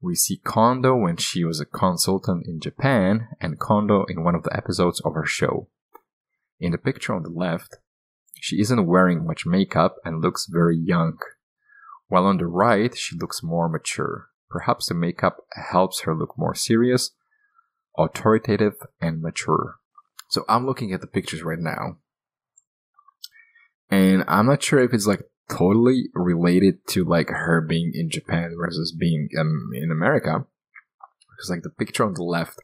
we 0.00 0.14
see 0.14 0.40
Kondo 0.42 0.96
when 0.96 1.16
she 1.18 1.44
was 1.44 1.60
a 1.60 1.66
consultant 1.66 2.46
in 2.46 2.60
Japan 2.60 3.28
and 3.40 3.58
Kondo 3.58 4.04
in 4.08 4.24
one 4.24 4.34
of 4.34 4.42
the 4.42 4.56
episodes 4.56 5.00
of 5.04 5.12
her 5.14 5.26
show. 5.26 5.68
In 6.58 6.72
the 6.72 6.78
picture 6.78 7.14
on 7.14 7.24
the 7.24 7.30
left, 7.30 7.76
she 8.44 8.60
isn't 8.60 8.86
wearing 8.86 9.26
much 9.26 9.46
makeup 9.46 9.96
and 10.04 10.20
looks 10.20 10.44
very 10.44 10.76
young, 10.76 11.16
while 12.08 12.26
on 12.26 12.36
the 12.36 12.46
right, 12.46 12.94
she 12.94 13.16
looks 13.16 13.42
more 13.42 13.70
mature. 13.70 14.28
Perhaps 14.50 14.88
the 14.88 14.94
makeup 14.94 15.38
helps 15.72 16.02
her 16.02 16.14
look 16.14 16.36
more 16.36 16.54
serious, 16.54 17.12
authoritative, 17.96 18.74
and 19.00 19.22
mature. 19.22 19.76
So 20.28 20.44
I'm 20.46 20.66
looking 20.66 20.92
at 20.92 21.00
the 21.00 21.06
pictures 21.06 21.42
right 21.42 21.58
now, 21.58 21.96
and 23.90 24.24
I'm 24.28 24.44
not 24.44 24.62
sure 24.62 24.80
if 24.80 24.92
it's 24.92 25.06
like 25.06 25.22
totally 25.48 26.10
related 26.12 26.86
to 26.88 27.02
like 27.02 27.30
her 27.30 27.62
being 27.62 27.92
in 27.94 28.10
Japan 28.10 28.56
versus 28.60 28.92
being 28.92 29.30
um, 29.40 29.70
in 29.72 29.90
America. 29.90 30.44
Because 31.30 31.48
like 31.48 31.62
the 31.62 31.70
picture 31.70 32.04
on 32.04 32.12
the 32.12 32.22
left 32.22 32.58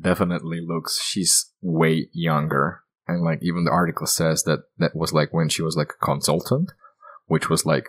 definitely 0.00 0.62
looks 0.66 0.98
she's 0.98 1.52
way 1.60 2.08
younger, 2.14 2.84
and 3.10 3.22
like 3.22 3.40
even 3.42 3.64
the 3.64 3.70
article 3.70 4.06
says 4.06 4.44
that 4.44 4.64
that 4.78 4.94
was 4.94 5.12
like 5.12 5.32
when 5.32 5.48
she 5.48 5.62
was 5.62 5.76
like 5.76 5.92
a 6.00 6.04
consultant, 6.04 6.72
which 7.26 7.48
was 7.48 7.66
like 7.66 7.86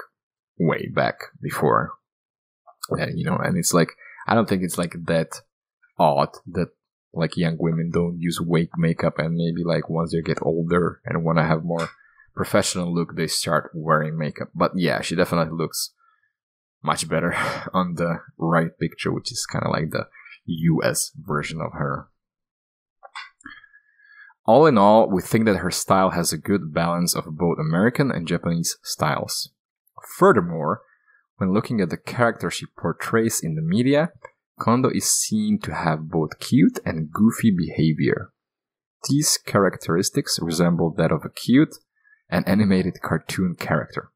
way 0.59 0.89
back 0.93 1.15
before, 1.41 1.93
and 2.89 3.17
you 3.17 3.25
know, 3.25 3.37
and 3.37 3.57
it's 3.57 3.73
like 3.73 3.93
I 4.27 4.35
don't 4.35 4.49
think 4.49 4.63
it's 4.63 4.77
like 4.77 4.93
that 5.05 5.41
odd 5.97 6.29
that 6.47 6.69
like 7.13 7.37
young 7.37 7.57
women 7.59 7.91
don't 7.91 8.19
use 8.19 8.39
wake 8.39 8.77
makeup 8.77 9.19
and 9.19 9.35
maybe 9.35 9.63
like 9.63 9.89
once 9.89 10.11
they 10.11 10.21
get 10.21 10.41
older 10.41 11.01
and 11.05 11.23
want 11.23 11.37
to 11.37 11.43
have 11.43 11.63
more 11.63 11.89
professional 12.35 12.93
look, 12.93 13.15
they 13.15 13.27
start 13.27 13.71
wearing 13.73 14.17
makeup. 14.17 14.49
But 14.55 14.71
yeah, 14.75 15.01
she 15.01 15.15
definitely 15.15 15.57
looks 15.57 15.91
much 16.81 17.07
better 17.07 17.33
on 17.73 17.95
the 17.95 18.21
right 18.37 18.77
picture, 18.79 19.11
which 19.11 19.31
is 19.31 19.45
kind 19.45 19.65
of 19.65 19.71
like 19.71 19.91
the 19.91 20.07
US 20.45 21.11
version 21.15 21.61
of 21.61 21.73
her. 21.73 22.07
All 24.45 24.65
in 24.65 24.77
all, 24.77 25.09
we 25.09 25.21
think 25.21 25.45
that 25.45 25.57
her 25.57 25.71
style 25.71 26.11
has 26.11 26.33
a 26.33 26.37
good 26.37 26.73
balance 26.73 27.15
of 27.15 27.37
both 27.37 27.59
American 27.59 28.11
and 28.11 28.27
Japanese 28.27 28.77
styles. 28.83 29.49
Furthermore, 30.17 30.81
when 31.37 31.53
looking 31.53 31.79
at 31.79 31.89
the 31.89 31.97
character 31.97 32.49
she 32.49 32.65
portrays 32.77 33.39
in 33.41 33.55
the 33.55 33.61
media, 33.61 34.11
Kondo 34.59 34.89
is 34.89 35.11
seen 35.11 35.59
to 35.59 35.73
have 35.73 36.09
both 36.09 36.39
cute 36.39 36.79
and 36.85 37.11
goofy 37.11 37.51
behavior. 37.51 38.31
These 39.09 39.37
characteristics 39.37 40.39
resemble 40.41 40.93
that 40.97 41.11
of 41.11 41.25
a 41.25 41.29
cute 41.29 41.75
and 42.29 42.47
animated 42.47 43.01
cartoon 43.01 43.55
character. 43.55 44.11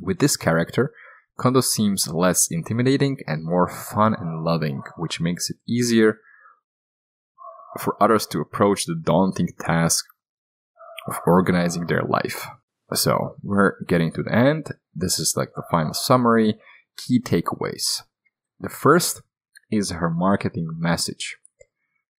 With 0.00 0.18
this 0.18 0.36
character, 0.36 0.92
Kondo 1.36 1.60
seems 1.60 2.08
less 2.08 2.48
intimidating 2.50 3.18
and 3.26 3.44
more 3.44 3.68
fun 3.68 4.14
and 4.14 4.42
loving, 4.42 4.82
which 4.96 5.20
makes 5.20 5.50
it 5.50 5.56
easier 5.66 6.18
for 7.78 7.96
others 8.02 8.26
to 8.28 8.40
approach 8.40 8.84
the 8.84 8.94
daunting 8.94 9.48
task 9.60 10.04
of 11.06 11.20
organizing 11.26 11.86
their 11.86 12.02
life. 12.02 12.46
So, 12.92 13.36
we're 13.42 13.82
getting 13.84 14.10
to 14.12 14.22
the 14.22 14.34
end. 14.34 14.72
This 14.94 15.18
is 15.18 15.34
like 15.36 15.50
the 15.54 15.62
final 15.70 15.94
summary, 15.94 16.58
key 16.96 17.20
takeaways. 17.20 18.02
The 18.58 18.68
first 18.68 19.22
is 19.70 19.90
her 19.90 20.10
marketing 20.10 20.68
message. 20.76 21.36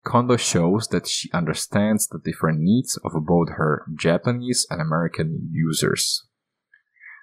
Kondo 0.05 0.36
shows 0.36 0.88
that 0.88 1.07
she 1.07 1.30
understands 1.32 2.07
the 2.07 2.20
different 2.24 2.61
needs 2.61 2.98
of 3.05 3.12
both 3.26 3.51
her 3.51 3.84
Japanese 3.94 4.66
and 4.70 4.80
American 4.80 5.51
users. 5.53 6.26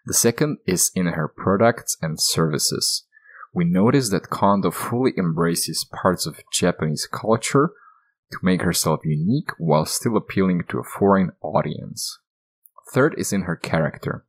The 0.06 0.14
second 0.14 0.60
is 0.68 0.92
in 0.94 1.08
her 1.08 1.28
products 1.28 1.98
and 2.02 2.20
services. 2.20 3.06
We 3.54 3.66
notice 3.66 4.10
that 4.12 4.30
Kondo 4.30 4.72
fully 4.72 5.14
embraces 5.18 5.86
parts 5.86 6.26
of 6.26 6.42
Japanese 6.54 7.08
culture 7.12 7.72
to 8.32 8.38
make 8.42 8.62
herself 8.62 9.02
unique 9.04 9.50
while 9.58 9.86
still 9.86 10.18
appealing 10.18 10.64
to 10.70 10.80
a 10.80 10.84
foreign 10.84 11.32
audience. 11.42 12.20
Third 12.94 13.16
is 13.18 13.34
in 13.34 13.44
her 13.44 13.56
character. 13.56 14.26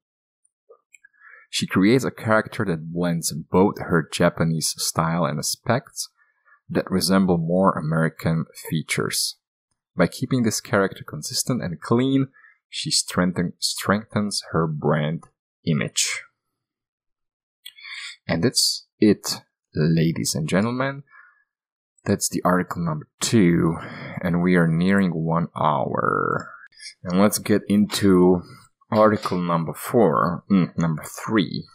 She 1.50 1.66
creates 1.66 2.04
a 2.04 2.10
character 2.10 2.64
that 2.66 2.92
blends 2.92 3.32
both 3.32 3.78
her 3.78 4.06
Japanese 4.10 4.74
style 4.76 5.24
and 5.24 5.38
aspects 5.38 6.10
that 6.68 6.90
resemble 6.90 7.38
more 7.38 7.72
American 7.72 8.44
features. 8.68 9.36
By 9.96 10.06
keeping 10.06 10.42
this 10.42 10.60
character 10.60 11.02
consistent 11.02 11.62
and 11.62 11.80
clean, 11.80 12.28
she 12.68 12.90
strengthen, 12.90 13.54
strengthens 13.58 14.42
her 14.52 14.66
brand 14.66 15.24
image. 15.64 16.22
And 18.26 18.44
that's 18.44 18.86
it, 19.00 19.40
ladies 19.74 20.34
and 20.34 20.48
gentlemen. 20.48 21.02
That's 22.08 22.28
the 22.30 22.40
article 22.42 22.82
number 22.82 23.06
two, 23.20 23.76
and 24.22 24.40
we 24.40 24.56
are 24.56 24.66
nearing 24.66 25.10
one 25.10 25.48
hour. 25.54 26.50
And 27.04 27.20
let's 27.20 27.38
get 27.38 27.60
into 27.68 28.40
article 28.90 29.38
number 29.38 29.74
four, 29.74 30.42
mm, 30.50 30.74
number 30.78 31.02
three. 31.04 31.66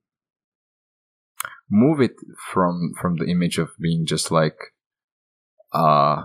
move 1.71 2.01
it 2.01 2.17
from 2.53 2.93
from 3.01 3.17
the 3.17 3.27
image 3.27 3.59
of 3.59 3.71
being 3.81 4.05
just 4.05 4.31
like 4.31 4.59
uh, 5.73 6.23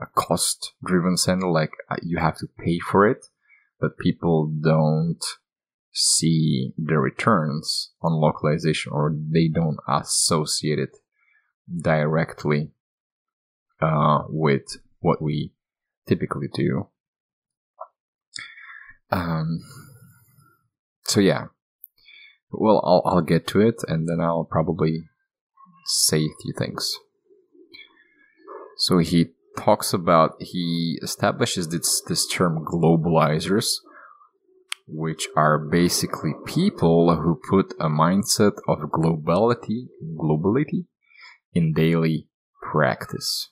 a 0.00 0.06
cost 0.14 0.72
driven 0.84 1.16
center 1.16 1.48
like 1.48 1.72
uh, 1.90 1.96
you 2.02 2.18
have 2.18 2.36
to 2.36 2.46
pay 2.58 2.78
for 2.78 3.08
it 3.08 3.26
but 3.80 3.98
people 3.98 4.52
don't 4.60 5.24
see 5.92 6.72
the 6.78 6.98
returns 6.98 7.90
on 8.02 8.12
localization 8.12 8.92
or 8.92 9.14
they 9.14 9.48
don't 9.48 9.78
associate 9.88 10.78
it 10.78 10.96
directly 11.82 12.70
uh, 13.80 14.22
with 14.28 14.78
what 15.00 15.20
we 15.20 15.52
typically 16.06 16.48
do. 16.52 16.88
Um, 19.10 19.60
so 21.04 21.20
yeah. 21.20 21.46
Well, 22.50 22.80
I'll, 22.84 23.02
I'll 23.04 23.22
get 23.22 23.46
to 23.48 23.60
it 23.60 23.82
and 23.88 24.08
then 24.08 24.20
I'll 24.20 24.44
probably 24.44 25.04
say 25.86 26.18
a 26.18 26.42
few 26.42 26.54
things. 26.56 26.94
So 28.76 28.98
he 28.98 29.30
talks 29.56 29.92
about, 29.92 30.34
he 30.40 30.98
establishes 31.02 31.68
this, 31.68 32.02
this 32.06 32.26
term 32.26 32.64
globalizers, 32.64 33.66
which 34.86 35.28
are 35.36 35.58
basically 35.58 36.32
people 36.46 37.16
who 37.16 37.40
put 37.48 37.74
a 37.78 37.88
mindset 37.88 38.56
of 38.66 38.78
globality, 38.90 39.88
globality 40.16 40.86
in 41.52 41.72
daily 41.72 42.28
practice. 42.62 43.50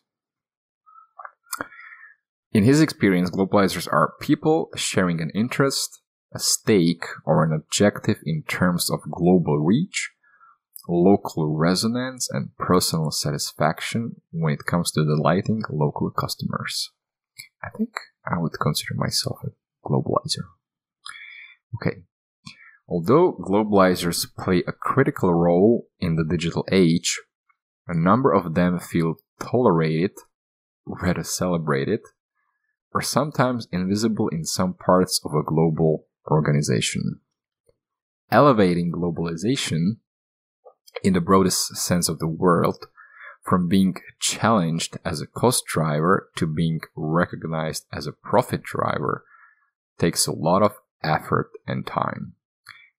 In 2.52 2.64
his 2.64 2.80
experience, 2.80 3.30
globalizers 3.30 3.86
are 3.92 4.14
people 4.20 4.70
sharing 4.76 5.20
an 5.20 5.30
interest, 5.34 6.00
a 6.34 6.38
stake, 6.38 7.04
or 7.24 7.44
an 7.44 7.52
objective 7.52 8.16
in 8.24 8.44
terms 8.48 8.90
of 8.90 9.00
global 9.10 9.58
reach, 9.58 10.12
local 10.88 11.56
resonance, 11.56 12.28
and 12.30 12.56
personal 12.56 13.10
satisfaction 13.10 14.20
when 14.30 14.54
it 14.54 14.66
comes 14.66 14.90
to 14.92 15.04
delighting 15.04 15.62
local 15.70 16.10
customers. 16.10 16.90
I 17.62 17.70
think 17.76 17.90
I 18.24 18.38
would 18.38 18.58
consider 18.60 18.94
myself 18.94 19.38
a 19.44 19.50
globalizer. 19.86 20.44
Okay. 21.74 22.02
Although 22.88 23.32
globalizers 23.32 24.26
play 24.38 24.62
a 24.66 24.72
critical 24.72 25.34
role 25.34 25.88
in 25.98 26.16
the 26.16 26.24
digital 26.24 26.64
age, 26.70 27.20
a 27.88 27.96
number 27.96 28.32
of 28.32 28.54
them 28.54 28.78
feel 28.78 29.16
tolerated, 29.40 30.12
rather 30.86 31.24
celebrated, 31.24 32.00
or 32.92 33.02
sometimes 33.02 33.68
invisible 33.72 34.28
in 34.28 34.44
some 34.44 34.74
parts 34.74 35.20
of 35.24 35.32
a 35.34 35.42
global 35.42 36.06
organization. 36.30 37.20
Elevating 38.30 38.92
globalization, 38.92 39.98
in 41.02 41.12
the 41.12 41.20
broadest 41.20 41.76
sense 41.76 42.08
of 42.08 42.18
the 42.18 42.26
world, 42.26 42.86
from 43.44 43.68
being 43.68 43.96
challenged 44.18 44.98
as 45.04 45.20
a 45.20 45.26
cost 45.26 45.64
driver 45.66 46.30
to 46.36 46.46
being 46.46 46.80
recognized 46.96 47.86
as 47.92 48.06
a 48.06 48.12
profit 48.12 48.62
driver, 48.62 49.24
takes 49.98 50.26
a 50.26 50.32
lot 50.32 50.62
of 50.62 50.72
effort 51.02 51.50
and 51.66 51.86
time. 51.86 52.34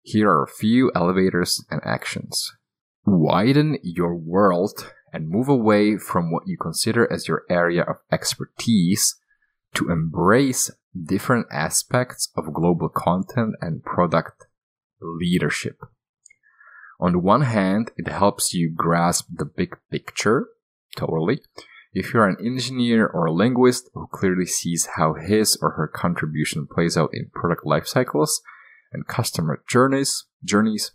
Here 0.02 0.30
are 0.30 0.44
a 0.44 0.48
few 0.48 0.92
elevators 0.96 1.64
and 1.70 1.82
actions. 1.84 2.54
Widen 3.06 3.78
your 3.84 4.16
world 4.16 4.94
and 5.12 5.30
move 5.30 5.50
away 5.50 5.98
from 5.98 6.32
what 6.32 6.44
you 6.48 6.58
consider 6.58 7.12
as 7.12 7.28
your 7.28 7.44
area 7.50 7.84
of 7.84 7.98
expertise 8.12 9.16
to 9.74 9.90
embrace 9.90 10.72
different 11.06 11.48
aspects 11.52 12.30
of 12.36 12.54
global 12.54 12.90
content 12.90 13.56
and 13.62 13.84
product 13.84 14.46
leadership. 15.02 15.80
On 17.00 17.12
the 17.12 17.20
one 17.20 17.42
hand, 17.42 17.92
it 17.98 18.08
helps 18.08 18.54
you 18.54 18.72
grasp 18.74 19.28
the 19.32 19.46
big 19.46 19.78
picture, 19.92 20.48
totally. 20.96 21.42
If 21.94 22.14
you're 22.14 22.28
an 22.28 22.38
engineer 22.44 23.08
or 23.08 23.26
a 23.26 23.32
linguist 23.32 23.90
who 23.94 24.08
clearly 24.08 24.46
sees 24.46 24.90
how 24.96 25.14
his 25.14 25.58
or 25.62 25.72
her 25.72 25.88
contribution 25.88 26.68
plays 26.68 26.98
out 26.98 27.12
in 27.14 27.32
product 27.34 27.66
life 27.66 27.88
cycles 27.88 28.42
and 28.92 29.08
customer 29.08 29.64
journeys, 29.70 30.26
journeys, 30.44 30.92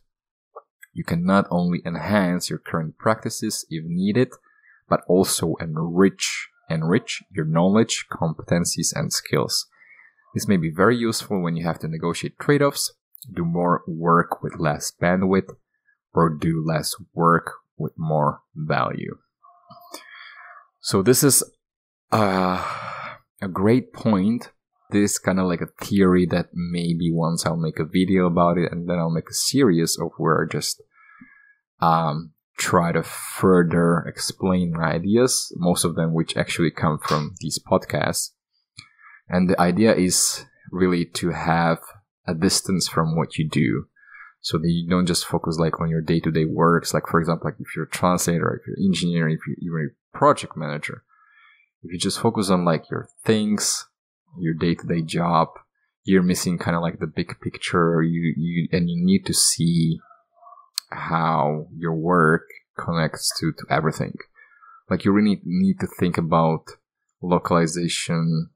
you 0.93 1.05
can 1.05 1.25
not 1.25 1.47
only 1.51 1.81
enhance 1.87 2.51
your 2.51 2.59
current 2.59 2.99
practices 2.99 3.65
if 3.71 3.85
needed, 3.85 4.29
but 4.89 5.01
also 5.09 5.55
enrich 5.61 6.49
enrich 6.69 7.23
your 7.31 7.45
knowledge, 7.45 8.07
competencies, 8.11 8.93
and 8.95 9.13
skills. 9.13 9.67
This 10.35 10.49
may 10.49 10.57
be 10.57 10.71
very 10.71 10.97
useful 10.97 11.43
when 11.43 11.57
you 11.57 11.65
have 11.65 11.79
to 11.81 11.89
negotiate 11.89 12.39
trade 12.39 12.63
offs, 12.63 12.93
do 13.31 13.45
more 13.45 13.83
work 13.87 14.43
with 14.43 14.59
less 14.59 14.93
bandwidth, 15.01 15.51
or 16.15 16.31
do 16.31 16.65
less 16.67 16.95
work 17.15 17.53
with 17.77 17.93
more 17.97 18.43
value. 18.55 19.17
So, 20.81 21.03
this 21.03 21.23
is 21.23 21.43
uh, 22.11 22.65
a 23.41 23.49
great 23.49 23.93
point. 23.93 24.51
This 24.91 25.19
kind 25.19 25.41
of 25.41 25.47
like 25.47 25.63
a 25.63 25.85
theory 25.85 26.27
that 26.27 26.51
maybe 26.53 27.11
once 27.11 27.47
I'll 27.47 27.57
make 27.57 27.79
a 27.79 27.85
video 27.85 28.27
about 28.27 28.59
it 28.59 28.71
and 28.71 28.89
then 28.89 28.99
I'll 28.99 29.11
make 29.11 29.31
a 29.31 29.35
series 29.35 29.97
of 29.99 30.11
where 30.19 30.43
I 30.43 30.53
just 30.53 30.83
um, 31.81 32.33
try 32.59 32.93
to 32.93 33.03
further 33.03 34.05
explain 34.07 34.73
my 34.73 34.93
ideas, 34.93 35.53
most 35.57 35.85
of 35.85 35.97
them 35.97 36.13
which 36.13 36.37
actually 36.37 36.71
come 36.71 36.99
from 36.99 37.35
these 37.41 37.59
podcasts. 37.59 38.31
And 39.29 39.49
the 39.49 39.61
idea 39.61 39.95
is 39.95 40.45
really 40.71 41.05
to 41.15 41.31
have 41.31 41.79
a 42.27 42.35
distance 42.35 42.89
from 42.89 43.17
what 43.17 43.39
you 43.39 43.49
do. 43.49 43.87
So 44.43 44.59
that 44.59 44.69
you 44.69 44.89
don't 44.89 45.07
just 45.07 45.25
focus 45.25 45.57
like 45.59 45.81
on 45.81 45.89
your 45.89 46.01
day 46.01 46.19
to 46.21 46.31
day 46.31 46.45
works. 46.45 46.93
Like 46.93 47.07
for 47.07 47.21
example, 47.21 47.47
like 47.47 47.61
if 47.61 47.77
you're 47.77 47.85
a 47.85 47.91
translator, 47.91 48.61
if 48.61 48.67
you're 48.67 48.77
an 48.77 48.85
engineer, 48.85 49.29
if 49.29 49.41
you're 49.59 49.87
a 49.87 50.19
project 50.19 50.57
manager, 50.57 51.05
if 51.83 51.93
you 51.93 51.99
just 51.99 52.21
focus 52.21 52.51
on 52.51 52.65
like 52.65 52.91
your 52.91 53.09
things, 53.25 53.87
your 54.39 54.55
day 54.55 54.75
to 54.75 54.87
day 54.87 55.03
job, 55.03 55.49
you're 56.05 56.23
missing 56.23 56.59
kind 56.59 56.77
of 56.77 56.83
like 56.83 56.99
the 56.99 57.07
big 57.07 57.39
picture. 57.41 58.03
You 58.03 58.35
you 58.37 58.69
and 58.73 58.91
you 58.91 59.05
need 59.05 59.25
to 59.27 59.35
see 59.35 60.01
how 60.91 61.69
your 61.77 61.95
work 61.95 62.49
connects 62.77 63.31
to, 63.39 63.53
to 63.53 63.65
everything. 63.71 64.15
Like 64.91 65.05
you 65.05 65.13
really 65.13 65.41
need 65.45 65.79
to 65.81 65.87
think 65.87 66.19
about 66.19 66.65
localization 67.23 68.51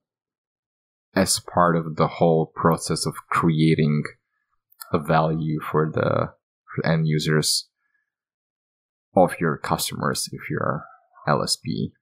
as 1.14 1.40
part 1.40 1.76
of 1.76 1.96
the 1.96 2.08
whole 2.08 2.46
process 2.54 3.06
of 3.06 3.14
creating 3.30 4.02
a 4.92 4.98
value 4.98 5.60
for 5.60 5.90
the 5.92 6.32
end 6.88 7.06
users 7.06 7.68
of 9.14 9.34
your 9.40 9.56
customers 9.56 10.28
if 10.32 10.50
you're 10.50 10.84
LSP. 11.26 11.92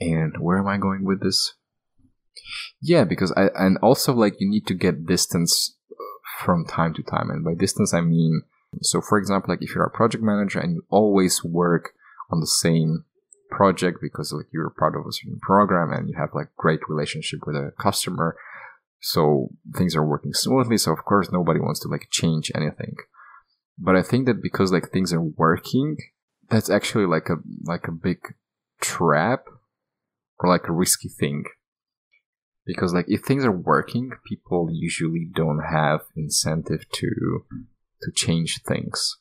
And 0.00 0.36
where 0.40 0.58
am 0.58 0.66
I 0.66 0.78
going 0.78 1.04
with 1.04 1.22
this? 1.22 1.54
Yeah, 2.80 3.04
because 3.04 3.32
I 3.36 3.50
and 3.54 3.78
also 3.82 4.12
like 4.12 4.40
you 4.40 4.48
need 4.48 4.66
to 4.66 4.74
get 4.74 5.06
distance 5.06 5.76
uh, 5.90 6.44
from 6.44 6.64
time 6.64 6.94
to 6.94 7.02
time. 7.02 7.30
And 7.30 7.44
by 7.44 7.54
distance, 7.54 7.94
I 7.94 8.00
mean, 8.00 8.42
so 8.80 9.00
for 9.00 9.18
example, 9.18 9.52
like 9.52 9.62
if 9.62 9.74
you're 9.74 9.84
a 9.84 9.90
project 9.90 10.24
manager 10.24 10.58
and 10.58 10.74
you 10.74 10.84
always 10.88 11.44
work 11.44 11.90
on 12.30 12.40
the 12.40 12.46
same 12.46 13.04
project 13.50 13.98
because 14.00 14.32
like 14.32 14.46
you're 14.52 14.70
part 14.70 14.96
of 14.96 15.02
a 15.06 15.12
certain 15.12 15.38
program 15.40 15.92
and 15.92 16.08
you 16.08 16.16
have 16.18 16.30
like 16.34 16.48
great 16.56 16.80
relationship 16.88 17.40
with 17.46 17.54
a 17.54 17.72
customer, 17.78 18.34
so 19.02 19.48
things 19.76 19.94
are 19.94 20.06
working 20.06 20.32
smoothly. 20.32 20.78
So 20.78 20.92
of 20.92 21.04
course, 21.04 21.30
nobody 21.30 21.60
wants 21.60 21.80
to 21.80 21.88
like 21.88 22.08
change 22.10 22.50
anything. 22.54 22.94
But 23.78 23.96
I 23.96 24.02
think 24.02 24.26
that 24.26 24.42
because 24.42 24.72
like 24.72 24.90
things 24.90 25.12
are 25.12 25.20
working, 25.20 25.96
that's 26.48 26.70
actually 26.70 27.06
like 27.06 27.28
a 27.28 27.36
like 27.64 27.88
a 27.88 27.92
big 27.92 28.18
trap 28.80 29.44
or 30.38 30.48
like 30.48 30.68
a 30.68 30.72
risky 30.72 31.08
thing 31.08 31.44
because 32.64 32.92
like 32.92 33.06
if 33.08 33.22
things 33.22 33.44
are 33.44 33.52
working 33.52 34.10
people 34.26 34.68
usually 34.70 35.28
don't 35.32 35.60
have 35.60 36.00
incentive 36.16 36.84
to 36.92 37.44
to 38.02 38.10
change 38.14 38.60
things 38.62 39.18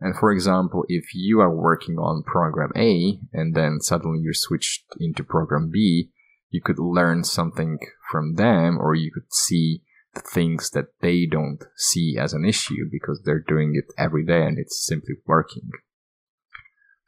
and 0.00 0.16
for 0.16 0.32
example 0.32 0.84
if 0.88 1.14
you 1.14 1.40
are 1.40 1.54
working 1.54 1.96
on 1.96 2.22
program 2.24 2.70
a 2.76 3.18
and 3.32 3.54
then 3.54 3.80
suddenly 3.80 4.20
you're 4.20 4.34
switched 4.34 4.84
into 4.98 5.24
program 5.24 5.70
b 5.72 6.10
you 6.52 6.60
could 6.62 6.78
learn 6.78 7.24
something 7.24 7.78
from 8.10 8.34
them 8.34 8.78
or 8.78 8.94
you 8.94 9.10
could 9.12 9.32
see 9.32 9.82
the 10.14 10.20
things 10.20 10.70
that 10.70 10.86
they 11.00 11.26
don't 11.26 11.64
see 11.76 12.16
as 12.20 12.32
an 12.32 12.44
issue 12.44 12.88
because 12.90 13.22
they're 13.24 13.44
doing 13.46 13.72
it 13.74 13.92
every 13.98 14.24
day 14.24 14.42
and 14.42 14.58
it's 14.58 14.84
simply 14.86 15.14
working 15.26 15.70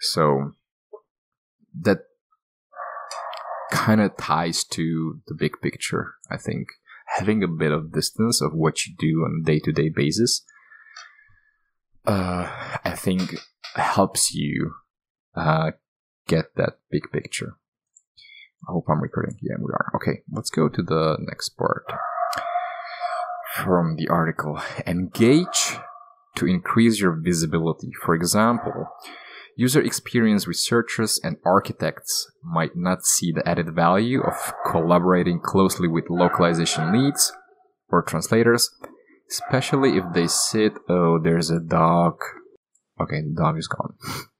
so 0.00 0.52
that 1.82 1.98
kind 3.72 4.00
of 4.00 4.16
ties 4.16 4.64
to 4.64 5.20
the 5.26 5.34
big 5.34 5.60
picture, 5.62 6.14
I 6.30 6.36
think. 6.36 6.68
Having 7.16 7.42
a 7.42 7.48
bit 7.48 7.72
of 7.72 7.92
distance 7.92 8.40
of 8.40 8.52
what 8.54 8.86
you 8.86 8.94
do 8.98 9.24
on 9.24 9.42
a 9.42 9.44
day 9.44 9.58
to 9.60 9.72
day 9.72 9.88
basis, 9.88 10.44
uh, 12.06 12.48
I 12.84 12.94
think 12.96 13.36
helps 13.74 14.32
you 14.32 14.74
uh, 15.34 15.72
get 16.26 16.54
that 16.56 16.78
big 16.90 17.10
picture. 17.12 17.56
I 18.68 18.72
hope 18.72 18.86
I'm 18.88 19.00
recording. 19.00 19.36
Yeah, 19.40 19.56
we 19.58 19.72
are. 19.72 19.92
Okay, 19.96 20.22
let's 20.32 20.50
go 20.50 20.68
to 20.68 20.82
the 20.82 21.16
next 21.20 21.50
part. 21.50 21.84
From 23.56 23.96
the 23.96 24.08
article 24.08 24.60
Engage 24.86 25.76
to 26.36 26.46
increase 26.46 27.00
your 27.00 27.12
visibility. 27.12 27.90
For 28.04 28.14
example, 28.14 28.88
User 29.56 29.80
experience 29.80 30.48
researchers 30.48 31.20
and 31.22 31.36
architects 31.44 32.28
might 32.42 32.74
not 32.74 33.04
see 33.04 33.30
the 33.30 33.48
added 33.48 33.72
value 33.72 34.20
of 34.20 34.52
collaborating 34.66 35.38
closely 35.38 35.86
with 35.86 36.10
localization 36.10 36.92
leads 36.92 37.32
or 37.88 38.02
translators, 38.02 38.68
especially 39.30 39.96
if 39.96 40.04
they 40.12 40.26
sit. 40.26 40.72
Oh, 40.88 41.20
there's 41.22 41.50
a 41.50 41.60
dog. 41.60 42.18
Okay, 43.00 43.20
the 43.20 43.32
dog 43.36 43.56
is 43.56 43.68
gone. 43.68 43.94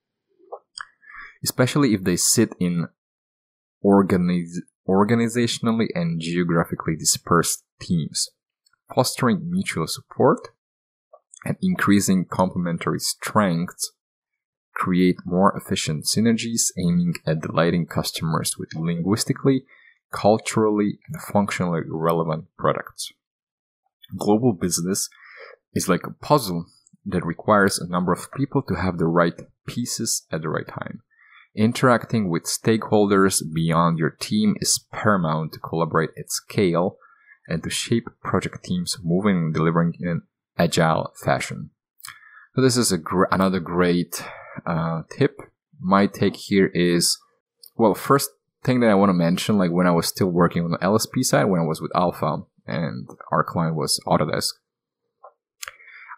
especially 1.45 1.95
if 1.95 2.03
they 2.03 2.17
sit 2.17 2.55
in 2.59 2.89
organize, 3.85 4.61
organizationally 4.89 5.87
and 5.95 6.21
geographically 6.21 6.97
dispersed 6.97 7.63
teams, 7.81 8.31
fostering 8.93 9.49
mutual 9.49 9.87
support 9.87 10.49
and 11.45 11.57
increasing 11.63 12.25
complementary 12.25 12.99
strengths 12.99 13.93
create 14.75 15.17
more 15.25 15.57
efficient 15.57 16.05
synergies 16.05 16.73
aiming 16.79 17.15
at 17.27 17.41
delighting 17.41 17.87
customers 17.87 18.57
with 18.59 18.75
linguistically, 18.75 19.65
culturally, 20.13 20.99
and 21.09 21.21
functionally 21.21 21.83
relevant 21.87 22.47
products. 22.59 23.13
Global 24.17 24.53
business 24.53 25.09
is 25.75 25.89
like 25.89 26.07
a 26.07 26.25
puzzle 26.25 26.67
that 27.07 27.25
requires 27.25 27.79
a 27.79 27.89
number 27.89 28.13
of 28.13 28.33
people 28.33 28.63
to 28.63 28.75
have 28.75 28.99
the 28.99 29.07
right 29.07 29.41
pieces 29.67 30.27
at 30.33 30.43
the 30.43 30.49
right 30.49 30.67
time. 30.67 31.03
Interacting 31.57 32.29
with 32.29 32.45
stakeholders 32.45 33.41
beyond 33.53 33.99
your 33.99 34.11
team 34.11 34.57
is 34.61 34.85
paramount 34.93 35.53
to 35.53 35.61
collaborate 35.61 36.11
at 36.19 36.31
scale 36.31 36.97
and 37.47 37.63
to 37.63 37.71
shape 37.71 38.09
project 38.23 38.65
teams 38.65 38.99
moving 39.03 39.37
and 39.37 39.55
delivering 39.55 39.95
in 40.01 40.09
an 40.09 40.23
agile 40.59 41.13
fashion. 41.23 41.71
So 42.55 42.63
this 42.63 42.77
is 42.77 42.93
gr- 42.93 43.25
another 43.31 43.61
great 43.61 44.25
uh, 44.67 45.03
tip. 45.17 45.39
My 45.81 46.07
take 46.07 46.37
here 46.37 46.71
is, 46.75 47.19
well, 47.77 47.95
first 47.95 48.31
thing 48.65 48.81
that 48.81 48.91
I 48.91 48.95
want 48.95 49.11
to 49.11 49.15
mention, 49.15 49.57
like 49.57 49.71
when 49.71 49.87
I 49.87 49.93
was 49.93 50.09
still 50.09 50.29
working 50.29 50.65
on 50.65 50.73
the 50.73 50.79
LSP 50.79 51.25
side, 51.25 51.45
when 51.45 51.61
I 51.61 51.65
was 51.65 51.81
with 51.81 51.93
Alpha 51.95 52.39
and 52.67 53.09
our 53.31 53.45
client 53.45 53.77
was 53.77 54.01
Autodesk, 54.07 54.55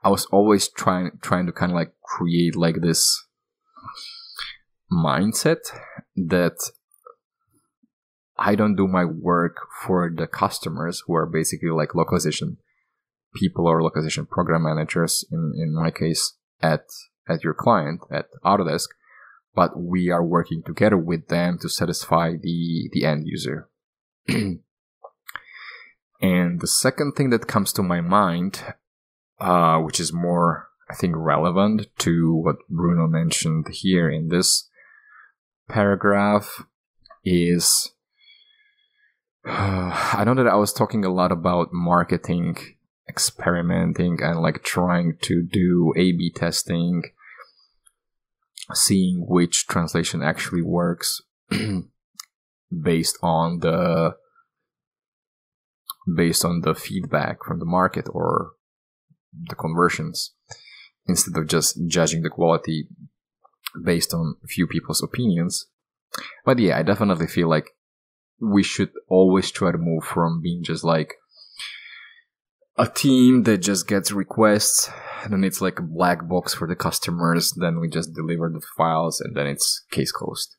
I 0.02 0.08
was 0.08 0.26
always 0.26 0.68
trying 0.68 1.10
trying 1.20 1.46
to 1.46 1.52
kind 1.52 1.72
of 1.72 1.76
like 1.76 1.92
create 2.02 2.54
like 2.54 2.80
this 2.80 3.24
mindset 4.90 5.58
that 6.14 6.56
I 8.38 8.54
don't 8.54 8.76
do 8.76 8.86
my 8.86 9.04
work 9.04 9.66
for 9.82 10.10
the 10.14 10.26
customers 10.26 11.02
who 11.06 11.14
are 11.14 11.26
basically 11.26 11.70
like 11.70 11.94
localization 11.94 12.58
people 13.34 13.66
or 13.66 13.82
localization 13.82 14.26
program 14.26 14.64
managers 14.64 15.24
in, 15.30 15.52
in 15.56 15.74
my 15.74 15.90
case 15.90 16.34
at 16.62 16.84
at 17.28 17.42
your 17.42 17.54
client 17.54 18.00
at 18.10 18.26
Autodesk, 18.44 18.88
but 19.54 19.78
we 19.78 20.10
are 20.10 20.24
working 20.24 20.62
together 20.64 20.96
with 20.96 21.28
them 21.28 21.58
to 21.60 21.68
satisfy 21.68 22.34
the 22.40 22.88
the 22.92 23.04
end 23.04 23.26
user. 23.26 23.68
and 24.28 24.60
the 26.60 26.66
second 26.66 27.12
thing 27.12 27.30
that 27.30 27.46
comes 27.46 27.72
to 27.72 27.82
my 27.82 28.00
mind, 28.00 28.62
uh, 29.40 29.78
which 29.78 29.98
is 29.98 30.12
more 30.12 30.68
I 30.88 30.94
think 30.94 31.14
relevant 31.16 31.88
to 31.98 32.34
what 32.34 32.56
Bruno 32.68 33.06
mentioned 33.08 33.66
here 33.72 34.08
in 34.08 34.28
this 34.28 34.68
paragraph 35.68 36.64
is 37.24 37.92
I 39.46 40.24
know 40.24 40.34
that 40.34 40.48
I 40.48 40.56
was 40.56 40.72
talking 40.72 41.04
a 41.04 41.12
lot 41.12 41.30
about 41.30 41.72
marketing, 41.72 42.56
experimenting, 43.08 44.18
and 44.20 44.40
like 44.40 44.64
trying 44.64 45.18
to 45.22 45.42
do 45.42 45.92
A 45.96 46.12
B 46.12 46.32
testing, 46.34 47.02
seeing 48.74 49.24
which 49.28 49.66
translation 49.68 50.22
actually 50.22 50.62
works 50.62 51.20
based 52.82 53.18
on 53.22 53.60
the 53.60 54.16
based 56.16 56.44
on 56.44 56.60
the 56.60 56.74
feedback 56.74 57.44
from 57.44 57.58
the 57.58 57.64
market 57.64 58.06
or 58.10 58.52
the 59.48 59.54
conversions 59.54 60.32
instead 61.06 61.36
of 61.36 61.48
just 61.48 61.78
judging 61.86 62.22
the 62.22 62.30
quality 62.30 62.88
based 63.84 64.14
on 64.14 64.36
a 64.44 64.46
few 64.46 64.66
people's 64.66 65.02
opinions. 65.02 65.66
But 66.44 66.58
yeah, 66.58 66.78
I 66.78 66.82
definitely 66.82 67.26
feel 67.26 67.48
like 67.48 67.70
we 68.40 68.62
should 68.62 68.90
always 69.08 69.50
try 69.50 69.72
to 69.72 69.78
move 69.78 70.04
from 70.04 70.40
being 70.42 70.62
just 70.62 70.84
like 70.84 71.14
a 72.78 72.86
team 72.86 73.44
that 73.44 73.58
just 73.58 73.88
gets 73.88 74.12
requests 74.12 74.90
and 75.24 75.32
then 75.32 75.44
it's 75.44 75.60
like 75.60 75.78
a 75.78 75.82
black 75.82 76.28
box 76.28 76.52
for 76.54 76.68
the 76.68 76.76
customers 76.76 77.52
then 77.56 77.80
we 77.80 77.88
just 77.88 78.14
deliver 78.14 78.50
the 78.50 78.60
files 78.76 79.20
and 79.20 79.34
then 79.34 79.46
it's 79.46 79.84
case 79.90 80.12
closed 80.12 80.56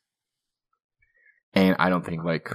and 1.54 1.76
i 1.80 1.90
don't 1.90 2.06
think 2.06 2.24
like 2.24 2.50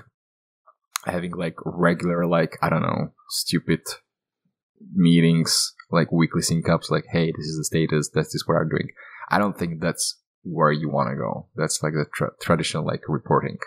having 1.06 1.32
like 1.32 1.54
regular 1.64 2.26
like 2.26 2.58
i 2.60 2.68
don't 2.68 2.82
know 2.82 3.12
stupid 3.30 3.80
meetings 4.94 5.72
like 5.90 6.10
weekly 6.10 6.42
sync 6.42 6.68
ups 6.68 6.90
like 6.90 7.04
hey 7.12 7.26
this 7.36 7.46
is 7.46 7.58
the 7.58 7.64
status 7.64 8.10
that's 8.12 8.32
just 8.32 8.48
what 8.48 8.56
i'm 8.56 8.68
doing 8.68 8.88
i 9.30 9.38
don't 9.38 9.56
think 9.56 9.80
that's 9.80 10.18
where 10.42 10.72
you 10.72 10.88
want 10.88 11.10
to 11.10 11.16
go. 11.16 11.46
That's 11.56 11.82
like 11.82 11.92
the 11.92 12.06
tra- 12.12 12.32
traditional 12.40 12.84
like 12.84 13.02
reporting. 13.08 13.58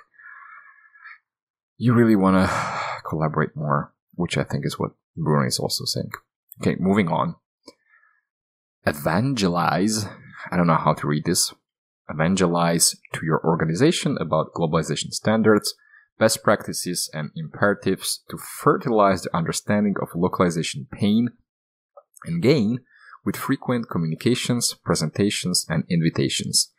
You 1.77 1.93
really 1.93 2.15
want 2.15 2.35
to 2.35 2.79
collaborate 3.09 3.55
more, 3.55 3.93
which 4.13 4.37
I 4.37 4.43
think 4.43 4.65
is 4.65 4.79
what 4.79 4.91
Bruno 5.15 5.47
is 5.47 5.59
also 5.59 5.85
saying. 5.85 6.11
Okay, 6.61 6.75
moving 6.79 7.09
on. 7.09 7.35
Evangelize. 8.85 10.05
I 10.51 10.57
don't 10.57 10.67
know 10.67 10.75
how 10.75 10.93
to 10.93 11.07
read 11.07 11.25
this. 11.25 11.53
Evangelize 12.09 12.95
to 13.13 13.25
your 13.25 13.41
organization 13.43 14.17
about 14.21 14.53
globalization 14.53 15.11
standards, 15.11 15.73
best 16.19 16.43
practices, 16.43 17.09
and 17.13 17.31
imperatives 17.35 18.23
to 18.29 18.37
fertilize 18.37 19.23
the 19.23 19.35
understanding 19.35 19.95
of 20.01 20.09
localization 20.15 20.87
pain 20.91 21.29
and 22.25 22.43
gain 22.43 22.79
with 23.25 23.35
frequent 23.35 23.89
communications, 23.89 24.75
presentations, 24.83 25.65
and 25.67 25.83
invitations. 25.89 26.71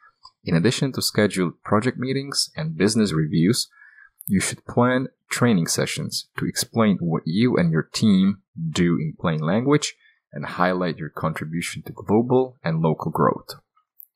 In 0.44 0.54
addition 0.54 0.92
to 0.92 1.02
scheduled 1.02 1.60
project 1.64 1.98
meetings 1.98 2.50
and 2.56 2.76
business 2.76 3.12
reviews, 3.12 3.68
you 4.26 4.40
should 4.40 4.64
plan 4.64 5.08
training 5.28 5.66
sessions 5.66 6.28
to 6.38 6.46
explain 6.46 6.98
what 7.00 7.24
you 7.26 7.56
and 7.56 7.72
your 7.72 7.82
team 7.82 8.42
do 8.70 8.94
in 8.94 9.14
plain 9.18 9.40
language 9.40 9.94
and 10.32 10.46
highlight 10.46 10.98
your 10.98 11.08
contribution 11.08 11.82
to 11.82 11.92
global 11.92 12.56
and 12.62 12.80
local 12.80 13.10
growth. 13.10 13.54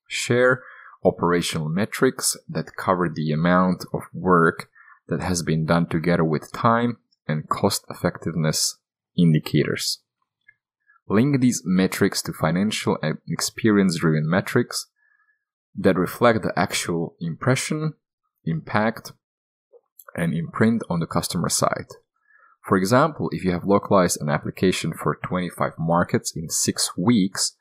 Share 0.07 0.63
operational 1.03 1.67
metrics 1.67 2.37
that 2.47 2.75
cover 2.77 3.09
the 3.09 3.31
amount 3.31 3.83
of 3.93 4.01
work 4.13 4.69
that 5.07 5.21
has 5.21 5.41
been 5.43 5.65
done 5.65 5.87
together 5.87 6.23
with 6.23 6.51
time 6.53 6.97
and 7.27 7.49
cost 7.49 7.85
effectiveness 7.89 8.77
indicators. 9.17 9.99
Link 11.11 11.41
these 11.41 11.61
metrics 11.65 12.21
to 12.21 12.31
financial 12.31 12.97
and 13.01 13.17
experience 13.27 13.99
driven 13.99 14.29
metrics 14.29 14.87
that 15.75 15.97
reflect 15.97 16.41
the 16.41 16.57
actual 16.57 17.15
impression, 17.19 17.95
impact, 18.45 19.11
and 20.15 20.33
imprint 20.33 20.83
on 20.89 21.01
the 21.01 21.05
customer 21.05 21.49
side. 21.49 21.87
For 22.65 22.77
example, 22.77 23.27
if 23.33 23.43
you 23.43 23.51
have 23.51 23.65
localized 23.65 24.21
an 24.21 24.29
application 24.29 24.93
for 24.93 25.19
25 25.21 25.73
markets 25.77 26.31
in 26.33 26.47
6 26.47 26.97
weeks, 26.97 27.57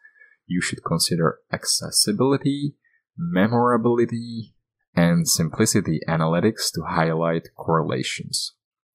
you 0.46 0.60
should 0.60 0.84
consider 0.84 1.38
accessibility, 1.52 2.76
memorability, 3.18 4.54
and 4.94 5.26
simplicity 5.26 5.98
analytics 6.08 6.70
to 6.74 6.82
highlight 6.82 7.48
correlations. 7.56 8.54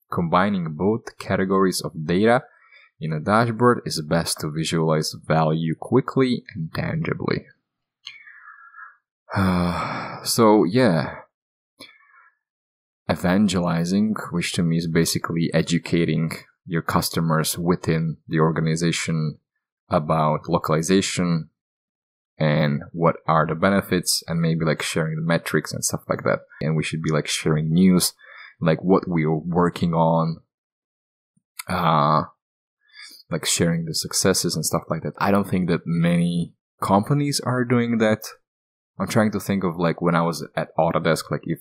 Combining 0.10 0.76
both 0.76 1.18
categories 1.18 1.82
of 1.82 2.06
data 2.06 2.44
in 3.00 3.12
a 3.12 3.20
dashboard 3.20 3.82
is 3.86 4.02
best 4.02 4.40
to 4.40 4.50
visualize 4.50 5.16
value 5.26 5.76
quickly 5.80 6.44
and 6.56 6.74
tangibly. 6.74 7.46
so, 10.24 10.64
yeah. 10.64 11.16
Evangelizing, 13.12 14.16
which 14.32 14.54
to 14.54 14.64
me 14.64 14.78
is 14.78 14.88
basically 14.88 15.52
educating 15.54 16.32
your 16.66 16.82
customers 16.82 17.58
within 17.58 18.18
the 18.28 18.40
organization 18.40 19.38
about 19.90 20.50
localization 20.50 21.50
and 22.38 22.82
what 22.92 23.18
are 23.28 23.46
the 23.46 23.56
benefits 23.56 24.24
and 24.28 24.42
maybe 24.42 24.66
like 24.66 24.82
sharing 24.82 25.16
the 25.16 25.22
metrics 25.22 25.72
and 25.72 25.86
stuff 25.86 26.02
like 26.10 26.24
that. 26.24 26.40
And 26.62 26.76
we 26.76 26.84
should 26.84 27.04
be 27.04 27.12
like 27.12 27.28
sharing 27.28 27.72
news, 27.72 28.14
like 28.60 28.82
what 28.84 29.08
we 29.08 29.24
are 29.26 29.38
working 29.38 29.94
on, 29.94 30.38
uh, 31.70 32.24
like 33.30 33.46
sharing 33.46 33.86
the 33.86 33.94
successes 33.94 34.56
and 34.56 34.66
stuff 34.66 34.84
like 34.90 35.04
that. 35.04 35.14
I 35.18 35.32
don't 35.32 35.50
think 35.50 35.70
that 35.70 35.82
many 35.86 36.54
companies 36.82 37.40
are 37.42 37.64
doing 37.64 37.98
that. 38.00 38.24
I'm 39.00 39.08
trying 39.08 39.32
to 39.32 39.40
think 39.40 39.64
of 39.64 39.78
like 39.78 40.02
when 40.02 40.16
I 40.16 40.22
was 40.22 40.46
at 40.56 40.76
Autodesk, 40.78 41.32
like 41.32 41.44
if 41.44 41.60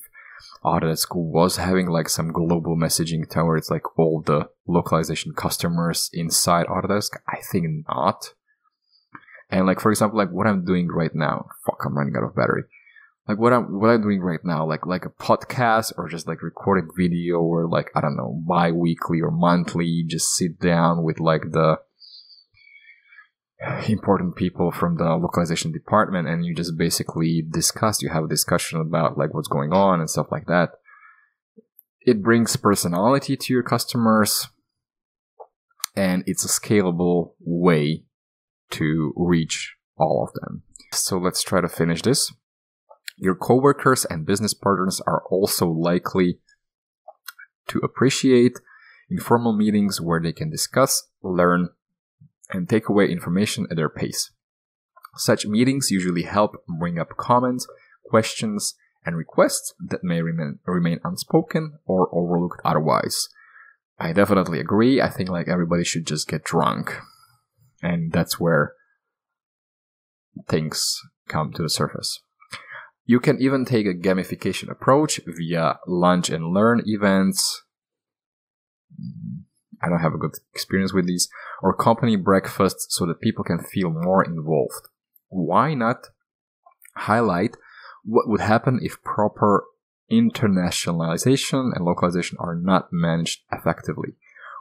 Autodesk 0.64 1.14
was 1.14 1.56
having 1.56 1.88
like 1.88 2.08
some 2.08 2.32
global 2.32 2.76
messaging 2.76 3.28
towards 3.28 3.70
like 3.70 3.98
all 3.98 4.22
the 4.24 4.48
localization 4.66 5.32
customers 5.32 6.10
inside 6.12 6.66
Autodesk. 6.66 7.16
I 7.28 7.38
think 7.50 7.86
not. 7.88 8.34
And 9.50 9.66
like 9.66 9.80
for 9.80 9.90
example, 9.90 10.18
like 10.18 10.30
what 10.30 10.46
I'm 10.46 10.64
doing 10.64 10.88
right 10.88 11.14
now, 11.14 11.48
fuck, 11.64 11.82
I'm 11.84 11.96
running 11.96 12.14
out 12.16 12.24
of 12.24 12.36
battery 12.36 12.64
like 13.28 13.38
what 13.38 13.52
I'm 13.52 13.80
what 13.80 13.90
I'm 13.90 14.02
doing 14.02 14.20
right 14.20 14.44
now, 14.44 14.66
like 14.66 14.86
like 14.86 15.04
a 15.04 15.10
podcast 15.10 15.92
or 15.96 16.08
just 16.08 16.26
like 16.26 16.42
recorded 16.42 16.84
video 16.96 17.40
or 17.40 17.68
like 17.68 17.90
I 17.94 18.00
don't 18.00 18.16
know, 18.16 18.42
bi-weekly 18.46 19.20
or 19.20 19.30
monthly, 19.30 20.04
just 20.06 20.34
sit 20.34 20.60
down 20.60 21.02
with 21.02 21.20
like 21.20 21.52
the 21.52 21.78
important 23.88 24.36
people 24.36 24.70
from 24.70 24.96
the 24.96 25.04
localization 25.04 25.72
department 25.72 26.28
and 26.28 26.44
you 26.44 26.54
just 26.54 26.76
basically 26.76 27.42
discuss 27.42 28.02
you 28.02 28.10
have 28.10 28.24
a 28.24 28.28
discussion 28.28 28.80
about 28.80 29.16
like 29.16 29.32
what's 29.32 29.48
going 29.48 29.72
on 29.72 30.00
and 30.00 30.10
stuff 30.10 30.26
like 30.30 30.46
that 30.46 30.72
it 32.04 32.22
brings 32.22 32.56
personality 32.56 33.36
to 33.36 33.52
your 33.52 33.62
customers 33.62 34.48
and 35.96 36.22
it's 36.26 36.44
a 36.44 36.48
scalable 36.48 37.32
way 37.40 38.04
to 38.70 39.12
reach 39.16 39.76
all 39.96 40.26
of 40.26 40.32
them. 40.40 40.62
So 40.92 41.18
let's 41.18 41.42
try 41.42 41.60
to 41.60 41.68
finish 41.68 42.02
this. 42.02 42.32
Your 43.16 43.34
coworkers 43.34 44.04
and 44.04 44.26
business 44.26 44.54
partners 44.54 45.00
are 45.06 45.22
also 45.30 45.68
likely 45.68 46.38
to 47.68 47.78
appreciate 47.78 48.58
informal 49.10 49.52
meetings 49.52 50.00
where 50.00 50.20
they 50.20 50.32
can 50.32 50.50
discuss, 50.50 51.08
learn, 51.22 51.68
and 52.50 52.68
take 52.68 52.88
away 52.88 53.10
information 53.10 53.66
at 53.70 53.76
their 53.76 53.88
pace. 53.88 54.30
Such 55.16 55.46
meetings 55.46 55.90
usually 55.90 56.22
help 56.22 56.64
bring 56.66 56.98
up 56.98 57.16
comments, 57.16 57.66
questions, 58.04 58.74
and 59.06 59.16
requests 59.16 59.74
that 59.78 60.02
may 60.02 60.22
remain, 60.22 60.58
remain 60.66 60.98
unspoken 61.04 61.78
or 61.84 62.08
overlooked 62.12 62.60
otherwise. 62.64 63.28
I 63.98 64.12
definitely 64.12 64.60
agree. 64.60 65.00
I 65.00 65.08
think 65.08 65.28
like 65.28 65.48
everybody 65.48 65.84
should 65.84 66.06
just 66.06 66.26
get 66.26 66.42
drunk. 66.42 66.98
And 67.82 68.12
that's 68.12 68.40
where 68.40 68.72
things 70.48 71.00
come 71.28 71.52
to 71.52 71.62
the 71.62 71.68
surface. 71.68 72.20
You 73.06 73.20
can 73.20 73.40
even 73.40 73.64
take 73.64 73.86
a 73.86 73.94
gamification 73.94 74.70
approach 74.70 75.20
via 75.26 75.78
lunch 75.86 76.30
and 76.30 76.54
learn 76.54 76.82
events. 76.86 77.62
I 79.82 79.88
don't 79.88 80.00
have 80.00 80.14
a 80.14 80.18
good 80.18 80.34
experience 80.54 80.94
with 80.94 81.06
these, 81.06 81.28
or 81.62 81.74
company 81.74 82.16
breakfasts 82.16 82.86
so 82.90 83.04
that 83.06 83.20
people 83.20 83.44
can 83.44 83.58
feel 83.58 83.90
more 83.90 84.24
involved. 84.24 84.88
Why 85.28 85.74
not 85.74 86.08
highlight 86.96 87.56
what 88.04 88.28
would 88.28 88.40
happen 88.40 88.78
if 88.82 89.02
proper 89.02 89.64
internationalization 90.10 91.74
and 91.74 91.84
localization 91.84 92.38
are 92.40 92.54
not 92.54 92.88
managed 92.92 93.40
effectively? 93.52 94.14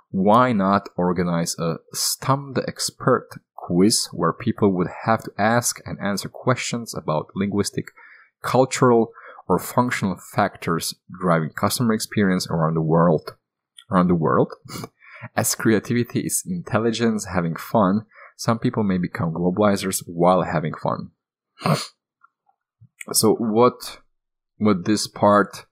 Why 0.10 0.52
not 0.52 0.90
organize 0.96 1.56
a 1.58 1.78
Stump 1.94 2.56
the 2.56 2.64
Expert 2.68 3.30
quiz 3.56 4.10
where 4.12 4.34
people 4.34 4.74
would 4.74 4.90
have 5.06 5.24
to 5.24 5.32
ask 5.38 5.80
and 5.86 5.98
answer 6.00 6.28
questions 6.28 6.94
about 6.94 7.32
linguistic, 7.36 7.92
cultural, 8.44 9.12
or 9.48 9.60
functional 9.60 10.18
factors 10.34 10.94
driving 11.20 11.50
customer 11.50 11.94
experience 11.94 12.48
around 12.50 12.76
the 12.76 12.82
world? 12.82 13.36
Around 13.92 14.08
the 14.08 14.16
world? 14.16 14.54
As 15.36 15.56
creativity 15.56 16.22
is 16.22 16.44
intelligence 16.46 17.26
having 17.26 17.56
fun, 17.56 18.06
some 18.36 18.60
people 18.60 18.84
may 18.84 18.98
become 18.98 19.34
globalizers 19.34 20.04
while 20.06 20.42
having 20.42 20.74
fun. 20.74 21.12
so 23.12 23.36
what 23.36 24.00
what 24.58 24.86
this 24.86 25.08
part 25.08 25.66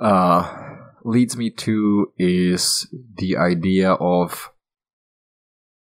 uh, 0.00 0.76
leads 1.04 1.36
me 1.36 1.50
to 1.50 2.12
is 2.18 2.88
the 3.16 3.36
idea 3.36 3.92
of 3.92 4.50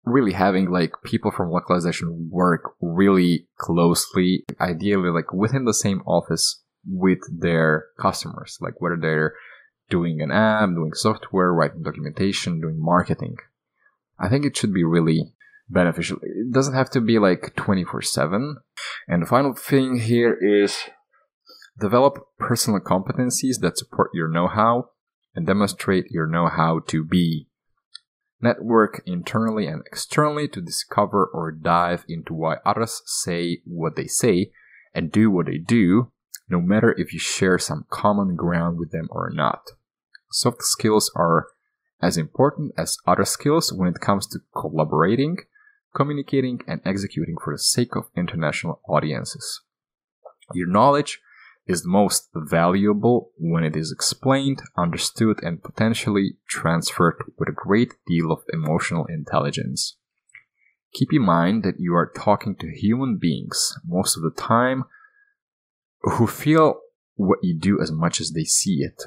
really 0.05 0.33
having 0.33 0.69
like 0.69 0.91
people 1.03 1.31
from 1.31 1.51
localization 1.51 2.29
work 2.31 2.75
really 2.81 3.47
closely, 3.57 4.45
ideally 4.59 5.09
like 5.09 5.33
within 5.33 5.65
the 5.65 5.73
same 5.73 6.01
office 6.05 6.61
with 6.87 7.19
their 7.31 7.85
customers, 7.99 8.57
like 8.61 8.79
whether 8.79 8.97
they're 8.99 9.33
doing 9.89 10.21
an 10.21 10.31
app, 10.31 10.69
doing 10.69 10.93
software, 10.93 11.53
writing 11.53 11.83
documentation, 11.83 12.61
doing 12.61 12.77
marketing. 12.79 13.35
I 14.19 14.29
think 14.29 14.45
it 14.45 14.55
should 14.55 14.73
be 14.73 14.83
really 14.83 15.33
beneficial. 15.69 16.17
It 16.21 16.51
doesn't 16.51 16.75
have 16.75 16.89
to 16.91 17.01
be 17.01 17.19
like 17.19 17.55
24 17.55 18.01
7. 18.01 18.57
And 19.07 19.23
the 19.23 19.27
final 19.27 19.53
thing 19.53 19.99
here 19.99 20.33
is 20.33 20.77
develop 21.79 22.25
personal 22.39 22.79
competencies 22.79 23.59
that 23.61 23.77
support 23.77 24.11
your 24.13 24.29
know 24.29 24.47
how 24.47 24.89
and 25.35 25.45
demonstrate 25.45 26.05
your 26.09 26.27
know 26.27 26.47
how 26.47 26.79
to 26.87 27.03
be. 27.03 27.47
Network 28.41 29.01
internally 29.05 29.67
and 29.67 29.81
externally 29.85 30.47
to 30.49 30.61
discover 30.61 31.25
or 31.25 31.51
dive 31.51 32.05
into 32.07 32.33
why 32.33 32.57
others 32.65 33.01
say 33.05 33.61
what 33.65 33.95
they 33.95 34.07
say 34.07 34.51
and 34.93 35.11
do 35.11 35.31
what 35.31 35.47
they 35.47 35.57
do, 35.57 36.11
no 36.49 36.61
matter 36.61 36.93
if 36.97 37.13
you 37.13 37.19
share 37.19 37.57
some 37.57 37.85
common 37.89 38.35
ground 38.35 38.77
with 38.77 38.91
them 38.91 39.07
or 39.09 39.29
not. 39.33 39.61
Soft 40.31 40.63
skills 40.63 41.11
are 41.15 41.47
as 42.01 42.17
important 42.17 42.73
as 42.77 42.97
other 43.07 43.25
skills 43.25 43.71
when 43.73 43.87
it 43.87 44.01
comes 44.01 44.27
to 44.27 44.39
collaborating, 44.55 45.37
communicating, 45.95 46.59
and 46.67 46.81
executing 46.85 47.35
for 47.41 47.53
the 47.53 47.57
sake 47.57 47.95
of 47.95 48.09
international 48.15 48.81
audiences. 48.87 49.61
Your 50.53 50.67
knowledge 50.67 51.19
is 51.67 51.85
most 51.85 52.29
valuable 52.35 53.31
when 53.37 53.63
it 53.63 53.75
is 53.75 53.91
explained, 53.91 54.61
understood, 54.77 55.39
and 55.41 55.63
potentially 55.63 56.37
transferred 56.47 57.15
with 57.37 57.49
a 57.49 57.53
great 57.53 57.93
deal 58.07 58.31
of 58.31 58.43
emotional 58.53 59.05
intelligence. 59.05 59.97
Keep 60.93 61.13
in 61.13 61.23
mind 61.23 61.63
that 61.63 61.79
you 61.79 61.95
are 61.95 62.11
talking 62.15 62.55
to 62.57 62.71
human 62.71 63.17
beings 63.17 63.77
most 63.85 64.15
of 64.15 64.23
the 64.23 64.31
time 64.31 64.83
who 66.01 66.27
feel 66.27 66.79
what 67.15 67.39
you 67.41 67.57
do 67.57 67.81
as 67.81 67.91
much 67.91 68.21
as 68.21 68.31
they 68.31 68.43
see 68.43 68.81
it. 68.81 69.03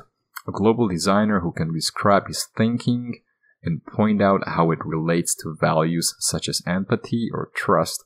A 0.46 0.52
global 0.52 0.88
designer 0.88 1.40
who 1.40 1.52
can 1.52 1.72
describe 1.72 2.26
his 2.26 2.48
thinking 2.56 3.22
and 3.62 3.84
point 3.84 4.20
out 4.20 4.48
how 4.48 4.70
it 4.70 4.84
relates 4.84 5.34
to 5.36 5.56
values 5.58 6.14
such 6.18 6.48
as 6.48 6.62
empathy 6.66 7.28
or 7.32 7.50
trust 7.54 8.04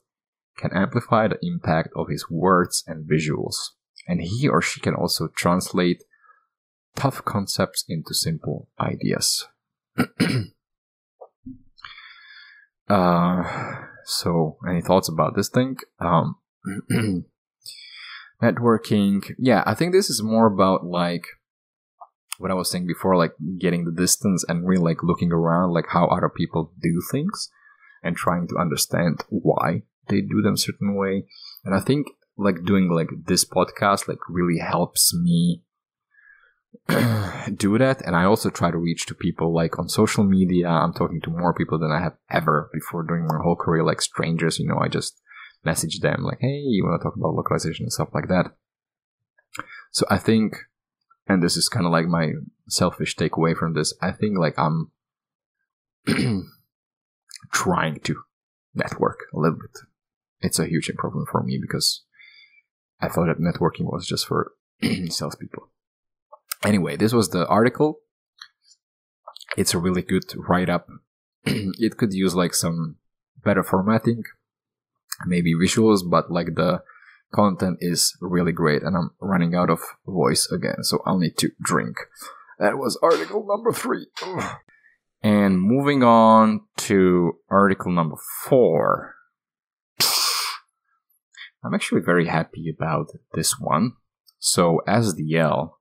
can 0.56 0.70
amplify 0.74 1.28
the 1.28 1.38
impact 1.42 1.88
of 1.96 2.08
his 2.08 2.26
words 2.30 2.84
and 2.86 3.08
visuals. 3.08 3.56
And 4.06 4.20
he 4.20 4.48
or 4.48 4.60
she 4.60 4.80
can 4.80 4.94
also 4.94 5.28
translate 5.28 6.02
tough 6.96 7.24
concepts 7.24 7.84
into 7.88 8.14
simple 8.14 8.68
ideas. 8.80 9.46
uh, 12.88 13.42
so, 14.04 14.58
any 14.68 14.82
thoughts 14.82 15.08
about 15.08 15.36
this 15.36 15.48
thing? 15.48 15.76
Um, 16.00 16.36
networking. 18.42 19.22
Yeah, 19.38 19.62
I 19.64 19.74
think 19.74 19.92
this 19.92 20.10
is 20.10 20.22
more 20.22 20.46
about 20.46 20.84
like 20.84 21.24
what 22.38 22.50
I 22.50 22.54
was 22.54 22.70
saying 22.70 22.86
before, 22.86 23.16
like 23.16 23.32
getting 23.58 23.84
the 23.84 23.92
distance 23.92 24.44
and 24.48 24.66
really 24.66 24.82
like 24.82 25.02
looking 25.02 25.32
around, 25.32 25.72
like 25.72 25.86
how 25.90 26.06
other 26.06 26.28
people 26.28 26.72
do 26.80 27.00
things 27.10 27.50
and 28.02 28.16
trying 28.16 28.48
to 28.48 28.56
understand 28.58 29.22
why 29.28 29.82
they 30.08 30.20
do 30.20 30.42
them 30.42 30.56
certain 30.56 30.96
way. 30.96 31.24
And 31.64 31.74
I 31.74 31.80
think 31.80 32.08
like 32.36 32.64
doing 32.64 32.90
like 32.90 33.08
this 33.26 33.44
podcast 33.44 34.08
like 34.08 34.18
really 34.28 34.58
helps 34.58 35.14
me 35.14 35.62
do 37.54 37.78
that. 37.78 38.02
And 38.04 38.16
i 38.16 38.24
also 38.24 38.50
try 38.50 38.70
to 38.70 38.78
reach 38.78 39.06
to 39.06 39.14
people 39.14 39.54
like 39.54 39.78
on 39.78 39.88
social 39.88 40.24
media. 40.24 40.68
I'm 40.68 40.92
talking 40.92 41.20
to 41.22 41.30
more 41.30 41.54
people 41.54 41.78
than 41.78 41.92
i 41.92 42.00
have 42.00 42.16
ever 42.30 42.70
before 42.72 43.02
during 43.02 43.26
my 43.26 43.38
whole 43.42 43.56
career 43.56 43.84
like 43.84 44.00
strangers 44.00 44.58
you 44.58 44.66
know 44.66 44.78
i 44.78 44.88
just 44.88 45.20
message 45.64 46.00
them 46.00 46.22
like 46.22 46.38
hey 46.40 46.58
you 46.58 46.84
want 46.84 47.00
to 47.00 47.04
talk 47.04 47.16
about 47.16 47.34
localization 47.34 47.84
and 47.84 47.92
stuff 47.92 48.08
like 48.14 48.28
that. 48.28 48.52
So 49.90 50.06
i 50.10 50.18
think 50.18 50.56
and 51.28 51.42
this 51.42 51.56
is 51.56 51.68
kind 51.68 51.86
of 51.86 51.92
like 51.92 52.06
my 52.06 52.32
selfish 52.68 53.14
takeaway 53.16 53.56
from 53.56 53.74
this 53.74 53.92
i 54.02 54.10
think 54.10 54.38
like 54.38 54.58
i'm 54.58 54.90
trying 57.52 58.00
to 58.00 58.22
network 58.74 59.20
a 59.32 59.38
little 59.38 59.58
bit. 59.58 59.78
It's 60.40 60.58
a 60.58 60.66
huge 60.66 60.88
improvement 60.88 61.28
for 61.30 61.42
me 61.42 61.58
because 61.60 62.02
I 63.02 63.08
thought 63.08 63.26
that 63.26 63.40
networking 63.40 63.92
was 63.92 64.06
just 64.06 64.26
for 64.26 64.52
salespeople. 65.10 65.68
Anyway, 66.64 66.96
this 66.96 67.12
was 67.12 67.30
the 67.30 67.46
article. 67.48 67.98
It's 69.56 69.74
a 69.74 69.78
really 69.78 70.02
good 70.02 70.24
write 70.36 70.70
up. 70.70 70.86
it 71.44 71.96
could 71.96 72.14
use 72.14 72.34
like 72.34 72.54
some 72.54 72.96
better 73.44 73.64
formatting, 73.64 74.22
maybe 75.26 75.52
visuals, 75.52 76.08
but 76.08 76.30
like 76.30 76.54
the 76.54 76.82
content 77.34 77.78
is 77.80 78.16
really 78.20 78.52
great 78.52 78.82
and 78.82 78.96
I'm 78.96 79.10
running 79.20 79.54
out 79.54 79.70
of 79.70 79.80
voice 80.06 80.48
again, 80.50 80.82
so 80.82 81.02
I'll 81.04 81.18
need 81.18 81.36
to 81.38 81.50
drink. 81.60 81.96
That 82.58 82.78
was 82.78 82.98
article 83.02 83.44
number 83.46 83.72
three. 83.72 84.06
And 85.24 85.62
moving 85.62 86.02
on 86.02 86.62
to 86.78 87.38
article 87.48 87.92
number 87.92 88.16
four. 88.44 89.14
I'm 91.64 91.74
actually 91.74 92.00
very 92.00 92.26
happy 92.26 92.68
about 92.68 93.08
this 93.34 93.58
one. 93.58 93.92
So, 94.38 94.80
SDL, 94.88 95.72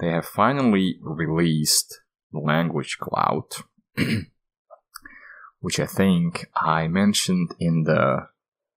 they 0.00 0.08
have 0.10 0.26
finally 0.26 0.98
released 1.00 2.00
Language 2.32 2.98
Cloud, 3.00 3.44
which 5.60 5.80
I 5.80 5.86
think 5.86 6.46
I 6.54 6.88
mentioned 6.88 7.54
in 7.58 7.84
the 7.84 8.28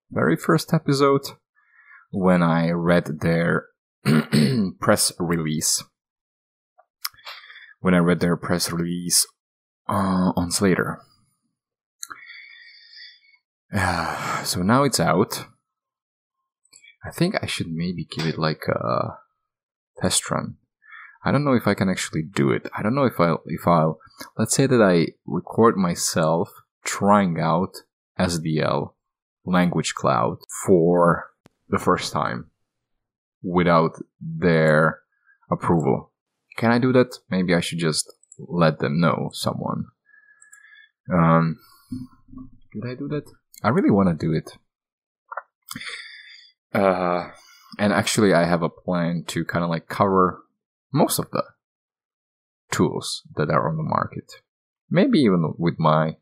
very 0.10 0.38
first 0.38 0.74
episode 0.74 1.22
when 2.12 2.42
I 2.42 2.70
read 2.72 3.20
their 3.22 3.68
press 4.80 5.12
release. 5.20 5.84
When 7.80 7.94
I 7.94 8.00
read 8.00 8.20
their 8.20 8.38
press 8.38 8.72
release 8.72 9.26
uh, 9.90 10.32
on 10.36 10.52
Slator. 10.52 11.02
Uh, 13.74 14.44
so 14.44 14.62
now 14.62 14.84
it's 14.84 15.00
out. 15.00 15.46
I 17.04 17.12
think 17.12 17.36
I 17.42 17.46
should 17.46 17.72
maybe 17.72 18.06
give 18.06 18.26
it 18.26 18.38
like 18.38 18.64
a 18.68 19.18
test 20.02 20.30
run. 20.30 20.58
I 21.24 21.32
don't 21.32 21.44
know 21.44 21.54
if 21.54 21.68
I 21.68 21.74
can 21.74 21.90
actually 21.90 22.24
do 22.24 22.52
it. 22.52 22.68
I 22.76 22.82
don't 22.82 22.96
know 22.96 23.06
if 23.06 23.20
I 23.20 23.36
if 23.46 23.68
I'll 23.68 24.00
let's 24.38 24.56
say 24.56 24.66
that 24.68 24.82
I 24.82 25.14
record 25.26 25.78
myself 25.78 26.50
trying 26.84 27.40
out 27.40 27.78
SDL 28.20 28.94
language 29.46 29.94
cloud 29.94 30.38
for 30.66 31.32
the 31.70 31.80
first 31.80 32.12
time 32.12 32.50
without 33.44 33.92
their 34.20 35.00
approval. 35.52 36.12
Can 36.58 36.72
I 36.72 36.80
do 36.80 36.92
that? 36.94 37.18
Maybe 37.30 37.56
I 37.56 37.60
should 37.60 37.80
just 37.80 38.14
let 38.38 38.80
them 38.80 39.00
know 39.00 39.30
someone. 39.34 39.86
Um, 41.12 41.60
did 42.74 42.84
I 42.86 42.96
do 42.96 43.08
that? 43.10 43.32
I 43.64 43.70
really 43.70 43.92
want 43.92 44.10
to 44.10 44.26
do 44.26 44.34
it. 44.34 44.58
Uh, 46.74 47.30
and 47.78 47.94
actually, 47.94 48.34
I 48.34 48.46
have 48.46 48.64
a 48.64 48.70
plan 48.70 49.24
to 49.28 49.46
kind 49.46 49.64
of 49.64 49.70
like 49.70 49.88
cover 49.88 50.44
most 50.94 51.20
of 51.20 51.30
the 51.32 51.44
tools 52.72 53.24
that 53.36 53.50
are 53.50 53.70
on 53.70 53.78
the 53.78 53.84
market. 53.84 54.34
Maybe 54.90 55.20
even 55.20 55.54
with 55.58 55.76
my 55.78 56.18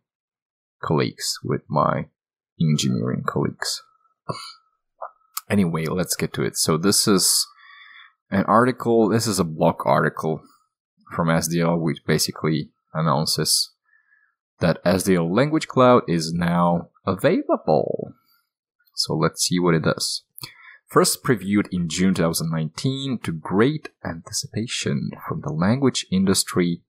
colleagues, 0.82 1.40
with 1.44 1.62
my 1.68 2.06
engineering 2.60 3.24
colleagues. 3.26 3.82
Anyway, 5.50 5.86
let's 5.86 6.16
get 6.16 6.34
to 6.34 6.44
it. 6.44 6.56
So, 6.56 6.78
this 6.78 7.08
is 7.08 7.48
an 8.30 8.44
article, 8.46 9.10
this 9.10 9.26
is 9.26 9.40
a 9.40 9.44
blog 9.44 9.78
article 9.84 10.44
from 11.16 11.28
SDL, 11.28 11.80
which 11.80 12.06
basically 12.06 12.70
announces 12.94 13.72
that 14.60 14.84
SDL 14.84 15.36
Language 15.36 15.68
Cloud 15.68 16.04
is 16.08 16.32
now 16.32 16.90
available. 17.06 18.14
So, 18.94 19.16
let's 19.16 19.44
see 19.44 19.60
what 19.60 19.74
it 19.74 19.84
does. 19.84 20.24
First 20.90 21.24
previewed 21.24 21.68
in 21.72 21.88
June 21.88 22.16
2019 22.16 23.20
to 23.20 23.32
great 23.32 23.90
anticipation 24.04 25.12
from 25.28 25.42
the 25.42 25.52
language 25.52 26.08
industry, 26.12 26.82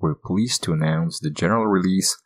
we're 0.00 0.16
pleased 0.16 0.64
to 0.64 0.72
announce 0.72 1.20
the 1.20 1.30
general 1.30 1.68
release 1.68 2.20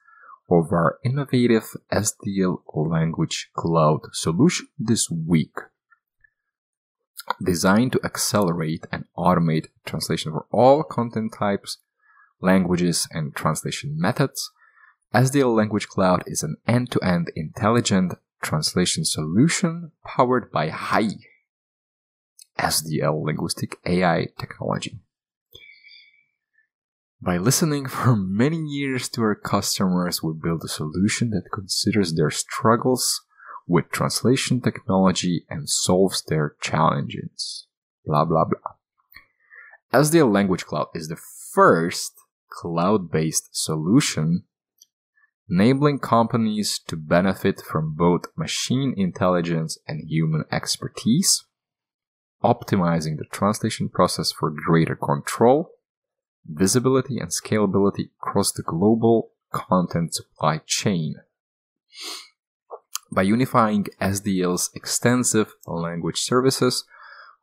of 0.51 0.73
our 0.73 0.99
innovative 1.05 1.77
SDL 1.93 2.63
Language 2.75 3.51
Cloud 3.55 4.01
solution 4.15 4.69
this 4.79 5.11
week. 5.11 5.53
Designed 7.45 7.93
to 7.93 8.01
accelerate 8.03 8.87
and 8.91 9.05
automate 9.15 9.67
translation 9.85 10.33
for 10.33 10.47
all 10.51 10.83
content 10.83 11.35
types, 11.39 11.77
languages, 12.41 13.07
and 13.11 13.37
translation 13.37 14.01
methods, 14.01 14.51
SDL 15.15 15.55
Language 15.55 15.89
Cloud 15.89 16.25
is 16.27 16.43
an 16.43 16.57
end 16.67 16.91
to 16.93 17.01
end 17.01 17.31
intelligent 17.37 18.15
translation 18.43 19.05
solution 19.05 19.93
powered 20.05 20.51
by 20.51 20.69
HAI, 20.69 21.09
SDL 22.59 23.25
linguistic 23.25 23.77
AI 23.87 24.29
technology. 24.39 24.99
By 27.21 27.37
listening 27.39 27.87
for 27.89 28.17
many 28.17 28.59
years 28.59 29.09
to 29.11 29.23
our 29.23 29.35
customers, 29.35 30.23
we 30.23 30.33
build 30.33 30.63
a 30.65 30.69
solution 30.69 31.31
that 31.31 31.53
considers 31.53 32.15
their 32.15 32.31
struggles 32.31 33.23
with 33.67 33.91
translation 33.91 34.61
technology 34.61 35.45
and 35.51 35.69
solves 35.69 36.23
their 36.23 36.55
challenges. 36.61 37.67
Blah 38.05 38.25
blah 38.25 38.45
blah. 38.45 38.73
SDL 39.93 40.33
Language 40.33 40.65
Cloud 40.65 40.89
is 40.95 41.09
the 41.09 41.21
first 41.53 42.15
cloud 42.51 43.11
based 43.11 43.51
solution 43.53 44.45
enabling 45.51 45.99
companies 45.99 46.79
to 46.87 46.97
benefit 46.97 47.61
from 47.61 47.95
both 47.95 48.27
machine 48.37 48.95
intelligence 48.97 49.79
and 49.87 50.09
human 50.09 50.45
expertise, 50.53 51.45
optimizing 52.43 53.17
the 53.19 53.25
translation 53.25 53.89
process 53.89 54.31
for 54.31 54.51
greater 54.51 54.95
control, 54.95 55.71
visibility, 56.47 57.19
and 57.19 57.31
scalability 57.31 58.11
across 58.21 58.53
the 58.53 58.63
global 58.63 59.31
content 59.53 60.15
supply 60.15 60.61
chain. 60.67 61.17
By 63.11 63.23
unifying 63.23 63.87
SDL's 64.01 64.71
extensive 64.75 65.55
language 65.67 66.21
services, 66.21 66.85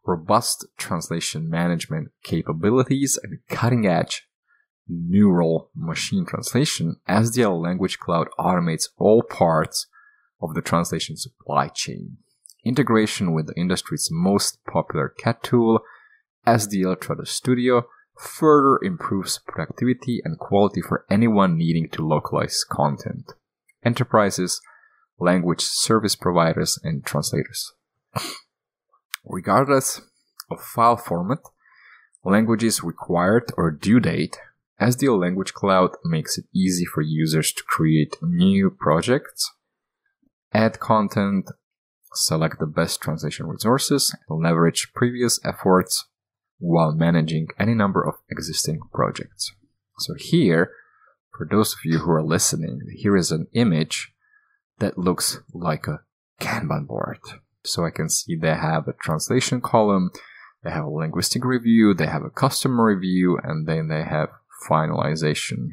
robust 0.06 0.66
translation 0.78 1.49
management 1.49 2.12
capabilities, 2.24 3.18
and 3.24 3.39
cutting 3.49 3.88
edge 3.88 4.28
neural 4.88 5.70
machine 5.76 6.26
translation, 6.26 6.98
SDL 7.08 7.62
Language 7.62 8.00
Cloud 8.00 8.28
automates 8.40 8.90
all 8.98 9.24
parts 9.24 9.88
of 10.42 10.54
the 10.54 10.62
translation 10.62 11.18
supply 11.18 11.68
chain. 11.70 12.18
Integration 12.64 13.34
with 13.34 13.48
the 13.48 13.56
industry's 13.56 14.10
most 14.12 14.64
popular 14.66 15.10
CAT 15.10 15.44
tool, 15.44 15.82
SDL 16.48 16.98
Trados 16.98 17.28
Studio, 17.28 17.86
further 18.18 18.80
improves 18.82 19.40
productivity 19.46 20.22
and 20.24 20.40
quality 20.40 20.82
for 20.82 21.06
anyone 21.10 21.58
needing 21.58 21.90
to 21.90 22.06
localize 22.06 22.64
content. 22.64 23.34
Enterprises, 23.84 24.62
language 25.20 25.62
service 25.62 26.16
providers, 26.16 26.80
and 26.84 27.06
translators. 27.06 27.74
Regardless 29.26 30.02
of 30.50 30.62
file 30.62 30.98
format, 30.98 31.40
languages 32.24 32.84
required 32.84 33.52
or 33.58 33.72
due 33.72 34.00
date, 34.00 34.38
SDL 34.82 35.19
Language 35.19 35.53
Cloud 35.53 35.91
makes 36.03 36.38
it 36.38 36.45
easy 36.53 36.86
for 36.86 37.01
users 37.01 37.53
to 37.53 37.63
create 37.63 38.17
new 38.21 38.69
projects, 38.69 39.51
add 40.53 40.80
content, 40.80 41.49
select 42.13 42.59
the 42.59 42.65
best 42.65 43.01
translation 43.01 43.47
resources, 43.47 44.13
and 44.28 44.43
leverage 44.43 44.91
previous 44.93 45.39
efforts 45.45 46.05
while 46.59 46.93
managing 46.93 47.47
any 47.59 47.73
number 47.73 48.05
of 48.05 48.15
existing 48.30 48.80
projects. 48.93 49.51
So 49.99 50.13
here, 50.17 50.71
for 51.38 51.47
those 51.49 51.73
of 51.73 51.80
you 51.84 51.99
who 51.99 52.11
are 52.11 52.23
listening, 52.23 52.82
here 52.95 53.15
is 53.15 53.32
an 53.32 53.47
image 53.53 54.13
that 54.80 54.97
looks 54.97 55.39
like 55.53 55.88
a 55.88 56.01
Kanban 56.41 56.88
board. 56.88 57.19
So 57.63 57.86
I 57.86 57.91
can 57.91 58.09
see 58.09 58.36
they 58.36 58.55
have 58.55 58.88
a 58.88 58.93
translation 58.93 59.61
column, 59.61 60.11
they 60.63 60.71
have 60.71 60.86
a 60.86 60.89
linguistic 60.89 61.45
review, 61.45 61.93
they 61.93 62.07
have 62.07 62.23
a 62.23 62.30
customer 62.30 62.86
review, 62.86 63.39
and 63.43 63.67
then 63.67 63.88
they 63.88 64.03
have 64.03 64.30
finalization. 64.70 65.70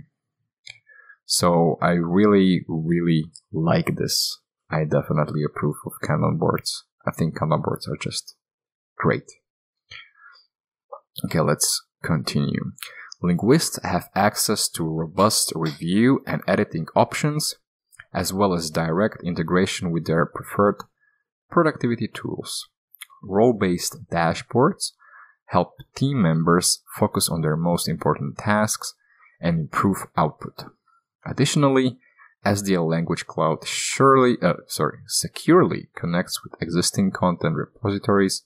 So 1.25 1.79
I 1.81 1.93
really, 1.93 2.65
really 2.69 3.25
like 3.53 3.97
this. 3.97 4.39
I 4.71 4.85
definitely 4.85 5.43
approve 5.45 5.77
of 5.87 5.93
Kanban 6.03 6.39
boards. 6.39 6.85
I 7.07 7.11
think 7.11 7.37
Kanban 7.37 7.63
boards 7.63 7.87
are 7.89 7.97
just 7.97 8.37
great. 8.97 9.31
Okay, 11.25 11.41
let's 11.41 11.85
continue. 12.03 12.73
Linguists 13.23 13.79
have 13.85 14.09
access 14.15 14.69
to 14.71 14.85
robust 14.85 15.53
review 15.55 16.23
and 16.27 16.43
editing 16.49 16.87
options, 16.97 17.55
as 18.13 18.33
well 18.33 18.53
as 18.53 18.71
direct 18.71 19.23
integration 19.23 19.91
with 19.91 20.07
their 20.07 20.27
preferred 20.27 20.83
productivity 21.51 22.09
tools. 22.09 22.69
Role 23.23 23.53
based 23.53 24.09
dashboards 24.11 24.93
help 25.53 25.75
team 25.95 26.23
members 26.23 26.83
focus 26.99 27.29
on 27.29 27.43
their 27.43 27.57
most 27.57 27.87
important 27.87 28.39
tasks 28.39 28.95
and 29.39 29.61
improve 29.61 30.07
output. 30.17 30.65
Additionally, 31.27 31.99
SDL 32.45 32.89
Language 32.89 33.27
Cloud 33.27 33.67
surely, 33.67 34.37
uh, 34.41 34.55
sorry, 34.67 35.01
securely 35.07 35.89
connects 35.95 36.43
with 36.43 36.61
existing 36.61 37.11
content 37.11 37.57
repositories 37.57 38.45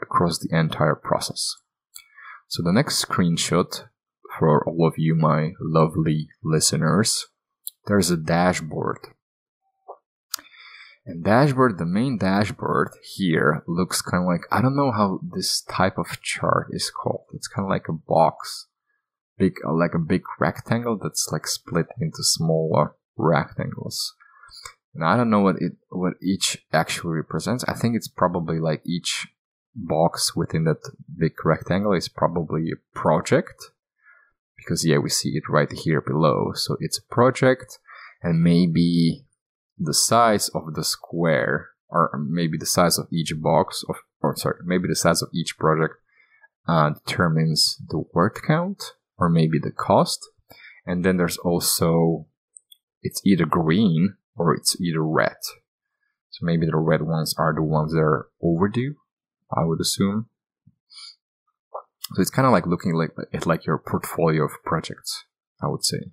across 0.00 0.38
the 0.38 0.56
entire 0.56 0.94
process. 0.94 1.56
So 2.48 2.62
the 2.62 2.72
next 2.72 3.04
screenshot 3.04 3.88
for 4.38 4.64
all 4.64 4.86
of 4.86 4.94
you, 4.96 5.16
my 5.16 5.52
lovely 5.60 6.28
listeners, 6.42 7.26
there's 7.86 8.10
a 8.10 8.16
dashboard 8.16 8.98
and 11.06 11.22
dashboard, 11.22 11.78
the 11.78 11.84
main 11.84 12.16
dashboard 12.16 12.92
here 13.02 13.62
looks 13.66 14.00
kind 14.00 14.22
of 14.22 14.28
like, 14.28 14.46
I 14.50 14.62
don't 14.62 14.76
know 14.76 14.90
how 14.90 15.20
this 15.22 15.60
type 15.60 15.98
of 15.98 16.20
chart 16.22 16.68
is 16.70 16.90
called. 16.90 17.26
It's 17.34 17.48
kind 17.48 17.66
of 17.66 17.70
like 17.70 17.88
a 17.88 17.92
box, 17.92 18.68
big, 19.36 19.56
uh, 19.66 19.74
like 19.74 19.92
a 19.94 19.98
big 19.98 20.22
rectangle 20.40 20.98
that's 21.00 21.28
like 21.30 21.46
split 21.46 21.86
into 22.00 22.22
smaller 22.22 22.94
rectangles. 23.16 24.14
And 24.94 25.04
I 25.04 25.16
don't 25.16 25.28
know 25.28 25.40
what 25.40 25.56
it, 25.60 25.72
what 25.90 26.14
each 26.22 26.64
actually 26.72 27.16
represents. 27.16 27.64
I 27.64 27.74
think 27.74 27.96
it's 27.96 28.08
probably 28.08 28.58
like 28.58 28.80
each 28.86 29.28
box 29.74 30.34
within 30.34 30.64
that 30.64 30.90
big 31.18 31.32
rectangle 31.44 31.92
is 31.92 32.08
probably 32.08 32.70
a 32.70 32.98
project. 32.98 33.72
Because 34.56 34.86
yeah, 34.86 34.98
we 34.98 35.10
see 35.10 35.30
it 35.30 35.50
right 35.50 35.70
here 35.70 36.00
below. 36.00 36.52
So 36.54 36.78
it's 36.80 36.96
a 36.96 37.14
project 37.14 37.78
and 38.22 38.42
maybe 38.42 39.26
the 39.78 39.94
size 39.94 40.48
of 40.54 40.74
the 40.74 40.84
square, 40.84 41.68
or 41.88 42.10
maybe 42.28 42.56
the 42.58 42.66
size 42.66 42.98
of 42.98 43.06
each 43.12 43.32
box 43.40 43.82
of, 43.88 43.96
or 44.20 44.36
sorry, 44.36 44.58
maybe 44.64 44.88
the 44.88 44.96
size 44.96 45.22
of 45.22 45.28
each 45.34 45.56
project 45.58 45.94
uh, 46.66 46.90
determines 47.06 47.80
the 47.88 48.02
word 48.12 48.38
count, 48.46 48.82
or 49.18 49.28
maybe 49.28 49.58
the 49.58 49.70
cost. 49.70 50.20
And 50.86 51.04
then 51.04 51.16
there's 51.16 51.38
also, 51.38 52.26
it's 53.02 53.20
either 53.24 53.46
green 53.46 54.16
or 54.36 54.54
it's 54.54 54.80
either 54.80 55.02
red. 55.02 55.36
So 56.30 56.40
maybe 56.42 56.66
the 56.66 56.76
red 56.76 57.02
ones 57.02 57.34
are 57.38 57.54
the 57.54 57.62
ones 57.62 57.92
that 57.92 58.00
are 58.00 58.28
overdue, 58.42 58.96
I 59.56 59.64
would 59.64 59.80
assume. 59.80 60.26
So 62.14 62.20
it's 62.20 62.30
kind 62.30 62.46
of 62.46 62.52
like 62.52 62.66
looking 62.66 62.94
like 62.94 63.10
at 63.32 63.46
like 63.46 63.66
your 63.66 63.78
portfolio 63.78 64.44
of 64.44 64.50
projects, 64.64 65.24
I 65.62 65.68
would 65.68 65.84
say. 65.84 66.10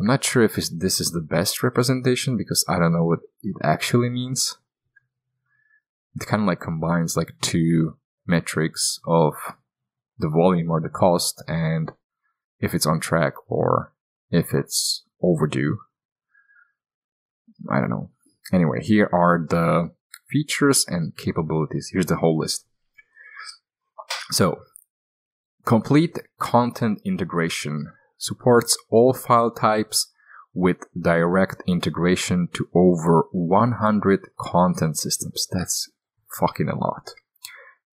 I'm 0.00 0.06
not 0.06 0.24
sure 0.24 0.42
if 0.42 0.56
this 0.56 1.00
is 1.00 1.12
the 1.12 1.20
best 1.20 1.62
representation 1.62 2.36
because 2.36 2.64
I 2.68 2.78
don't 2.78 2.92
know 2.92 3.04
what 3.04 3.20
it 3.42 3.56
actually 3.62 4.08
means. 4.08 4.56
It 6.16 6.26
kind 6.26 6.42
of 6.42 6.48
like 6.48 6.60
combines 6.60 7.16
like 7.16 7.34
two 7.40 7.96
metrics 8.26 8.98
of 9.06 9.34
the 10.18 10.28
volume 10.28 10.70
or 10.70 10.80
the 10.80 10.88
cost 10.88 11.42
and 11.46 11.92
if 12.60 12.74
it's 12.74 12.86
on 12.86 13.00
track 13.00 13.34
or 13.48 13.92
if 14.30 14.54
it's 14.54 15.04
overdue. 15.22 15.78
I 17.70 17.80
don't 17.80 17.90
know. 17.90 18.10
Anyway, 18.52 18.82
here 18.82 19.08
are 19.12 19.44
the 19.48 19.92
features 20.30 20.84
and 20.88 21.16
capabilities. 21.16 21.90
Here's 21.92 22.06
the 22.06 22.16
whole 22.16 22.38
list. 22.38 22.66
So, 24.30 24.62
complete 25.64 26.18
content 26.38 27.00
integration 27.04 27.92
supports 28.22 28.78
all 28.88 29.12
file 29.12 29.50
types 29.50 30.12
with 30.54 30.76
direct 30.98 31.62
integration 31.66 32.48
to 32.54 32.68
over 32.72 33.26
100 33.32 34.28
content 34.38 34.96
systems. 34.96 35.48
That's 35.50 35.90
fucking 36.38 36.68
a 36.68 36.78
lot. 36.78 37.10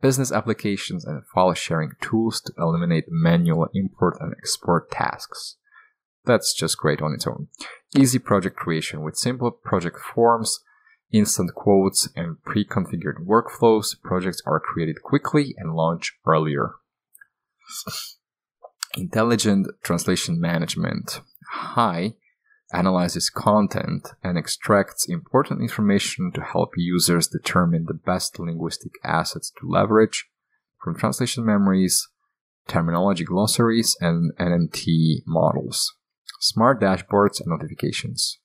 Business 0.01 0.31
applications 0.31 1.03
and 1.03 1.23
file 1.34 1.53
sharing 1.53 1.91
tools 1.99 2.41
to 2.41 2.53
eliminate 2.57 3.06
manual 3.10 3.68
import 3.73 4.18
and 4.19 4.34
export 4.38 4.91
tasks. 4.91 5.56
That's 6.26 6.53
just 6.53 6.77
great 6.77 7.01
on 7.01 7.14
its 7.14 7.26
own. 7.26 7.47
Easy 7.97 8.19
project 8.19 8.56
creation 8.56 9.01
with 9.01 9.18
simple 9.18 9.49
project 9.49 9.97
forms, 9.97 10.60
instant 11.11 11.56
quotes, 11.56 12.07
and 12.15 12.41
pre-configured 12.43 13.26
workflows. 13.26 13.99
Projects 14.03 14.43
are 14.45 14.60
created 14.60 15.01
quickly 15.01 15.56
and 15.57 15.73
launch 15.73 16.14
earlier. 16.26 16.73
Intelligent 18.99 19.67
translation 19.81 20.41
management. 20.41 21.21
HAI 21.51 22.15
analyzes 22.73 23.30
content 23.30 24.09
and 24.21 24.38
extracts 24.38 25.07
important 25.07 25.61
information 25.61 26.31
to 26.34 26.41
help 26.41 26.71
users 26.76 27.27
determine 27.27 27.85
the 27.88 27.93
best 27.93 28.39
linguistic 28.39 28.91
assets 29.03 29.51
to 29.57 29.69
leverage 29.69 30.27
from 30.84 30.97
translation 30.97 31.45
memories, 31.45 32.07
terminology 32.67 33.23
glossaries, 33.23 33.95
and 34.01 34.34
NMT 34.38 35.23
models, 35.26 35.93
smart 36.41 36.81
dashboards, 36.81 37.39
and 37.39 37.47
notifications. 37.47 38.38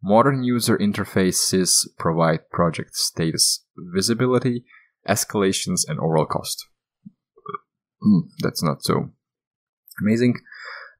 Modern 0.00 0.44
user 0.44 0.78
interfaces 0.78 1.88
provide 1.98 2.50
project 2.50 2.94
status 2.94 3.64
visibility, 3.76 4.64
escalations, 5.08 5.80
and 5.88 5.98
overall 5.98 6.26
cost. 6.26 6.68
Mm, 8.00 8.28
that's 8.40 8.62
not 8.62 8.84
so 8.84 9.10
amazing. 10.00 10.34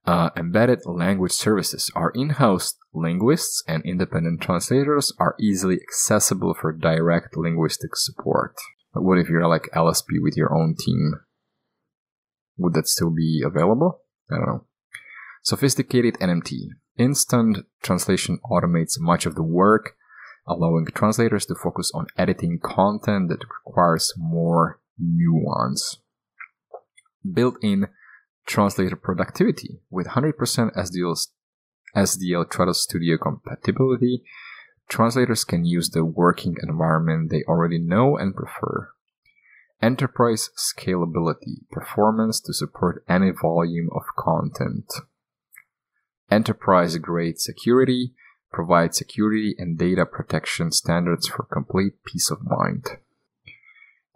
Uh, 0.07 0.31
embedded 0.37 0.81
language 0.87 1.33
services. 1.33 1.91
Our 1.95 2.11
in 2.15 2.31
house 2.31 2.75
linguists 2.95 3.63
and 3.69 3.85
independent 3.85 4.41
translators 4.41 5.13
are 5.19 5.37
easily 5.39 5.77
accessible 5.77 6.55
for 6.59 6.73
direct 6.73 7.37
linguistic 7.37 7.95
support. 7.95 8.55
But 8.95 9.03
what 9.03 9.19
if 9.19 9.29
you're 9.29 9.47
like 9.47 9.69
LSP 9.75 10.23
with 10.23 10.37
your 10.37 10.55
own 10.55 10.77
team? 10.79 11.21
Would 12.57 12.73
that 12.75 12.89
still 12.89 13.11
be 13.11 13.43
available? 13.45 14.01
I 14.31 14.37
don't 14.37 14.47
know. 14.47 14.65
Sophisticated 15.43 16.15
NMT. 16.21 16.69
Instant 16.99 17.67
translation 17.83 18.41
automates 18.51 18.99
much 18.99 19.25
of 19.25 19.35
the 19.35 19.43
work, 19.43 19.95
allowing 20.47 20.87
translators 20.87 21.47
to 21.47 21.55
focus 21.55 21.93
on 21.95 22.07
editing 22.17 22.59
content 22.63 23.29
that 23.29 23.45
requires 23.67 24.13
more 24.17 24.81
nuance. 24.99 25.99
Built 27.31 27.57
in 27.63 27.89
translator 28.49 28.97
productivity 28.97 29.79
with 29.91 30.09
100% 30.09 30.33
SDL's, 30.75 31.29
SDL 31.95 32.47
Trados 32.47 32.77
Studio 32.77 33.17
compatibility. 33.19 34.23
Translators 34.89 35.45
can 35.45 35.65
use 35.65 35.91
the 35.91 36.05
working 36.05 36.57
environment 36.63 37.31
they 37.31 37.45
already 37.45 37.79
know 37.79 38.17
and 38.17 38.35
prefer. 38.35 38.91
Enterprise 39.81 40.51
scalability, 40.57 41.69
performance 41.71 42.41
to 42.41 42.53
support 42.53 43.05
any 43.09 43.31
volume 43.31 43.91
of 43.95 44.03
content. 44.17 44.93
Enterprise 46.31 46.97
grade 46.97 47.39
security, 47.39 48.13
provide 48.51 48.95
security 48.95 49.55
and 49.59 49.79
data 49.79 50.07
protection 50.07 50.73
standards 50.73 51.29
for 51.29 51.45
complete 51.45 52.03
peace 52.05 52.31
of 52.31 52.39
mind. 52.43 52.97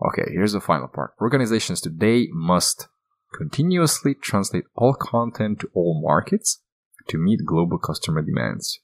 Okay, 0.04 0.32
here's 0.32 0.52
the 0.52 0.60
final 0.60 0.88
part. 0.88 1.12
Organizations 1.20 1.80
today 1.80 2.28
must 2.32 2.88
continuously 3.32 4.14
translate 4.14 4.64
all 4.74 4.94
content 4.94 5.60
to 5.60 5.70
all 5.74 6.00
markets 6.02 6.60
to 7.08 7.18
meet 7.18 7.44
global 7.44 7.78
customer 7.78 8.22
demands. 8.22 8.78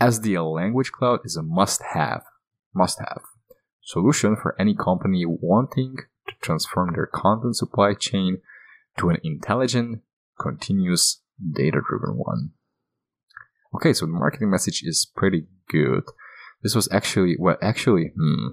SDL 0.00 0.54
Language 0.54 0.92
Cloud 0.92 1.20
is 1.24 1.36
a 1.36 1.42
must 1.42 1.82
have, 1.92 2.22
must 2.74 3.00
have 3.00 3.22
solution 3.88 4.36
for 4.36 4.54
any 4.60 4.74
company 4.74 5.24
wanting 5.26 5.96
to 6.26 6.34
transform 6.42 6.92
their 6.92 7.06
content 7.06 7.56
supply 7.56 7.94
chain 7.94 8.38
to 8.98 9.08
an 9.08 9.16
intelligent, 9.24 10.02
continuous, 10.38 11.22
data 11.54 11.80
driven 11.88 12.16
one. 12.16 12.50
Okay, 13.74 13.94
so 13.94 14.04
the 14.04 14.12
marketing 14.12 14.50
message 14.50 14.82
is 14.84 15.10
pretty 15.16 15.46
good. 15.70 16.04
This 16.62 16.74
was 16.74 16.88
actually, 16.92 17.36
well, 17.38 17.56
actually, 17.62 18.12
hmm. 18.14 18.48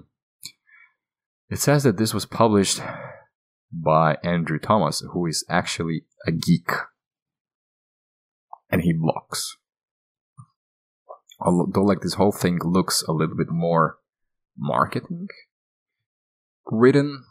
It 1.48 1.60
says 1.60 1.84
that 1.84 1.96
this 1.96 2.12
was 2.12 2.26
published 2.26 2.80
by 3.82 4.16
Andrew 4.22 4.58
Thomas, 4.58 5.02
who 5.12 5.26
is 5.26 5.44
actually 5.48 6.04
a 6.26 6.32
geek. 6.32 6.70
And 8.70 8.82
he 8.82 8.92
blogs. 8.92 9.42
Although, 11.38 11.82
like, 11.82 12.00
this 12.00 12.14
whole 12.14 12.32
thing 12.32 12.58
looks 12.64 13.02
a 13.02 13.12
little 13.12 13.36
bit 13.36 13.50
more 13.50 13.98
marketing 14.56 15.28
written, 16.70 17.24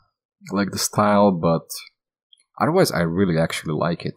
like 0.51 0.71
the 0.71 0.77
style, 0.77 1.31
but 1.31 1.67
otherwise, 2.59 2.91
I 2.91 3.01
really 3.01 3.37
actually 3.37 3.73
like 3.73 4.05
it. 4.05 4.15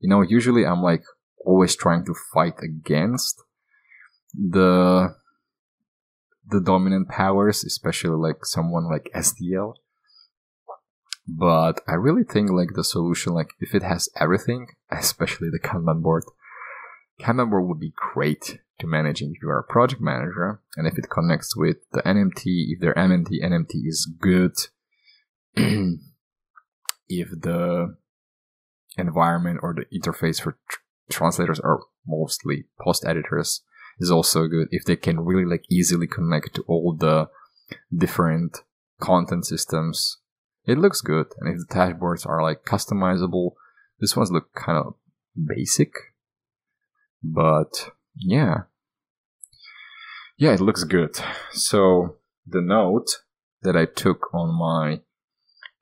You 0.00 0.08
know, 0.08 0.22
usually 0.22 0.66
I'm 0.66 0.82
like 0.82 1.04
always 1.44 1.76
trying 1.76 2.04
to 2.06 2.14
fight 2.32 2.60
against 2.62 3.42
the 4.34 5.14
the 6.48 6.60
dominant 6.60 7.08
powers, 7.08 7.64
especially 7.64 8.16
like 8.16 8.44
someone 8.44 8.88
like 8.90 9.10
SDL. 9.14 9.74
But 11.26 11.80
I 11.86 11.94
really 11.94 12.24
think 12.24 12.50
like 12.50 12.74
the 12.74 12.84
solution, 12.84 13.32
like 13.32 13.50
if 13.60 13.74
it 13.74 13.82
has 13.82 14.08
everything, 14.18 14.68
especially 14.90 15.48
the 15.50 15.60
Kanban 15.60 16.02
board, 16.02 16.24
Kanban 17.20 17.50
board 17.50 17.66
would 17.66 17.80
be 17.80 17.92
great 17.94 18.58
to 18.80 18.86
manage 18.86 19.22
if 19.22 19.30
you 19.40 19.48
are 19.48 19.60
a 19.60 19.72
project 19.72 20.00
manager, 20.00 20.60
and 20.76 20.86
if 20.86 20.98
it 20.98 21.10
connects 21.10 21.56
with 21.56 21.76
the 21.92 22.02
NMT, 22.02 22.42
if 22.44 22.80
their 22.80 22.94
MNT 22.94 23.42
NMT 23.42 23.86
is 23.86 24.10
good, 24.20 24.54
if 25.54 27.30
the 27.30 27.96
environment 28.96 29.60
or 29.62 29.74
the 29.74 29.86
interface 29.96 30.40
for 30.40 30.58
tr- 30.68 30.78
translators 31.10 31.60
are 31.60 31.80
mostly 32.06 32.64
post 32.80 33.04
editors 33.06 33.62
is 33.98 34.10
also 34.10 34.46
good 34.48 34.68
if 34.70 34.84
they 34.84 34.96
can 34.96 35.20
really 35.20 35.44
like 35.44 35.64
easily 35.70 36.06
connect 36.06 36.54
to 36.54 36.62
all 36.66 36.94
the 36.98 37.28
different 37.96 38.58
content 39.00 39.46
systems 39.46 40.18
it 40.64 40.78
looks 40.78 41.00
good, 41.00 41.26
and 41.38 41.48
if 41.48 41.66
the 41.66 41.74
dashboards 41.74 42.26
are 42.26 42.42
like 42.42 42.64
customizable, 42.64 43.52
this 44.00 44.16
ones 44.16 44.30
look 44.30 44.54
kind 44.54 44.78
of 44.78 44.94
basic, 45.36 45.92
but 47.22 47.90
yeah, 48.16 48.62
yeah, 50.36 50.52
it 50.52 50.60
looks 50.60 50.84
good. 50.84 51.18
So 51.52 52.16
the 52.46 52.60
note 52.60 53.22
that 53.62 53.76
I 53.76 53.86
took 53.86 54.32
on 54.34 54.54
my 54.54 55.00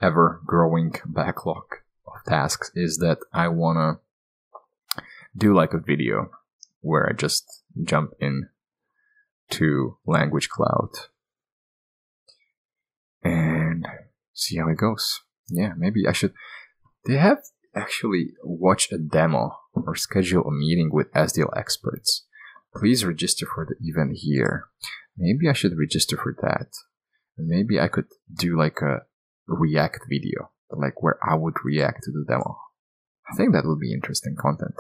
ever 0.01 0.41
growing 0.45 0.95
backlog 1.07 1.65
of 2.07 2.25
tasks 2.27 2.71
is 2.75 2.99
that 2.99 3.19
I 3.33 3.49
wanna 3.49 4.01
do 5.37 5.55
like 5.55 5.73
a 5.73 5.79
video 5.79 6.31
where 6.81 7.09
I 7.09 7.13
just 7.13 7.63
jump 7.83 8.13
in 8.21 8.49
to 9.51 9.97
Language 10.07 10.49
Cloud. 10.49 10.91
And 13.23 13.70
see 14.41 14.59
how 14.59 14.69
it 14.69 14.79
goes. 14.79 15.21
Yeah, 15.49 15.73
maybe 15.77 16.07
I 16.09 16.13
should. 16.13 16.33
They 17.07 17.17
have 17.17 17.39
actually 17.75 18.33
watch 18.43 18.91
a 18.91 18.99
demo 18.99 19.57
or 19.75 19.95
schedule 19.95 20.45
a 20.45 20.53
meeting 20.53 20.91
with 20.93 21.13
SDL 21.13 21.57
experts. 21.57 22.27
Please 22.75 23.05
register 23.05 23.47
for 23.47 23.67
the 23.67 23.77
event 23.81 24.13
here. 24.15 24.65
Maybe 25.17 25.49
I 25.49 25.53
should 25.53 25.79
register 25.79 26.17
for 26.17 26.35
that. 26.43 26.69
Maybe 27.37 27.81
I 27.81 27.89
could 27.89 28.07
do 28.33 28.57
like 28.57 28.81
a 28.81 29.03
react 29.47 30.01
video, 30.09 30.51
like 30.71 31.03
where 31.03 31.19
I 31.23 31.35
would 31.35 31.57
react 31.65 32.05
to 32.05 32.13
the 32.13 32.25
demo. 32.27 32.59
I 33.31 33.37
think 33.37 33.53
that 33.53 33.65
would 33.65 33.81
be 33.81 33.93
interesting 33.93 34.37
content. 34.39 34.75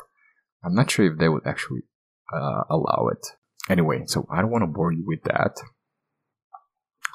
I'm 0.64 0.74
not 0.74 0.90
sure 0.90 1.10
if 1.10 1.18
they 1.18 1.28
would 1.28 1.46
actually 1.46 1.82
uh, 2.32 2.62
allow 2.68 3.08
it. 3.12 3.26
Anyway, 3.68 4.02
so 4.06 4.26
I 4.30 4.40
don't 4.40 4.50
want 4.50 4.62
to 4.62 4.66
bore 4.66 4.92
you 4.92 5.04
with 5.06 5.22
that. 5.24 5.56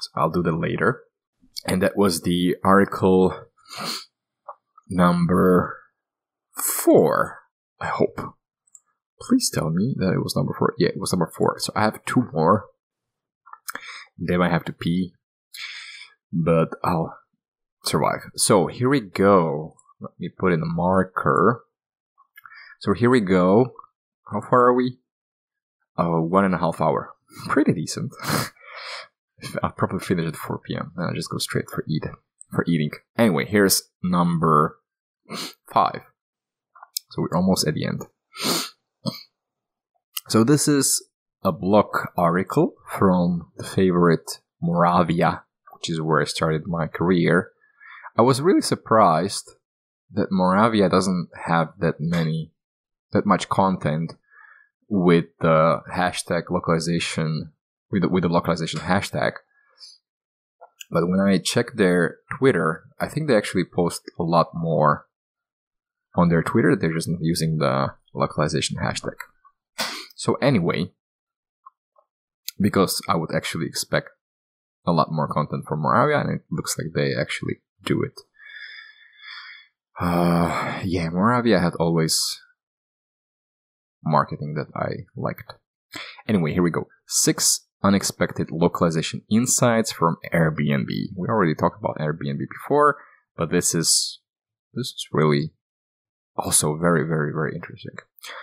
So 0.00 0.10
I'll 0.14 0.30
do 0.30 0.42
that 0.42 0.52
later 0.52 1.05
and 1.66 1.82
that 1.82 1.96
was 1.96 2.22
the 2.22 2.56
article 2.64 3.34
number 4.88 5.78
four. 6.56 7.38
I 7.80 7.86
hope. 7.86 8.20
Please 9.20 9.50
tell 9.52 9.70
me 9.70 9.94
that 9.98 10.12
it 10.12 10.22
was 10.22 10.36
number 10.36 10.54
four. 10.58 10.74
Yeah, 10.78 10.88
it 10.88 11.00
was 11.00 11.12
number 11.12 11.30
four. 11.36 11.56
So 11.58 11.72
I 11.74 11.82
have 11.82 12.04
two 12.04 12.28
more. 12.32 12.66
They 14.18 14.36
might 14.36 14.52
have 14.52 14.64
to 14.64 14.72
pee, 14.72 15.12
but 16.32 16.70
I'll 16.82 17.18
survive. 17.84 18.30
So 18.36 18.66
here 18.66 18.88
we 18.88 19.00
go. 19.00 19.76
Let 20.00 20.12
me 20.18 20.28
put 20.28 20.52
in 20.52 20.62
a 20.62 20.66
marker. 20.66 21.62
So 22.80 22.92
here 22.92 23.10
we 23.10 23.20
go. 23.20 23.74
How 24.30 24.40
far 24.40 24.66
are 24.66 24.74
we? 24.74 24.98
Oh, 25.98 26.20
one 26.22 26.44
and 26.44 26.54
a 26.54 26.58
half 26.58 26.80
hour. 26.80 27.10
Pretty 27.48 27.72
decent. 27.72 28.12
I'll 29.62 29.70
probably 29.70 30.00
finish 30.00 30.26
at 30.26 30.36
4 30.36 30.60
p.m. 30.66 30.92
and 30.96 31.06
I'll 31.06 31.14
just 31.14 31.30
go 31.30 31.38
straight 31.38 31.68
for 31.70 31.84
eat 31.88 32.04
for 32.50 32.64
eating. 32.66 32.90
Anyway, 33.18 33.44
here's 33.44 33.82
number 34.02 34.78
five. 35.72 36.00
So 37.10 37.22
we're 37.22 37.36
almost 37.36 37.66
at 37.66 37.74
the 37.74 37.86
end. 37.86 38.04
So 40.28 40.44
this 40.44 40.68
is 40.68 41.06
a 41.42 41.52
blog 41.52 41.86
article 42.16 42.74
from 42.90 43.52
the 43.56 43.64
favorite 43.64 44.40
Moravia, 44.60 45.42
which 45.74 45.90
is 45.90 46.00
where 46.00 46.20
I 46.20 46.24
started 46.24 46.66
my 46.66 46.86
career. 46.86 47.50
I 48.16 48.22
was 48.22 48.40
really 48.40 48.62
surprised 48.62 49.52
that 50.12 50.32
Moravia 50.32 50.88
doesn't 50.88 51.28
have 51.44 51.68
that 51.78 51.96
many, 52.00 52.52
that 53.12 53.26
much 53.26 53.48
content 53.48 54.14
with 54.88 55.26
the 55.40 55.80
hashtag 55.92 56.50
localization, 56.50 57.52
with 57.90 58.02
the, 58.02 58.08
with 58.08 58.22
the 58.22 58.28
localization 58.28 58.80
hashtag. 58.80 59.32
But 60.90 61.08
when 61.08 61.20
I 61.20 61.38
check 61.38 61.74
their 61.74 62.18
Twitter, 62.38 62.84
I 63.00 63.08
think 63.08 63.26
they 63.26 63.36
actually 63.36 63.64
post 63.64 64.02
a 64.18 64.22
lot 64.22 64.48
more 64.54 65.06
on 66.14 66.28
their 66.28 66.42
Twitter. 66.42 66.76
They're 66.76 66.94
just 66.94 67.10
using 67.20 67.58
the 67.58 67.94
localization 68.14 68.78
hashtag. 68.78 69.16
So 70.14 70.34
anyway, 70.36 70.92
because 72.58 73.02
I 73.08 73.16
would 73.16 73.34
actually 73.34 73.66
expect 73.66 74.10
a 74.86 74.92
lot 74.92 75.08
more 75.10 75.28
content 75.28 75.64
from 75.66 75.80
Moravia, 75.80 76.20
and 76.20 76.30
it 76.30 76.42
looks 76.50 76.76
like 76.78 76.88
they 76.94 77.14
actually 77.14 77.56
do 77.84 78.02
it. 78.02 78.18
Uh, 80.00 80.80
yeah, 80.84 81.08
Moravia 81.08 81.58
had 81.58 81.74
always 81.74 82.40
marketing 84.04 84.54
that 84.54 84.68
I 84.74 85.06
liked. 85.16 85.54
Anyway, 86.28 86.52
here 86.52 86.62
we 86.62 86.70
go. 86.70 86.86
Six 87.06 87.65
unexpected 87.86 88.50
localization 88.50 89.22
insights 89.30 89.92
from 89.92 90.16
Airbnb. 90.34 90.88
We 91.16 91.28
already 91.28 91.54
talked 91.54 91.78
about 91.78 91.98
Airbnb 91.98 92.40
before, 92.50 92.96
but 93.36 93.50
this 93.50 93.74
is 93.74 94.20
this 94.74 94.88
is 94.88 95.06
really 95.12 95.52
also 96.36 96.76
very 96.76 97.06
very 97.06 97.32
very 97.32 97.54
interesting. 97.54 97.96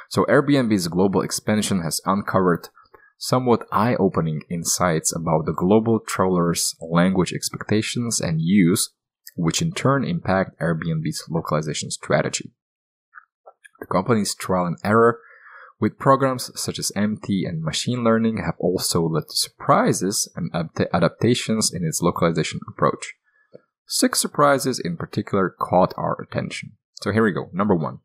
So 0.09 0.25
Airbnb's 0.25 0.87
global 0.87 1.21
expansion 1.21 1.81
has 1.81 2.01
uncovered 2.05 2.69
somewhat 3.17 3.67
eye-opening 3.71 4.41
insights 4.49 5.15
about 5.15 5.45
the 5.45 5.53
global 5.53 5.99
travelers' 5.99 6.75
language 6.81 7.31
expectations 7.33 8.19
and 8.19 8.41
use, 8.41 8.91
which 9.35 9.61
in 9.61 9.71
turn 9.71 10.03
impact 10.03 10.59
Airbnb's 10.59 11.25
localization 11.29 11.89
strategy. 11.91 12.51
The 13.79 13.85
company's 13.85 14.35
trial 14.35 14.65
and 14.65 14.77
error 14.83 15.19
with 15.83 15.99
programs 15.99 16.49
such 16.55 16.79
as 16.79 16.93
MT 16.95 17.43
and 17.43 17.61
machine 17.61 18.05
learning 18.05 18.37
have 18.37 18.55
also 18.57 19.01
led 19.05 19.27
to 19.27 19.35
surprises 19.35 20.31
and 20.33 20.49
adaptations 20.93 21.73
in 21.73 21.83
its 21.83 22.01
localization 22.01 22.61
approach. 22.69 23.15
Six 23.85 24.21
surprises 24.21 24.79
in 24.79 24.95
particular 24.95 25.49
caught 25.49 25.93
our 25.97 26.15
attention. 26.21 26.77
So 27.01 27.11
here 27.11 27.25
we 27.25 27.33
go. 27.33 27.49
Number 27.51 27.75
one. 27.75 27.99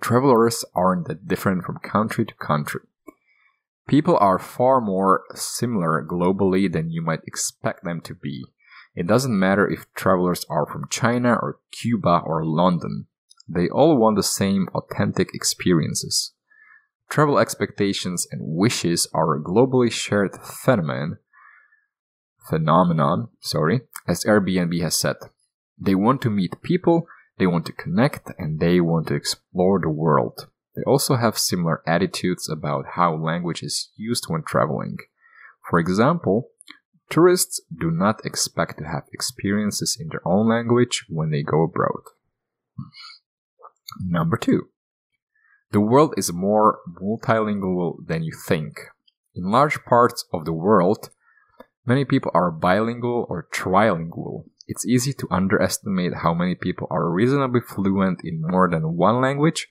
Travelers 0.00 0.64
aren't 0.74 1.06
that 1.08 1.28
different 1.28 1.64
from 1.64 1.76
country 1.80 2.24
to 2.24 2.34
country. 2.36 2.80
People 3.86 4.16
are 4.16 4.38
far 4.38 4.80
more 4.80 5.24
similar 5.34 6.02
globally 6.02 6.72
than 6.72 6.90
you 6.90 7.02
might 7.02 7.20
expect 7.26 7.84
them 7.84 8.00
to 8.00 8.14
be. 8.14 8.46
It 8.94 9.06
doesn't 9.06 9.38
matter 9.38 9.68
if 9.68 9.92
travelers 9.94 10.46
are 10.48 10.64
from 10.64 10.88
China 10.88 11.34
or 11.34 11.58
Cuba 11.72 12.22
or 12.24 12.42
London. 12.42 13.06
They 13.54 13.68
all 13.68 13.98
want 13.98 14.16
the 14.16 14.22
same 14.22 14.68
authentic 14.74 15.34
experiences. 15.34 16.32
Travel 17.10 17.38
expectations 17.38 18.26
and 18.30 18.40
wishes 18.42 19.06
are 19.12 19.34
a 19.34 19.42
globally 19.42 19.92
shared 19.92 20.34
phenomenon, 20.42 21.18
phenomenon, 22.48 23.28
sorry, 23.40 23.82
as 24.08 24.24
Airbnb 24.24 24.80
has 24.80 24.98
said. 24.98 25.16
They 25.78 25.94
want 25.94 26.22
to 26.22 26.30
meet 26.30 26.62
people, 26.62 27.06
they 27.38 27.46
want 27.46 27.66
to 27.66 27.72
connect, 27.72 28.30
and 28.38 28.58
they 28.58 28.80
want 28.80 29.08
to 29.08 29.14
explore 29.14 29.78
the 29.80 29.90
world. 29.90 30.48
They 30.74 30.82
also 30.86 31.16
have 31.16 31.36
similar 31.36 31.82
attitudes 31.86 32.48
about 32.48 32.86
how 32.94 33.14
language 33.14 33.62
is 33.62 33.90
used 33.96 34.24
when 34.28 34.44
traveling. 34.44 34.96
For 35.68 35.78
example, 35.78 36.48
tourists 37.10 37.60
do 37.78 37.90
not 37.90 38.24
expect 38.24 38.78
to 38.78 38.84
have 38.84 39.04
experiences 39.12 39.98
in 40.00 40.08
their 40.08 40.26
own 40.26 40.48
language 40.48 41.04
when 41.10 41.30
they 41.30 41.42
go 41.42 41.64
abroad. 41.64 42.04
Number 44.00 44.36
two, 44.36 44.68
the 45.70 45.80
world 45.80 46.14
is 46.16 46.32
more 46.32 46.80
multilingual 47.00 48.06
than 48.06 48.22
you 48.22 48.32
think. 48.32 48.78
In 49.34 49.50
large 49.50 49.82
parts 49.84 50.24
of 50.32 50.44
the 50.44 50.52
world, 50.52 51.10
many 51.86 52.04
people 52.04 52.30
are 52.34 52.50
bilingual 52.50 53.26
or 53.28 53.48
trilingual. 53.52 54.44
It's 54.66 54.86
easy 54.86 55.12
to 55.14 55.28
underestimate 55.30 56.16
how 56.22 56.34
many 56.34 56.54
people 56.54 56.86
are 56.90 57.10
reasonably 57.10 57.60
fluent 57.60 58.20
in 58.22 58.42
more 58.42 58.68
than 58.68 58.96
one 58.96 59.20
language, 59.20 59.68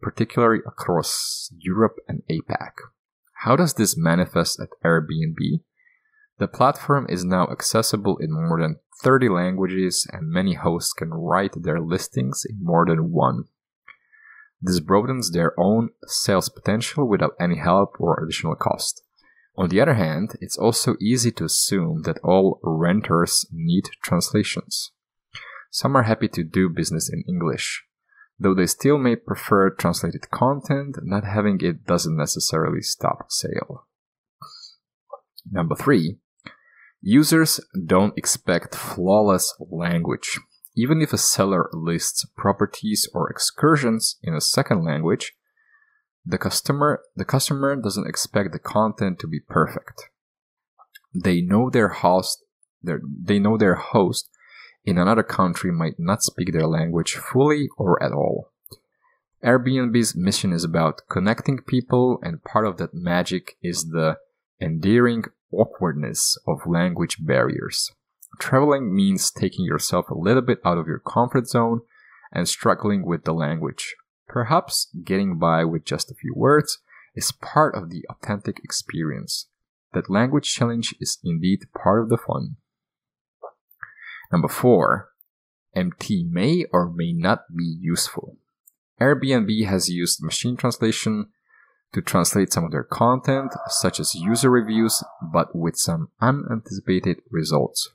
particularly 0.00 0.60
across 0.66 1.52
Europe 1.58 1.96
and 2.08 2.22
APAC. 2.30 2.72
How 3.44 3.56
does 3.56 3.74
this 3.74 3.96
manifest 3.96 4.60
at 4.60 4.68
Airbnb? 4.84 5.62
The 6.38 6.48
platform 6.48 7.06
is 7.08 7.24
now 7.24 7.48
accessible 7.48 8.16
in 8.18 8.32
more 8.32 8.60
than 8.60 8.76
30 9.02 9.28
languages, 9.28 10.06
and 10.12 10.30
many 10.30 10.54
hosts 10.54 10.92
can 10.92 11.10
write 11.10 11.54
their 11.62 11.80
listings 11.80 12.44
in 12.48 12.58
more 12.62 12.86
than 12.86 13.10
one. 13.12 13.44
This 14.62 14.80
broadens 14.80 15.30
their 15.30 15.58
own 15.58 15.90
sales 16.06 16.48
potential 16.48 17.08
without 17.08 17.34
any 17.40 17.56
help 17.56 17.96
or 17.98 18.22
additional 18.22 18.56
cost. 18.56 19.02
On 19.56 19.68
the 19.68 19.80
other 19.80 19.94
hand, 19.94 20.36
it's 20.40 20.58
also 20.58 20.96
easy 21.00 21.30
to 21.32 21.44
assume 21.44 22.02
that 22.02 22.18
all 22.22 22.60
renters 22.62 23.46
need 23.52 23.84
translations. 24.02 24.92
Some 25.70 25.96
are 25.96 26.02
happy 26.02 26.28
to 26.28 26.44
do 26.44 26.68
business 26.68 27.10
in 27.12 27.24
English. 27.28 27.84
Though 28.38 28.54
they 28.54 28.66
still 28.66 28.98
may 28.98 29.16
prefer 29.16 29.70
translated 29.70 30.30
content, 30.30 30.96
not 31.02 31.24
having 31.24 31.60
it 31.60 31.84
doesn't 31.84 32.16
necessarily 32.16 32.80
stop 32.80 33.26
sale. 33.28 33.86
Number 35.50 35.74
three, 35.74 36.18
users 37.00 37.60
don't 37.86 38.16
expect 38.16 38.74
flawless 38.74 39.54
language. 39.58 40.38
Even 40.76 41.02
if 41.02 41.12
a 41.12 41.18
seller 41.18 41.68
lists 41.72 42.24
properties 42.36 43.08
or 43.12 43.28
excursions 43.28 44.16
in 44.22 44.34
a 44.34 44.40
second 44.40 44.84
language, 44.84 45.32
the 46.24 46.38
customer 46.38 47.00
the 47.16 47.24
customer 47.24 47.74
doesn't 47.76 48.06
expect 48.06 48.52
the 48.52 48.58
content 48.58 49.18
to 49.18 49.26
be 49.26 49.40
perfect. 49.40 50.10
They 51.14 51.40
know 51.40 51.70
their 51.70 51.88
host 51.88 52.44
their, 52.82 53.00
they 53.04 53.38
know 53.38 53.56
their 53.56 53.74
host 53.74 54.30
in 54.84 54.98
another 54.98 55.22
country 55.22 55.70
might 55.70 55.98
not 55.98 56.22
speak 56.22 56.52
their 56.52 56.66
language 56.66 57.14
fully 57.14 57.68
or 57.76 58.02
at 58.02 58.12
all. 58.12 58.52
Airbnb's 59.44 60.14
mission 60.14 60.52
is 60.52 60.64
about 60.64 61.02
connecting 61.10 61.58
people, 61.58 62.18
and 62.22 62.44
part 62.44 62.66
of 62.66 62.76
that 62.76 62.92
magic 62.92 63.56
is 63.62 63.88
the 63.90 64.18
endearing 64.60 65.24
awkwardness 65.52 66.36
of 66.46 66.66
language 66.66 67.16
barriers. 67.20 67.90
Traveling 68.40 68.94
means 68.94 69.30
taking 69.30 69.66
yourself 69.66 70.08
a 70.08 70.18
little 70.18 70.40
bit 70.40 70.60
out 70.64 70.78
of 70.78 70.86
your 70.86 70.98
comfort 70.98 71.46
zone 71.46 71.82
and 72.32 72.48
struggling 72.48 73.04
with 73.04 73.24
the 73.24 73.34
language. 73.34 73.94
Perhaps 74.26 74.88
getting 75.04 75.38
by 75.38 75.62
with 75.66 75.84
just 75.84 76.10
a 76.10 76.14
few 76.14 76.32
words 76.34 76.78
is 77.14 77.32
part 77.32 77.74
of 77.74 77.90
the 77.90 78.02
authentic 78.08 78.58
experience. 78.64 79.48
That 79.92 80.08
language 80.08 80.54
challenge 80.54 80.94
is 81.00 81.18
indeed 81.22 81.66
part 81.74 82.02
of 82.02 82.08
the 82.08 82.16
fun. 82.16 82.56
Number 84.32 84.48
four, 84.48 85.10
MT 85.74 86.26
may 86.30 86.64
or 86.72 86.90
may 86.90 87.12
not 87.12 87.54
be 87.54 87.76
useful. 87.78 88.38
Airbnb 88.98 89.66
has 89.66 89.90
used 89.90 90.22
machine 90.22 90.56
translation 90.56 91.28
to 91.92 92.00
translate 92.00 92.54
some 92.54 92.64
of 92.64 92.70
their 92.70 92.84
content, 92.84 93.52
such 93.68 94.00
as 94.00 94.14
user 94.14 94.48
reviews, 94.48 95.04
but 95.20 95.54
with 95.54 95.76
some 95.76 96.08
unanticipated 96.22 97.18
results 97.30 97.90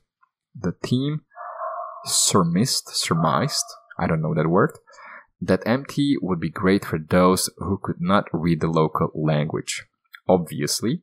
the 0.58 0.74
team 0.82 1.22
surmised, 2.04 2.88
surmised, 2.88 3.64
I 3.98 4.06
don't 4.06 4.22
know 4.22 4.34
that 4.34 4.48
word, 4.48 4.78
that 5.40 5.66
MT 5.66 6.18
would 6.22 6.40
be 6.40 6.50
great 6.50 6.84
for 6.84 6.98
those 6.98 7.50
who 7.58 7.78
could 7.82 8.00
not 8.00 8.24
read 8.32 8.60
the 8.60 8.68
local 8.68 9.10
language. 9.14 9.84
Obviously, 10.28 11.02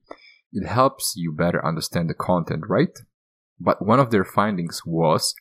it 0.51 0.67
helps 0.67 1.13
you 1.15 1.31
better 1.31 1.65
understand 1.65 2.09
the 2.09 2.13
content, 2.13 2.63
right? 2.67 2.97
But 3.59 3.85
one 3.85 3.99
of 3.99 4.11
their 4.11 4.25
findings 4.25 4.81
was 4.85 5.35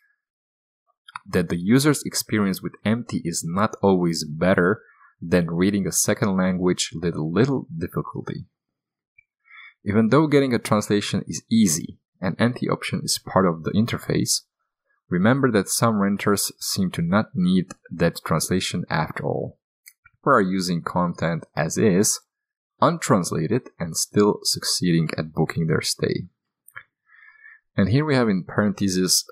that 1.26 1.48
the 1.48 1.58
user's 1.58 2.02
experience 2.04 2.62
with 2.62 2.72
MT 2.84 3.22
is 3.24 3.44
not 3.44 3.74
always 3.82 4.24
better 4.24 4.82
than 5.20 5.50
reading 5.50 5.86
a 5.86 5.92
second 5.92 6.36
language 6.36 6.90
with 7.00 7.14
little 7.14 7.66
difficulty. 7.76 8.46
Even 9.84 10.08
though 10.08 10.26
getting 10.26 10.54
a 10.54 10.58
translation 10.58 11.24
is 11.26 11.42
easy, 11.50 11.98
an 12.22 12.36
MT 12.38 12.68
option 12.68 13.02
is 13.04 13.18
part 13.18 13.46
of 13.46 13.64
the 13.64 13.72
interface, 13.72 14.42
remember 15.08 15.50
that 15.50 15.68
some 15.68 16.00
renters 16.00 16.52
seem 16.58 16.90
to 16.92 17.02
not 17.02 17.26
need 17.34 17.72
that 17.90 18.20
translation 18.24 18.84
after 18.88 19.24
all. 19.24 19.58
People 20.04 20.32
are 20.32 20.40
using 20.40 20.82
content 20.82 21.44
as 21.56 21.76
is, 21.76 22.20
untranslated, 22.80 23.68
and 23.78 23.96
still 23.96 24.38
succeeding 24.44 25.08
at 25.18 25.32
booking 25.32 25.66
their 25.66 25.82
stay. 25.82 26.28
And 27.76 27.88
here 27.88 28.04
we 28.04 28.14
have 28.14 28.28
in 28.28 28.44
parentheses, 28.44 29.24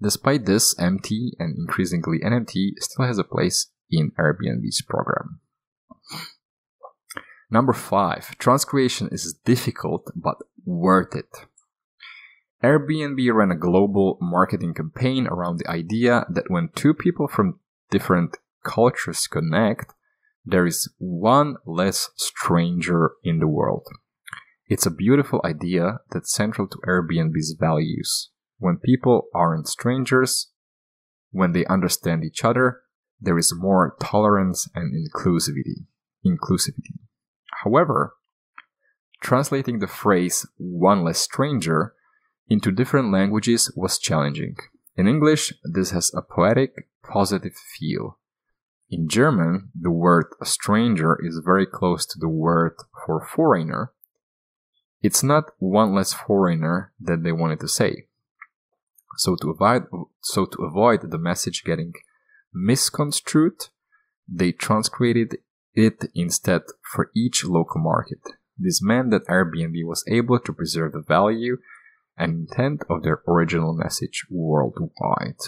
despite 0.00 0.44
this, 0.44 0.78
MT 0.78 1.34
and 1.38 1.56
increasingly 1.56 2.18
NMT 2.18 2.72
still 2.80 3.06
has 3.06 3.18
a 3.18 3.24
place 3.24 3.70
in 3.90 4.12
Airbnb's 4.18 4.82
program. 4.82 5.40
Number 7.50 7.72
five, 7.72 8.36
transcreation 8.38 9.12
is 9.12 9.38
difficult 9.44 10.10
but 10.16 10.38
worth 10.64 11.14
it. 11.14 11.28
Airbnb 12.64 13.18
ran 13.34 13.50
a 13.50 13.56
global 13.56 14.16
marketing 14.22 14.72
campaign 14.72 15.26
around 15.26 15.58
the 15.58 15.70
idea 15.70 16.24
that 16.30 16.48
when 16.48 16.70
two 16.74 16.94
people 16.94 17.28
from 17.28 17.60
different 17.90 18.38
cultures 18.64 19.26
connect, 19.26 19.92
there 20.46 20.64
is 20.64 20.90
one 20.96 21.56
less 21.66 22.08
stranger 22.16 23.12
in 23.22 23.38
the 23.38 23.46
world. 23.46 23.86
It's 24.66 24.86
a 24.86 24.90
beautiful 24.90 25.42
idea 25.44 25.98
that's 26.10 26.34
central 26.34 26.66
to 26.68 26.78
Airbnb's 26.88 27.54
values. 27.60 28.30
When 28.56 28.78
people 28.78 29.26
aren't 29.34 29.68
strangers, 29.68 30.50
when 31.32 31.52
they 31.52 31.66
understand 31.66 32.24
each 32.24 32.44
other, 32.44 32.80
there 33.20 33.36
is 33.36 33.52
more 33.54 33.94
tolerance 34.00 34.70
and 34.74 34.94
inclusivity. 34.94 35.84
Inclusivity. 36.24 36.96
However, 37.62 38.14
translating 39.20 39.80
the 39.80 39.86
phrase 39.86 40.46
one 40.56 41.04
less 41.04 41.18
stranger 41.18 41.92
into 42.48 42.70
different 42.70 43.12
languages 43.12 43.72
was 43.76 43.98
challenging. 43.98 44.56
In 44.96 45.08
English, 45.08 45.52
this 45.64 45.90
has 45.90 46.12
a 46.14 46.22
poetic, 46.22 46.88
positive 47.02 47.54
feel. 47.54 48.18
In 48.90 49.08
German, 49.08 49.70
the 49.78 49.90
word 49.90 50.26
stranger 50.42 51.18
is 51.20 51.40
very 51.44 51.66
close 51.66 52.06
to 52.06 52.18
the 52.18 52.28
word 52.28 52.76
for 53.04 53.26
foreigner. 53.26 53.92
It's 55.02 55.22
not 55.22 55.50
one 55.58 55.94
less 55.94 56.12
foreigner 56.12 56.92
that 57.00 57.22
they 57.22 57.32
wanted 57.32 57.60
to 57.60 57.68
say. 57.68 58.06
So 59.16 59.36
to 59.36 59.50
avoid, 59.50 59.84
so 60.20 60.44
to 60.46 60.64
avoid 60.64 61.10
the 61.10 61.18
message 61.18 61.64
getting 61.64 61.92
misconstrued, 62.52 63.68
they 64.28 64.52
transcreated 64.52 65.36
it 65.74 66.04
instead 66.14 66.62
for 66.82 67.10
each 67.14 67.44
local 67.44 67.80
market. 67.80 68.20
This 68.56 68.80
meant 68.82 69.10
that 69.10 69.26
Airbnb 69.26 69.84
was 69.84 70.04
able 70.08 70.38
to 70.38 70.52
preserve 70.52 70.92
the 70.92 71.00
value 71.00 71.58
and 72.16 72.48
intent 72.48 72.82
of 72.88 73.02
their 73.02 73.22
original 73.26 73.72
message 73.72 74.24
worldwide. 74.30 75.40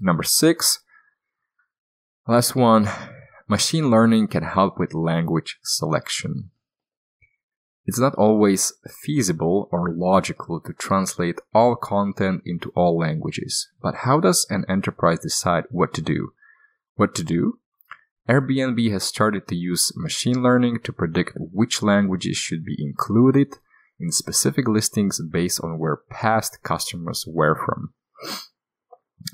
Number 0.00 0.22
six, 0.22 0.80
last 2.26 2.54
one, 2.54 2.88
machine 3.48 3.90
learning 3.90 4.28
can 4.28 4.42
help 4.42 4.78
with 4.78 4.94
language 4.94 5.58
selection. 5.62 6.50
It's 7.86 7.98
not 7.98 8.14
always 8.14 8.72
feasible 8.88 9.68
or 9.70 9.92
logical 9.92 10.58
to 10.60 10.72
translate 10.72 11.38
all 11.52 11.76
content 11.76 12.42
into 12.46 12.72
all 12.74 12.98
languages, 12.98 13.68
but 13.82 13.96
how 13.96 14.20
does 14.20 14.46
an 14.48 14.64
enterprise 14.68 15.18
decide 15.20 15.64
what 15.70 15.92
to 15.94 16.00
do? 16.00 16.32
What 16.94 17.14
to 17.16 17.24
do? 17.24 17.58
Airbnb 18.26 18.90
has 18.90 19.04
started 19.04 19.46
to 19.48 19.54
use 19.54 19.92
machine 19.94 20.42
learning 20.42 20.80
to 20.84 20.92
predict 20.94 21.36
which 21.36 21.82
languages 21.82 22.38
should 22.38 22.64
be 22.64 22.76
included 22.78 23.58
in 24.04 24.12
specific 24.12 24.68
listings 24.68 25.20
based 25.32 25.60
on 25.62 25.78
where 25.78 25.98
past 26.10 26.62
customers 26.62 27.24
were 27.26 27.56
from. 27.56 27.94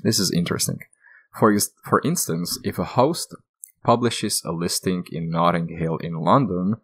This 0.01 0.17
is 0.17 0.31
interesting. 0.31 0.79
For, 1.37 1.55
for 1.83 2.01
instance, 2.05 2.57
if 2.63 2.79
a 2.79 2.85
host 2.85 3.35
publishes 3.83 4.41
a 4.45 4.51
listing 4.51 5.03
in 5.11 5.29
Notting 5.29 5.77
Hill 5.77 5.97
in 5.97 6.13
London, 6.13 6.75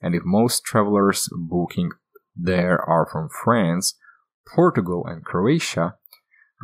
and 0.00 0.14
if 0.14 0.22
most 0.24 0.64
travelers 0.64 1.28
booking 1.36 1.90
there 2.34 2.80
are 2.80 3.06
from 3.10 3.28
France, 3.28 3.94
Portugal, 4.54 5.04
and 5.06 5.24
Croatia, 5.24 5.96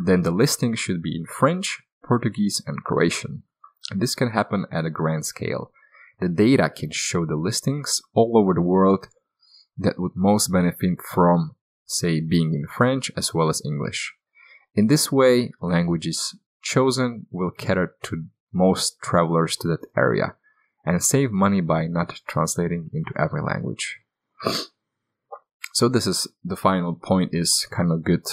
then 0.05 0.23
the 0.23 0.31
listing 0.31 0.75
should 0.75 1.03
be 1.03 1.15
in 1.17 1.27
French, 1.27 1.79
Portuguese, 2.03 2.63
and 2.67 2.85
Croatian. 2.85 3.43
And 3.91 4.01
this 4.01 4.15
can 4.15 4.31
happen 4.31 4.65
at 4.73 4.87
a 4.87 4.91
grand 4.91 5.27
scale. 5.27 5.73
The 6.21 6.29
data 6.29 6.71
can 6.71 6.91
show 6.91 7.27
the 7.27 7.37
listings 7.37 8.01
all 8.15 8.37
over 8.37 8.55
the 8.55 8.61
world 8.61 9.09
that 9.79 9.99
would 9.99 10.13
most 10.15 10.53
benefit 10.53 11.01
from, 11.03 11.57
say, 11.87 12.21
being 12.21 12.55
in 12.55 12.67
French 12.67 13.11
as 13.17 13.33
well 13.35 13.49
as 13.49 13.63
English. 13.65 14.13
In 14.75 14.87
this 14.87 15.11
way, 15.11 15.53
languages 15.61 16.37
chosen 16.63 17.27
will 17.31 17.51
cater 17.51 17.95
to 18.05 18.25
most 18.53 19.01
travelers 19.03 19.57
to 19.57 19.69
that 19.69 19.87
area 19.97 20.35
and 20.85 21.03
save 21.03 21.31
money 21.31 21.61
by 21.61 21.87
not 21.87 22.21
translating 22.27 22.91
into 22.93 23.13
every 23.19 23.43
language. 23.43 23.99
So 25.73 25.89
this 25.89 26.07
is 26.07 26.27
the 26.45 26.57
final 26.57 26.95
point 26.95 27.31
is 27.33 27.67
kind 27.71 27.93
of 27.93 28.05
good 28.05 28.27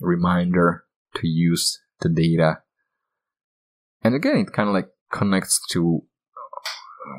reminder 0.00 0.84
to 1.16 1.28
use 1.28 1.80
the 2.00 2.08
data. 2.08 2.62
And 4.02 4.14
again, 4.14 4.38
it 4.38 4.52
kind 4.52 4.68
of 4.68 4.74
like 4.74 4.88
connects 5.12 5.60
to 5.72 6.04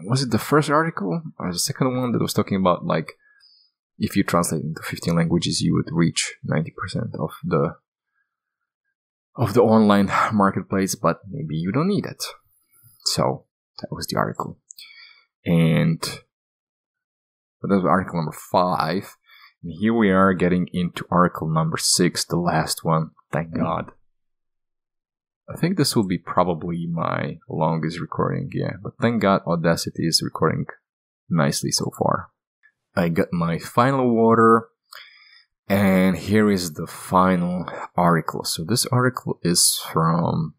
was 0.06 0.24
it 0.24 0.32
the 0.32 0.40
first 0.40 0.70
article 0.70 1.22
or 1.38 1.52
the 1.52 1.60
second 1.60 1.98
one 1.98 2.12
that 2.12 2.22
was 2.22 2.34
talking 2.34 2.58
about 2.58 2.86
like 2.86 3.14
if 3.98 4.16
you 4.16 4.24
translate 4.24 4.64
into 4.64 4.82
15 4.84 5.16
languages 5.16 5.62
you 5.62 5.74
would 5.74 5.94
reach 5.94 6.36
90% 6.50 7.16
of 7.20 7.32
the 7.44 7.76
of 9.36 9.54
the 9.54 9.62
online 9.62 10.12
marketplace 10.34 10.96
but 10.96 11.20
maybe 11.30 11.56
you 11.56 11.72
don't 11.72 11.88
need 11.88 12.06
it. 12.06 12.24
So 13.06 13.46
that 13.80 13.90
was 13.92 14.08
the 14.08 14.18
article. 14.18 14.60
And 15.46 16.00
but 17.62 17.70
that 17.70 17.76
was 17.76 17.86
article 17.86 18.18
number 18.18 18.36
five. 18.52 19.16
And 19.64 19.74
here 19.80 19.94
we 19.94 20.10
are 20.10 20.34
getting 20.34 20.68
into 20.74 21.06
article 21.12 21.48
number 21.48 21.78
six 21.78 22.26
the 22.26 22.38
last 22.38 22.84
one. 22.84 23.12
Thank 23.32 23.50
mm-hmm. 23.50 23.64
god. 23.64 23.92
I 25.50 25.58
think 25.58 25.78
this 25.78 25.96
will 25.96 26.08
be 26.08 26.18
probably 26.18 26.88
my 26.88 27.40
longest 27.50 28.00
recording, 28.00 28.50
yeah. 28.54 28.74
But 28.82 28.94
thank 29.02 29.22
God 29.22 29.42
Audacity 29.46 30.08
is 30.08 30.22
recording 30.24 30.66
nicely 31.30 31.72
so 31.72 31.92
far. 31.98 32.31
I 32.96 33.10
got 33.10 33.32
my 33.32 33.60
final 33.60 34.14
water, 34.14 34.68
and 35.68 36.18
here 36.18 36.52
is 36.52 36.74
the 36.74 36.88
final 36.88 37.66
article. 37.96 38.44
So 38.44 38.64
this 38.64 38.86
article 38.88 39.40
is 39.44 39.80
from 39.92 40.56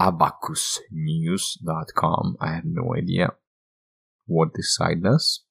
abacusnews.com. 0.00 2.36
I 2.40 2.54
have 2.54 2.64
no 2.64 2.94
idea 2.96 3.34
what 4.26 4.54
this 4.54 4.74
site 4.74 5.02
does. 5.02 5.42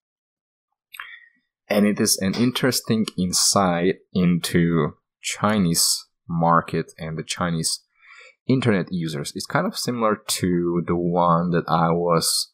And 1.69 1.85
it 1.85 1.99
is 1.99 2.17
an 2.17 2.33
interesting 2.35 3.05
insight 3.17 3.95
into 4.13 4.93
Chinese 5.21 6.05
market 6.27 6.91
and 6.97 7.17
the 7.17 7.23
Chinese 7.23 7.81
internet 8.47 8.87
users. 8.91 9.31
It's 9.35 9.45
kind 9.45 9.65
of 9.65 9.77
similar 9.77 10.15
to 10.15 10.83
the 10.85 10.95
one 10.95 11.51
that 11.51 11.63
I 11.67 11.91
was 11.91 12.51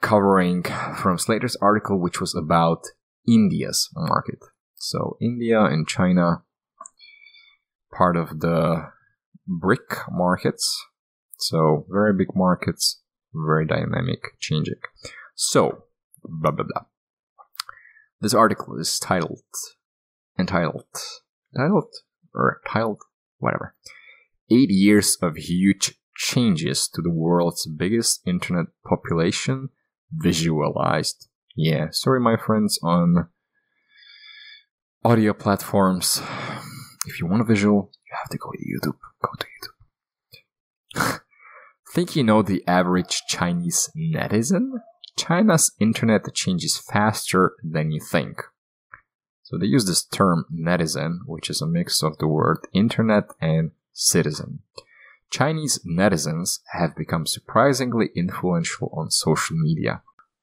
covering 0.00 0.64
from 0.96 1.18
Slator's 1.18 1.56
article, 1.56 1.98
which 1.98 2.20
was 2.20 2.34
about 2.34 2.84
India's 3.26 3.88
market. 3.94 4.38
So, 4.76 5.16
India 5.20 5.62
and 5.64 5.86
China, 5.86 6.42
part 7.92 8.16
of 8.16 8.40
the 8.40 8.90
BRIC 9.46 10.10
markets. 10.10 10.84
So, 11.38 11.86
very 11.90 12.12
big 12.12 12.34
markets, 12.34 13.00
very 13.34 13.66
dynamic, 13.66 14.38
changing. 14.38 14.80
So, 15.34 15.84
blah 16.24 16.52
blah 16.52 16.66
blah. 16.68 16.84
This 18.20 18.34
article 18.34 18.78
is 18.78 18.98
titled, 18.98 19.42
entitled, 20.38 20.86
titled, 21.56 21.94
or 22.34 22.60
titled, 22.66 23.02
whatever 23.38 23.74
eight 24.50 24.70
years 24.70 25.16
of 25.22 25.36
huge 25.36 25.94
changes 26.16 26.88
to 26.88 27.02
the 27.02 27.10
world's 27.10 27.66
biggest 27.66 28.20
internet 28.26 28.66
population 28.84 29.68
visualized. 30.12 31.28
Yeah, 31.56 31.88
sorry, 31.90 32.20
my 32.20 32.36
friends 32.36 32.78
on 32.82 33.28
audio 35.04 35.32
platforms. 35.32 36.22
If 37.06 37.20
you 37.20 37.26
want 37.26 37.42
a 37.42 37.44
visual, 37.44 37.90
you 38.06 38.16
have 38.16 38.28
to 38.30 38.38
go 38.38 38.50
to 38.52 38.58
YouTube. 38.58 38.98
Go 39.22 39.30
to 39.38 39.46
YouTube. 40.96 41.20
Think 41.92 42.14
you 42.16 42.22
know 42.22 42.42
the 42.42 42.62
average 42.66 43.22
Chinese 43.28 43.90
netizen? 43.96 44.72
China's 45.16 45.72
internet 45.80 46.32
changes 46.34 46.78
faster 46.78 47.52
than 47.64 47.90
you 47.90 48.00
think. 48.00 48.40
So 49.42 49.58
they 49.58 49.66
use 49.66 49.86
this 49.86 50.04
term 50.04 50.44
netizen, 50.54 51.20
which 51.26 51.50
is 51.50 51.60
a 51.60 51.66
mix 51.66 52.02
of 52.02 52.18
the 52.18 52.28
word 52.28 52.58
internet 52.72 53.24
and 53.40 53.72
citizen. 53.92 54.60
Chinese 55.30 55.78
netizens 55.86 56.60
have 56.72 56.96
become 56.96 57.26
surprisingly 57.26 58.10
influential 58.16 58.90
on 58.96 59.10
social 59.10 59.56
media. 59.56 60.02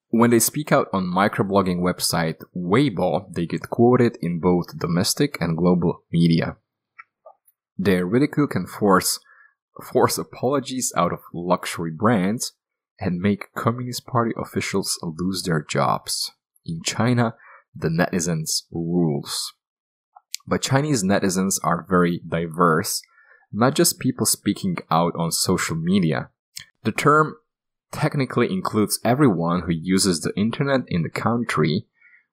When 0.09 0.29
they 0.29 0.39
speak 0.39 0.71
out 0.71 0.87
on 0.93 1.05
microblogging 1.05 1.79
website 1.79 2.41
Weibo, 2.55 3.33
they 3.33 3.45
get 3.45 3.69
quoted 3.69 4.17
in 4.21 4.39
both 4.39 4.77
domestic 4.77 5.37
and 5.41 5.57
global 5.57 6.03
media. 6.11 6.57
Their 7.77 8.05
ridicule 8.05 8.47
can 8.47 8.67
force 8.67 9.19
force 9.91 10.17
apologies 10.17 10.93
out 10.95 11.11
of 11.11 11.19
luxury 11.33 11.91
brands 11.91 12.53
and 12.99 13.19
make 13.19 13.53
Communist 13.55 14.05
Party 14.05 14.31
officials 14.37 14.97
lose 15.01 15.43
their 15.43 15.61
jobs. 15.61 16.31
In 16.65 16.81
China, 16.81 17.35
the 17.75 17.89
netizens 17.89 18.63
rules. 18.71 19.53
But 20.47 20.61
Chinese 20.61 21.03
netizens 21.03 21.59
are 21.63 21.85
very 21.89 22.21
diverse, 22.25 23.01
not 23.55 23.73
just 23.73 23.99
people 23.99 24.25
speaking 24.25 24.77
out 24.91 25.13
on 25.15 25.31
social 25.31 25.75
media. 25.75 26.29
The 26.83 26.91
term 26.91 27.37
technically 27.91 28.51
includes 28.51 28.99
everyone 29.03 29.61
who 29.61 29.71
uses 29.71 30.21
the 30.21 30.33
internet 30.35 30.81
in 30.87 31.03
the 31.03 31.09
country, 31.09 31.87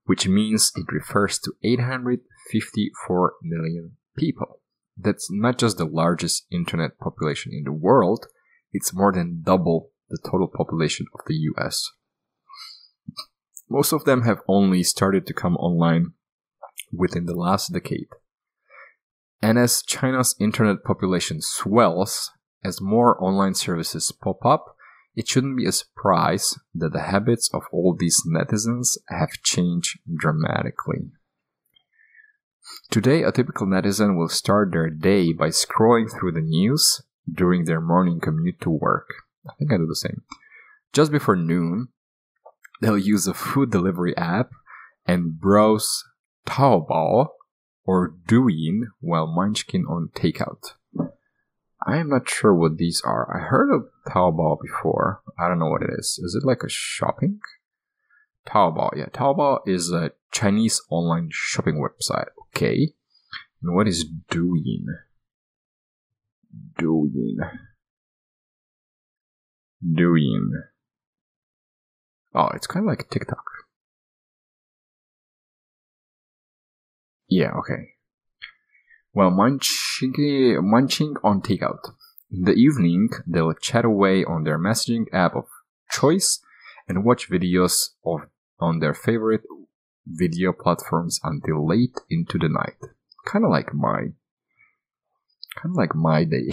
which 0.05 0.27
means 0.27 0.73
it 0.74 0.93
refers 0.93 1.39
to 1.40 1.53
854 1.62 3.35
million 3.43 3.97
people. 4.16 4.61
That's 4.97 5.28
not 5.31 5.59
just 5.59 5.78
the 5.78 5.85
largest 5.85 6.47
internet 6.51 6.99
population 6.99 7.53
in 7.55 7.65
the 7.65 7.73
world, 7.73 8.27
it's 8.73 8.93
more 8.93 9.12
than 9.12 9.43
double 9.43 9.90
the 10.11 10.19
total 10.19 10.49
population 10.49 11.07
of 11.15 11.20
the 11.27 11.35
US. 11.55 11.89
Most 13.70 13.93
of 13.93 14.05
them 14.05 14.23
have 14.23 14.40
only 14.49 14.82
started 14.82 15.27
to 15.27 15.32
come 15.32 15.57
online 15.57 16.12
within 16.93 17.27
the 17.27 17.35
last 17.35 17.73
decade. 17.73 18.09
And 19.43 19.59
as 19.59 19.82
China's 19.82 20.36
internet 20.39 20.85
population 20.85 21.40
swells, 21.40 22.31
as 22.64 22.81
more 22.81 23.23
online 23.23 23.55
services 23.55 24.12
pop 24.12 24.47
up, 24.47 24.77
it 25.16 25.28
shouldn't 25.28 25.56
be 25.56 25.66
a 25.66 25.73
surprise 25.73 26.56
that 26.74 26.93
the 26.93 27.02
habits 27.02 27.51
of 27.52 27.64
all 27.73 27.94
these 27.98 28.23
netizens 28.27 28.97
have 29.09 29.43
changed 29.43 29.98
dramatically. 30.16 31.10
Today, 32.90 33.24
a 33.24 33.32
typical 33.32 33.66
netizen 33.66 34.16
will 34.16 34.28
start 34.28 34.70
their 34.73 34.89
day 34.89 35.32
by 35.32 35.48
scrolling 35.48 36.09
through 36.09 36.32
the 36.32 36.40
news 36.40 37.02
during 37.31 37.64
their 37.64 37.81
morning 37.81 38.20
commute 38.20 38.60
to 38.60 38.70
work. 38.70 39.09
I 39.47 39.52
think 39.59 39.73
I 39.73 39.77
do 39.77 39.86
the 39.86 39.97
same. 39.97 40.23
Just 40.93 41.10
before 41.10 41.36
noon, 41.36 41.89
they'll 42.81 42.97
use 42.97 43.27
a 43.27 43.35
food 43.35 43.70
delivery 43.70 44.16
app 44.16 44.51
and 45.05 45.39
browse 45.39 46.05
Taobao 46.47 47.28
or 47.85 48.15
Douyin 48.27 48.83
while 49.01 49.27
munching 49.27 49.85
on 49.87 50.11
takeout. 50.15 50.75
I 51.85 51.97
am 51.97 52.09
not 52.11 52.29
sure 52.29 52.55
what 52.55 52.79
these 52.79 53.03
are. 53.05 53.29
I 53.35 53.49
heard 53.49 53.75
of 53.75 53.89
Taobao 54.07 54.59
before. 54.63 55.23
I 55.39 55.49
don't 55.49 55.59
know 55.59 55.71
what 55.71 55.83
it 55.83 55.91
is. 55.99 56.21
Is 56.23 56.35
it 56.41 56.47
like 56.47 56.63
a 56.63 56.69
shopping? 56.69 57.41
Taobao, 58.47 58.91
yeah. 58.97 59.07
Taobao 59.07 59.61
is 59.67 59.91
a 59.91 60.13
Chinese 60.31 60.81
online 60.91 61.31
shopping 61.33 61.83
website. 61.83 62.29
Okay. 62.55 62.93
And 63.63 63.75
what 63.75 63.89
is 63.89 64.05
Douyin? 64.31 64.87
Douyin. 66.79 67.37
Douyin. 69.85 70.51
Oh, 72.35 72.49
it's 72.55 72.67
kind 72.67 72.85
of 72.85 72.89
like 72.89 73.11
TikTok. 73.11 73.52
Yeah, 77.33 77.53
okay. 77.61 77.95
Well, 79.15 79.31
munching, 79.31 80.13
munching 80.61 81.15
on 81.25 81.41
takeout. 81.41 81.81
In 82.31 82.43
the 82.45 82.53
evening, 82.53 83.09
they'll 83.27 83.55
chat 83.55 83.87
away 83.87 84.23
on 84.23 84.45
their 84.45 84.59
messaging 84.59 85.07
app 85.15 85.35
of 85.35 85.47
choice 85.91 86.41
and 86.87 87.07
watch 87.07 87.31
videos 87.31 87.93
of, 88.05 88.21
on 88.61 88.81
their 88.81 88.93
favorite 88.93 89.45
video 90.07 90.53
platforms 90.53 91.21
until 91.25 91.67
late 91.67 91.99
into 92.11 92.37
the 92.37 92.51
night. 92.51 92.77
Kind 93.25 93.47
of 93.47 93.51
like 93.51 93.73
my, 93.73 94.13
kind 95.57 95.73
of 95.73 95.77
like 95.77 95.95
my 95.95 96.25
day. 96.25 96.49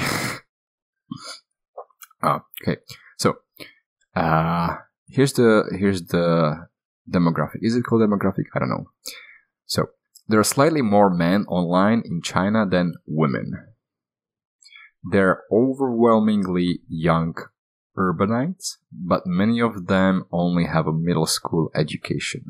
ah, 2.24 2.46
okay. 2.62 2.78
So, 3.18 3.40
uh, 4.16 4.78
here's 5.10 5.34
the 5.34 5.76
here's 5.78 6.04
the 6.04 6.68
demographic. 7.10 7.60
Is 7.62 7.76
it 7.76 7.84
called 7.84 8.02
demographic? 8.02 8.46
I 8.56 8.60
don't 8.60 8.70
know. 8.70 8.90
So 9.66 9.90
there 10.30 10.40
are 10.40 10.44
slightly 10.44 10.84
more 10.84 11.10
men 11.10 11.44
online 11.48 12.04
in 12.06 12.22
China 12.22 12.64
than 12.64 12.94
women. 13.08 13.52
They're 15.04 15.42
overwhelmingly 15.52 16.82
young 16.88 17.36
urbanites, 17.98 18.78
but 18.92 19.26
many 19.26 19.60
of 19.60 19.88
them 19.88 20.26
only 20.32 20.66
have 20.66 20.86
a 20.86 20.94
middle 20.94 21.26
school 21.26 21.72
education. 21.74 22.46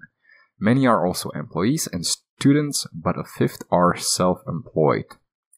Many 0.59 0.85
are 0.85 1.07
also 1.07 1.29
employees 1.29 1.87
and 1.91 2.05
students, 2.05 2.85
but 2.93 3.17
a 3.17 3.23
fifth 3.23 3.63
are 3.71 3.95
self 3.95 4.41
employed. 4.45 5.05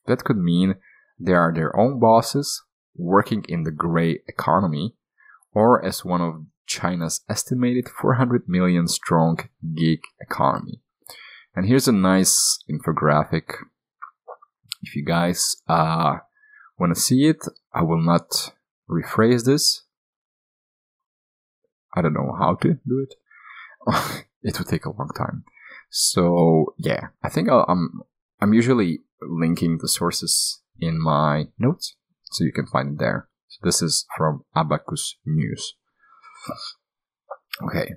That 0.06 0.24
could 0.24 0.38
mean 0.38 0.76
they 1.20 1.34
are 1.34 1.52
their 1.52 1.76
own 1.76 2.00
bosses, 2.00 2.62
working 2.96 3.46
in 3.50 3.64
the 3.64 3.72
gray 3.72 4.20
economy, 4.28 4.94
or 5.54 5.84
as 5.84 6.06
one 6.06 6.22
of 6.22 6.46
China's 6.68 7.22
estimated 7.28 7.90
400 7.90 8.44
million 8.48 8.88
strong 8.88 9.40
gig 9.76 10.02
economy. 10.20 10.82
And 11.56 11.68
here's 11.68 11.88
a 11.88 11.92
nice 11.92 12.60
infographic. 12.70 13.54
If 14.82 14.96
you 14.96 15.04
guys 15.04 15.58
uh, 15.68 16.18
want 16.78 16.96
to 16.96 17.00
see 17.00 17.26
it, 17.26 17.46
I 17.74 17.84
will 17.84 18.02
not 18.02 18.54
rephrase 18.90 19.46
this. 19.46 19.84
I 21.96 22.02
don't 22.02 22.14
know 22.14 22.36
how 22.38 22.56
to 22.56 22.76
do 22.88 23.06
it. 23.06 23.16
it 24.44 24.58
would 24.58 24.68
take 24.68 24.86
a 24.86 24.98
long 24.98 25.10
time. 25.16 25.44
So 25.90 26.74
yeah, 26.78 27.08
I 27.22 27.30
think 27.30 27.50
i 27.50 27.54
am 27.54 27.66
I'm, 27.68 28.02
I'm 28.40 28.54
usually 28.54 29.00
linking 29.22 29.80
the 29.82 29.90
sources 29.90 30.62
in 30.80 31.02
my 31.02 31.48
notes, 31.60 31.96
so 32.32 32.46
you 32.46 32.54
can 32.54 32.66
find 32.66 32.94
it 32.94 33.00
there. 33.00 33.28
So 33.50 33.60
this 33.64 33.82
is 33.82 34.06
from 34.18 34.46
Abacus 34.56 35.18
News. 35.26 35.76
Okay. 37.62 37.96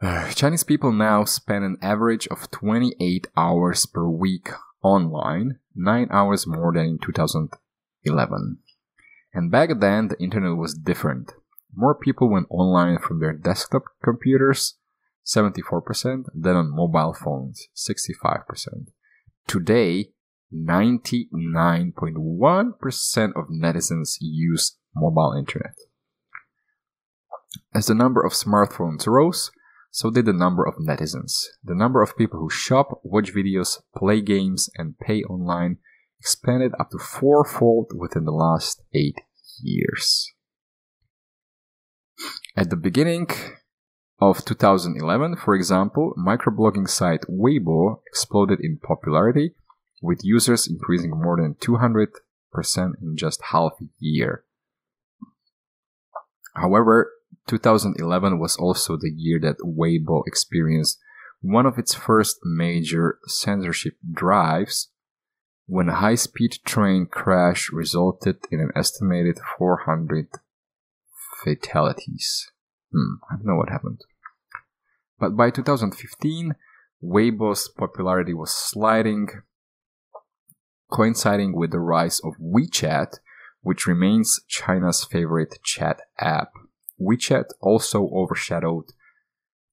Chinese 0.34 0.64
people 0.64 0.92
now 0.92 1.24
spend 1.24 1.62
an 1.62 1.76
average 1.82 2.26
of 2.28 2.50
28 2.50 3.26
hours 3.36 3.84
per 3.84 4.08
week 4.08 4.48
online, 4.82 5.58
9 5.74 6.08
hours 6.10 6.46
more 6.46 6.72
than 6.72 6.86
in 6.86 6.98
2011. 6.98 8.58
And 9.34 9.50
back 9.50 9.68
then, 9.78 10.08
the 10.08 10.18
internet 10.18 10.56
was 10.56 10.72
different. 10.72 11.34
More 11.74 11.94
people 11.94 12.30
went 12.30 12.46
online 12.48 12.96
from 12.98 13.20
their 13.20 13.34
desktop 13.34 13.82
computers, 14.02 14.78
74%, 15.26 16.24
than 16.34 16.56
on 16.56 16.74
mobile 16.74 17.12
phones, 17.12 17.68
65%. 17.76 18.88
Today, 19.46 20.12
99.1% 20.52 23.32
of 23.36 23.46
netizens 23.48 24.16
use 24.20 24.76
mobile 24.96 25.32
internet. 25.38 25.76
As 27.74 27.86
the 27.86 27.94
number 27.94 28.22
of 28.22 28.32
smartphones 28.32 29.06
rose, 29.06 29.50
so 29.90 30.10
did 30.10 30.26
the 30.26 30.32
number 30.32 30.64
of 30.64 30.76
netizens. 30.76 31.44
The 31.64 31.74
number 31.74 32.02
of 32.02 32.16
people 32.16 32.38
who 32.38 32.50
shop, 32.50 33.00
watch 33.02 33.34
videos, 33.34 33.78
play 33.96 34.20
games, 34.20 34.70
and 34.76 34.98
pay 34.98 35.22
online 35.24 35.78
expanded 36.18 36.72
up 36.78 36.90
to 36.90 36.98
fourfold 36.98 37.92
within 37.96 38.24
the 38.24 38.32
last 38.32 38.82
eight 38.94 39.16
years. 39.62 40.32
At 42.56 42.70
the 42.70 42.76
beginning 42.76 43.28
of 44.20 44.44
2011, 44.44 45.36
for 45.36 45.54
example, 45.54 46.14
microblogging 46.18 46.88
site 46.88 47.22
Weibo 47.22 48.00
exploded 48.06 48.60
in 48.60 48.78
popularity, 48.78 49.54
with 50.02 50.20
users 50.22 50.66
increasing 50.66 51.10
more 51.10 51.36
than 51.36 51.54
200% 51.54 52.10
in 53.02 53.16
just 53.16 53.42
half 53.50 53.72
a 53.80 53.86
year. 53.98 54.44
However, 56.54 57.10
2011 57.48 58.38
was 58.38 58.56
also 58.56 58.96
the 58.96 59.12
year 59.14 59.38
that 59.40 59.58
Weibo 59.58 60.22
experienced 60.26 60.98
one 61.40 61.66
of 61.66 61.78
its 61.78 61.94
first 61.94 62.38
major 62.44 63.18
censorship 63.26 63.94
drives 64.12 64.90
when 65.66 65.88
a 65.88 65.96
high 65.96 66.16
speed 66.16 66.58
train 66.64 67.06
crash 67.06 67.70
resulted 67.72 68.36
in 68.50 68.60
an 68.60 68.70
estimated 68.74 69.38
400 69.58 70.28
fatalities. 71.42 72.50
Hmm, 72.92 73.14
I 73.30 73.36
don't 73.36 73.46
know 73.46 73.56
what 73.56 73.70
happened. 73.70 74.00
But 75.18 75.36
by 75.36 75.50
2015, 75.50 76.54
Weibo's 77.02 77.68
popularity 77.68 78.34
was 78.34 78.50
sliding, 78.50 79.28
coinciding 80.90 81.56
with 81.56 81.70
the 81.70 81.78
rise 81.78 82.20
of 82.20 82.34
WeChat, 82.38 83.18
which 83.62 83.86
remains 83.86 84.40
China's 84.48 85.04
favorite 85.04 85.58
chat 85.62 86.00
app. 86.18 86.50
WeChat 87.00 87.46
also 87.60 88.08
overshadowed 88.12 88.86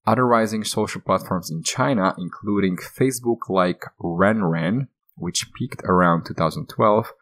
other 0.06 0.26
rising 0.26 0.64
social 0.64 1.02
platforms 1.02 1.50
in 1.50 1.62
China, 1.62 2.14
including 2.16 2.76
Facebook 2.76 3.50
like 3.50 3.82
RenRen, 4.00 4.88
which 5.16 5.52
peaked 5.52 5.82
around 5.84 6.24
2012, 6.24 7.12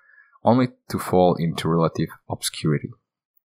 only 0.45 0.69
to 0.89 0.99
fall 0.99 1.35
into 1.37 1.69
relative 1.69 2.09
obscurity. 2.31 2.91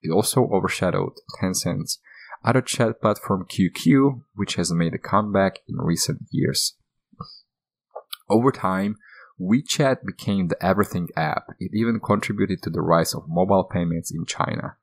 It 0.02 0.10
also 0.10 0.48
overshadowed 0.52 1.12
Tencent's 1.40 1.98
other 2.44 2.60
chat 2.60 3.00
platform 3.00 3.46
QQ, 3.50 4.22
which 4.34 4.56
has 4.56 4.72
made 4.72 4.94
a 4.94 4.98
comeback 4.98 5.60
in 5.68 5.76
recent 5.76 6.22
years. 6.30 6.74
Over 8.28 8.52
time, 8.52 8.96
WeChat 9.40 10.04
became 10.04 10.48
the 10.48 10.62
everything 10.64 11.08
app. 11.16 11.44
It 11.58 11.72
even 11.74 12.00
contributed 12.00 12.62
to 12.62 12.70
the 12.70 12.82
rise 12.82 13.14
of 13.14 13.24
mobile 13.26 13.64
payments 13.64 14.10
in 14.10 14.26
China. 14.26 14.76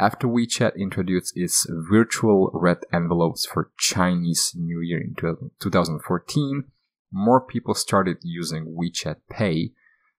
After 0.00 0.28
WeChat 0.28 0.76
introduced 0.76 1.32
its 1.36 1.66
virtual 1.68 2.52
red 2.54 2.78
envelopes 2.92 3.44
for 3.44 3.72
Chinese 3.76 4.52
New 4.54 4.80
Year 4.80 5.00
in 5.00 5.16
2014, 5.16 6.64
more 7.12 7.40
people 7.40 7.74
started 7.74 8.18
using 8.22 8.76
WeChat 8.78 9.16
Pay, 9.28 9.72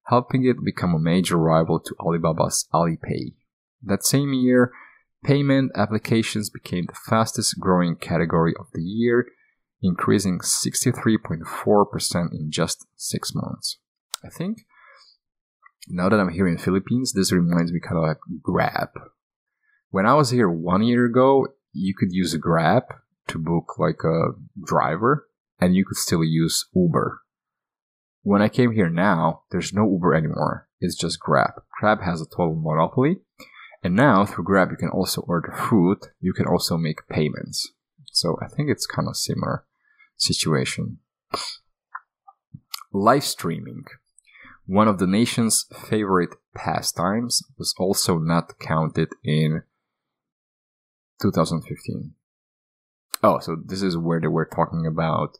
helping 0.08 0.46
it 0.46 0.66
become 0.66 0.94
a 0.94 1.00
major 1.00 1.38
rival 1.38 1.80
to 1.80 1.96
Alibaba's 1.98 2.68
Alipay. 2.74 3.36
That 3.82 4.04
same 4.04 4.34
year, 4.34 4.74
payment 5.24 5.72
applications 5.76 6.50
became 6.50 6.88
the 6.88 7.00
fastest 7.10 7.58
growing 7.58 7.96
category 7.96 8.54
of 8.60 8.68
the 8.74 8.84
year, 8.84 9.28
increasing 9.82 10.40
63.4% 10.40 12.34
in 12.34 12.52
just 12.52 12.86
six 12.98 13.34
months. 13.34 13.78
I 14.26 14.30
think 14.30 14.66
now 15.88 16.10
that 16.10 16.20
I'm 16.20 16.34
here 16.34 16.50
in 16.50 16.58
Philippines, 16.58 17.14
this 17.14 17.32
reminds 17.32 17.72
me 17.72 17.80
kind 17.80 17.96
of 17.96 18.04
like 18.04 18.20
Grab. 18.44 18.90
When 19.92 20.06
I 20.06 20.14
was 20.14 20.30
here 20.30 20.50
one 20.50 20.84
year 20.84 21.06
ago, 21.06 21.48
you 21.74 21.96
could 21.96 22.12
use 22.12 22.36
Grab 22.36 22.84
to 23.28 23.40
book 23.40 23.80
like 23.80 24.04
a 24.04 24.34
driver 24.64 25.28
and 25.60 25.76
you 25.76 25.84
could 25.84 25.98
still 25.98 26.24
use 26.24 26.68
Uber. 26.76 27.22
When 28.22 28.42
I 28.42 28.50
came 28.50 28.74
here 28.74 28.90
now, 28.90 29.44
there's 29.50 29.74
no 29.74 29.90
Uber 29.90 30.14
anymore. 30.14 30.68
It's 30.80 30.96
just 30.96 31.20
Grab. 31.20 31.64
Grab 31.80 32.02
has 32.04 32.22
a 32.22 32.26
total 32.26 32.56
monopoly. 32.56 33.22
And 33.82 33.96
now 33.96 34.26
through 34.26 34.44
Grab, 34.44 34.70
you 34.70 34.78
can 34.78 34.90
also 34.90 35.22
order 35.22 35.54
food. 35.58 35.98
You 36.20 36.34
can 36.34 36.46
also 36.46 36.78
make 36.78 37.08
payments. 37.10 37.72
So 38.12 38.38
I 38.44 38.48
think 38.48 38.70
it's 38.70 38.86
kind 38.86 39.08
of 39.08 39.18
similar 39.18 39.66
situation. 40.18 41.00
Live 42.94 43.24
streaming, 43.24 43.86
one 44.68 44.88
of 44.88 45.00
the 45.00 45.08
nation's 45.08 45.66
favorite 45.74 46.36
pastimes, 46.54 47.42
was 47.58 47.74
also 47.80 48.20
not 48.20 48.60
counted 48.60 49.10
in 49.24 49.64
2015. 51.22 52.14
Oh, 53.22 53.40
so 53.40 53.58
this 53.64 53.82
is 53.82 53.98
where 53.98 54.20
they 54.22 54.28
were 54.28 54.46
talking 54.46 54.86
about 54.86 55.38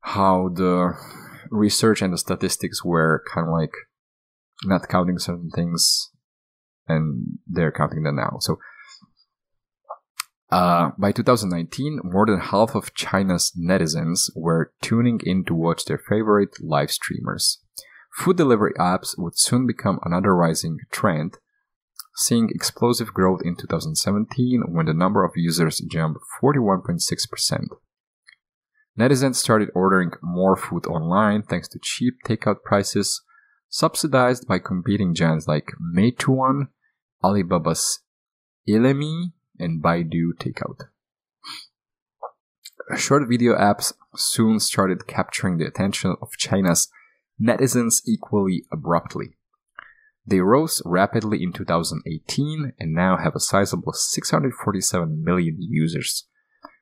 how 0.00 0.48
the 0.48 0.94
research 1.50 2.02
and 2.02 2.12
the 2.12 2.18
statistics 2.18 2.84
were 2.84 3.22
kind 3.32 3.46
of 3.46 3.52
like 3.52 3.72
not 4.64 4.88
counting 4.88 5.18
certain 5.18 5.50
things 5.50 6.10
and 6.88 7.38
they're 7.46 7.72
counting 7.72 8.02
them 8.02 8.16
now. 8.16 8.36
So 8.40 8.58
uh, 10.50 10.90
by 10.98 11.12
2019, 11.12 12.00
more 12.04 12.26
than 12.26 12.38
half 12.38 12.74
of 12.74 12.94
China's 12.94 13.52
netizens 13.58 14.30
were 14.36 14.72
tuning 14.80 15.20
in 15.24 15.44
to 15.46 15.54
watch 15.54 15.84
their 15.84 15.98
favorite 15.98 16.56
live 16.60 16.90
streamers. 16.90 17.60
Food 18.16 18.36
delivery 18.36 18.72
apps 18.78 19.18
would 19.18 19.36
soon 19.36 19.66
become 19.66 19.98
another 20.04 20.34
rising 20.34 20.78
trend, 20.92 21.38
seeing 22.14 22.48
explosive 22.50 23.12
growth 23.12 23.40
in 23.44 23.56
2017 23.56 24.64
when 24.68 24.86
the 24.86 24.94
number 24.94 25.24
of 25.24 25.32
users 25.34 25.80
jumped 25.90 26.20
41.6%. 26.42 27.66
Netizens 28.98 29.34
started 29.36 29.70
ordering 29.74 30.12
more 30.22 30.56
food 30.56 30.86
online 30.86 31.42
thanks 31.42 31.68
to 31.68 31.80
cheap 31.82 32.14
takeout 32.24 32.62
prices, 32.62 33.22
subsidized 33.68 34.46
by 34.46 34.58
competing 34.60 35.14
giants 35.14 35.48
like 35.48 35.72
Meituan, 35.94 36.68
Alibaba's 37.22 38.00
Ele.me, 38.68 39.32
and 39.58 39.82
Baidu 39.82 40.32
Takeout. 40.38 40.88
Short 42.96 43.28
video 43.28 43.56
apps 43.56 43.92
soon 44.14 44.60
started 44.60 45.06
capturing 45.06 45.58
the 45.58 45.66
attention 45.66 46.14
of 46.20 46.30
China's 46.38 46.88
netizens 47.40 48.02
equally 48.06 48.64
abruptly. 48.70 49.36
They 50.26 50.40
rose 50.40 50.80
rapidly 50.84 51.42
in 51.42 51.52
2018 51.52 52.72
and 52.78 52.94
now 52.94 53.18
have 53.18 53.34
a 53.34 53.40
sizable 53.40 53.92
647 53.92 55.22
million 55.22 55.56
users. 55.60 56.26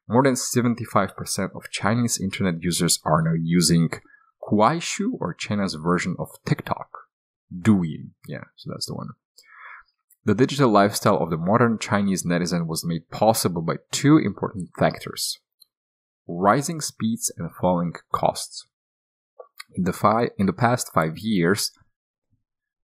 More 0.09 0.23
than 0.23 0.35
75% 0.35 1.57
of 1.57 1.71
Chinese 1.71 2.21
internet 2.21 2.63
users 2.63 3.01
are 3.05 3.23
now 3.23 3.35
using 3.41 3.91
Kuaishou 4.43 5.13
or 5.21 5.35
China's 5.35 5.75
version 5.75 6.17
of 6.19 6.29
TikTok. 6.47 6.89
Douyin. 7.53 8.11
Yeah, 8.29 8.45
so 8.57 8.71
that's 8.73 8.87
the 8.87 8.95
one. 8.95 9.09
The 10.25 10.35
digital 10.35 10.71
lifestyle 10.71 11.19
of 11.19 11.31
the 11.31 11.37
modern 11.37 11.79
Chinese 11.79 12.25
netizen 12.25 12.67
was 12.67 12.85
made 12.85 13.11
possible 13.11 13.63
by 13.63 13.77
two 13.91 14.19
important 14.19 14.71
factors 14.79 15.39
rising 16.29 16.81
speeds 16.81 17.33
and 17.37 17.51
falling 17.61 17.93
costs. 18.13 18.67
In 19.75 19.83
the, 19.83 19.93
fi- 19.93 20.31
in 20.39 20.47
the 20.47 20.53
past 20.53 20.93
five 20.95 21.19
years, 21.19 21.73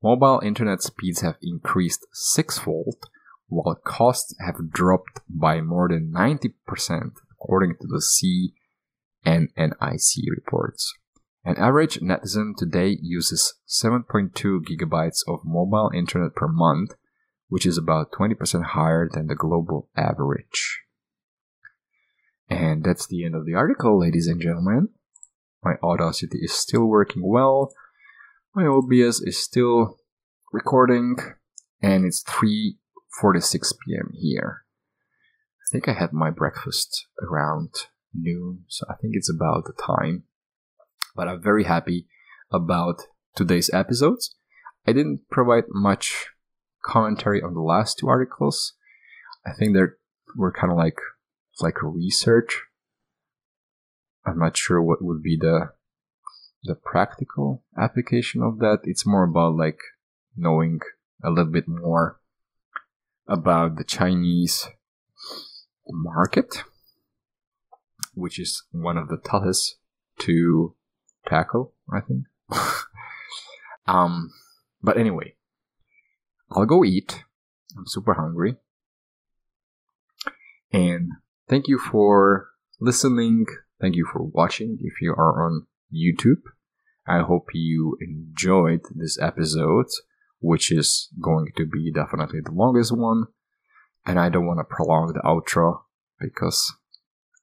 mobile 0.02 0.40
internet 0.44 0.82
speeds 0.82 1.20
have 1.20 1.36
increased 1.42 2.06
sixfold, 2.12 3.08
while 3.48 3.80
costs 3.84 4.34
have 4.44 4.70
dropped 4.70 5.20
by 5.28 5.60
more 5.60 5.88
than 5.88 6.12
90%, 6.12 7.12
according 7.32 7.76
to 7.80 7.86
the 7.86 8.52
CNNIC 9.24 10.22
reports. 10.30 10.94
An 11.44 11.56
average 11.56 12.00
netizen 12.00 12.54
today 12.56 12.98
uses 13.00 13.54
7.2 13.66 14.60
gigabytes 14.64 15.22
of 15.26 15.44
mobile 15.44 15.90
internet 15.94 16.34
per 16.34 16.48
month, 16.48 16.94
which 17.48 17.64
is 17.64 17.78
about 17.78 18.12
20% 18.12 18.62
higher 18.62 19.08
than 19.10 19.28
the 19.28 19.34
global 19.34 19.88
average. 19.96 20.80
And 22.50 22.84
that's 22.84 23.06
the 23.06 23.24
end 23.24 23.34
of 23.34 23.46
the 23.46 23.54
article, 23.54 23.98
ladies 23.98 24.26
and 24.26 24.40
gentlemen. 24.40 24.90
My 25.62 25.74
Audacity 25.82 26.38
is 26.42 26.52
still 26.52 26.84
working 26.84 27.22
well. 27.24 27.72
My 28.58 28.66
OBS 28.66 29.20
is 29.20 29.40
still 29.40 29.98
recording, 30.52 31.14
and 31.80 32.04
it's 32.04 32.24
3:46 32.24 33.72
p.m. 33.86 34.10
here. 34.14 34.64
I 35.62 35.66
think 35.70 35.86
I 35.86 35.92
had 35.92 36.12
my 36.12 36.30
breakfast 36.30 37.06
around 37.22 37.72
noon, 38.12 38.64
so 38.66 38.84
I 38.90 38.94
think 38.96 39.14
it's 39.14 39.30
about 39.32 39.66
the 39.66 39.80
time. 39.80 40.24
But 41.14 41.28
I'm 41.28 41.40
very 41.40 41.64
happy 41.66 42.08
about 42.50 43.02
today's 43.36 43.70
episodes. 43.72 44.34
I 44.88 44.92
didn't 44.92 45.30
provide 45.30 45.66
much 45.68 46.26
commentary 46.84 47.40
on 47.40 47.54
the 47.54 47.60
last 47.60 47.98
two 47.98 48.08
articles. 48.08 48.72
I 49.46 49.52
think 49.52 49.72
they 49.72 49.82
were 50.34 50.50
kind 50.50 50.72
of 50.72 50.78
like 50.78 50.98
like 51.60 51.80
research. 51.80 52.64
I'm 54.26 54.40
not 54.40 54.56
sure 54.56 54.82
what 54.82 55.00
would 55.00 55.22
be 55.22 55.38
the 55.40 55.77
the 56.68 56.74
practical 56.74 57.64
application 57.76 58.42
of 58.42 58.58
that. 58.58 58.80
It's 58.84 59.06
more 59.06 59.24
about 59.24 59.56
like 59.56 59.80
knowing 60.36 60.80
a 61.24 61.30
little 61.30 61.50
bit 61.50 61.66
more 61.66 62.20
about 63.26 63.76
the 63.76 63.84
Chinese 63.84 64.68
market, 65.88 66.62
which 68.14 68.38
is 68.38 68.62
one 68.70 68.96
of 68.96 69.08
the 69.08 69.16
toughest 69.16 69.76
to 70.20 70.74
tackle, 71.26 71.72
I 71.92 72.00
think. 72.00 72.24
um, 73.86 74.30
but 74.82 74.98
anyway, 74.98 75.34
I'll 76.50 76.66
go 76.66 76.84
eat. 76.84 77.24
I'm 77.76 77.86
super 77.86 78.14
hungry. 78.14 78.56
And 80.70 81.12
thank 81.48 81.66
you 81.66 81.78
for 81.78 82.48
listening. 82.78 83.46
Thank 83.80 83.96
you 83.96 84.06
for 84.10 84.22
watching 84.22 84.78
if 84.82 85.00
you 85.00 85.12
are 85.12 85.46
on 85.46 85.66
YouTube. 85.92 86.42
I 87.08 87.22
hope 87.22 87.46
you 87.54 87.96
enjoyed 88.00 88.80
this 88.94 89.18
episode, 89.20 89.86
which 90.40 90.70
is 90.70 91.08
going 91.20 91.52
to 91.56 91.66
be 91.66 91.90
definitely 91.90 92.40
the 92.44 92.52
longest 92.52 92.96
one. 92.96 93.26
And 94.04 94.20
I 94.20 94.28
don't 94.28 94.46
want 94.46 94.60
to 94.60 94.64
prolong 94.64 95.12
the 95.12 95.20
outro 95.20 95.80
because 96.20 96.72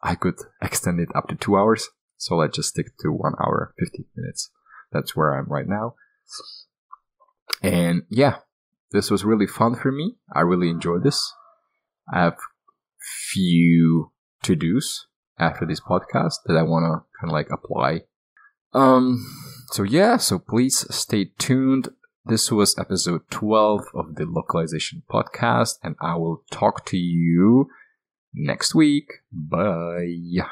I 0.02 0.16
could 0.16 0.36
extend 0.62 1.00
it 1.00 1.10
up 1.16 1.28
to 1.30 1.36
two 1.36 1.58
hours. 1.58 1.90
So 2.18 2.36
let's 2.36 2.56
just 2.56 2.70
stick 2.70 2.98
to 3.00 3.12
one 3.12 3.34
hour, 3.44 3.74
15 3.80 4.06
minutes. 4.16 4.52
That's 4.92 5.16
where 5.16 5.34
I'm 5.34 5.48
right 5.48 5.68
now. 5.68 5.96
And 7.62 8.04
yeah, 8.10 8.38
this 8.92 9.10
was 9.10 9.26
really 9.26 9.48
fun 9.48 9.76
for 9.76 9.92
me. 9.92 10.16
I 10.34 10.42
really 10.42 10.70
enjoyed 10.70 11.04
this. 11.04 11.34
I 12.14 12.20
have 12.20 12.38
few 13.32 14.12
to 14.44 14.56
dos 14.56 15.08
after 15.40 15.66
this 15.66 15.82
podcast 15.82 16.36
that 16.46 16.56
I 16.56 16.64
want 16.64 16.86
to 16.86 17.20
kind 17.20 17.32
of 17.32 17.34
like 17.34 17.50
apply. 17.52 18.02
Um, 18.74 19.26
so 19.72 19.84
yeah, 19.84 20.18
so 20.18 20.40
please 20.40 20.86
stay 20.96 21.32
tuned. 21.38 21.90
This 22.26 22.52
was 22.52 22.78
episode 22.78 23.30
12 23.30 23.88
of 23.94 24.16
the 24.16 24.26
localization 24.26 25.04
podcast, 25.12 25.78
and 25.84 25.96
I 26.02 26.16
will 26.16 26.44
talk 26.50 26.86
to 26.88 26.98
you 26.98 27.70
next 28.34 28.74
week. 28.74 29.12
Bye. 29.32 30.46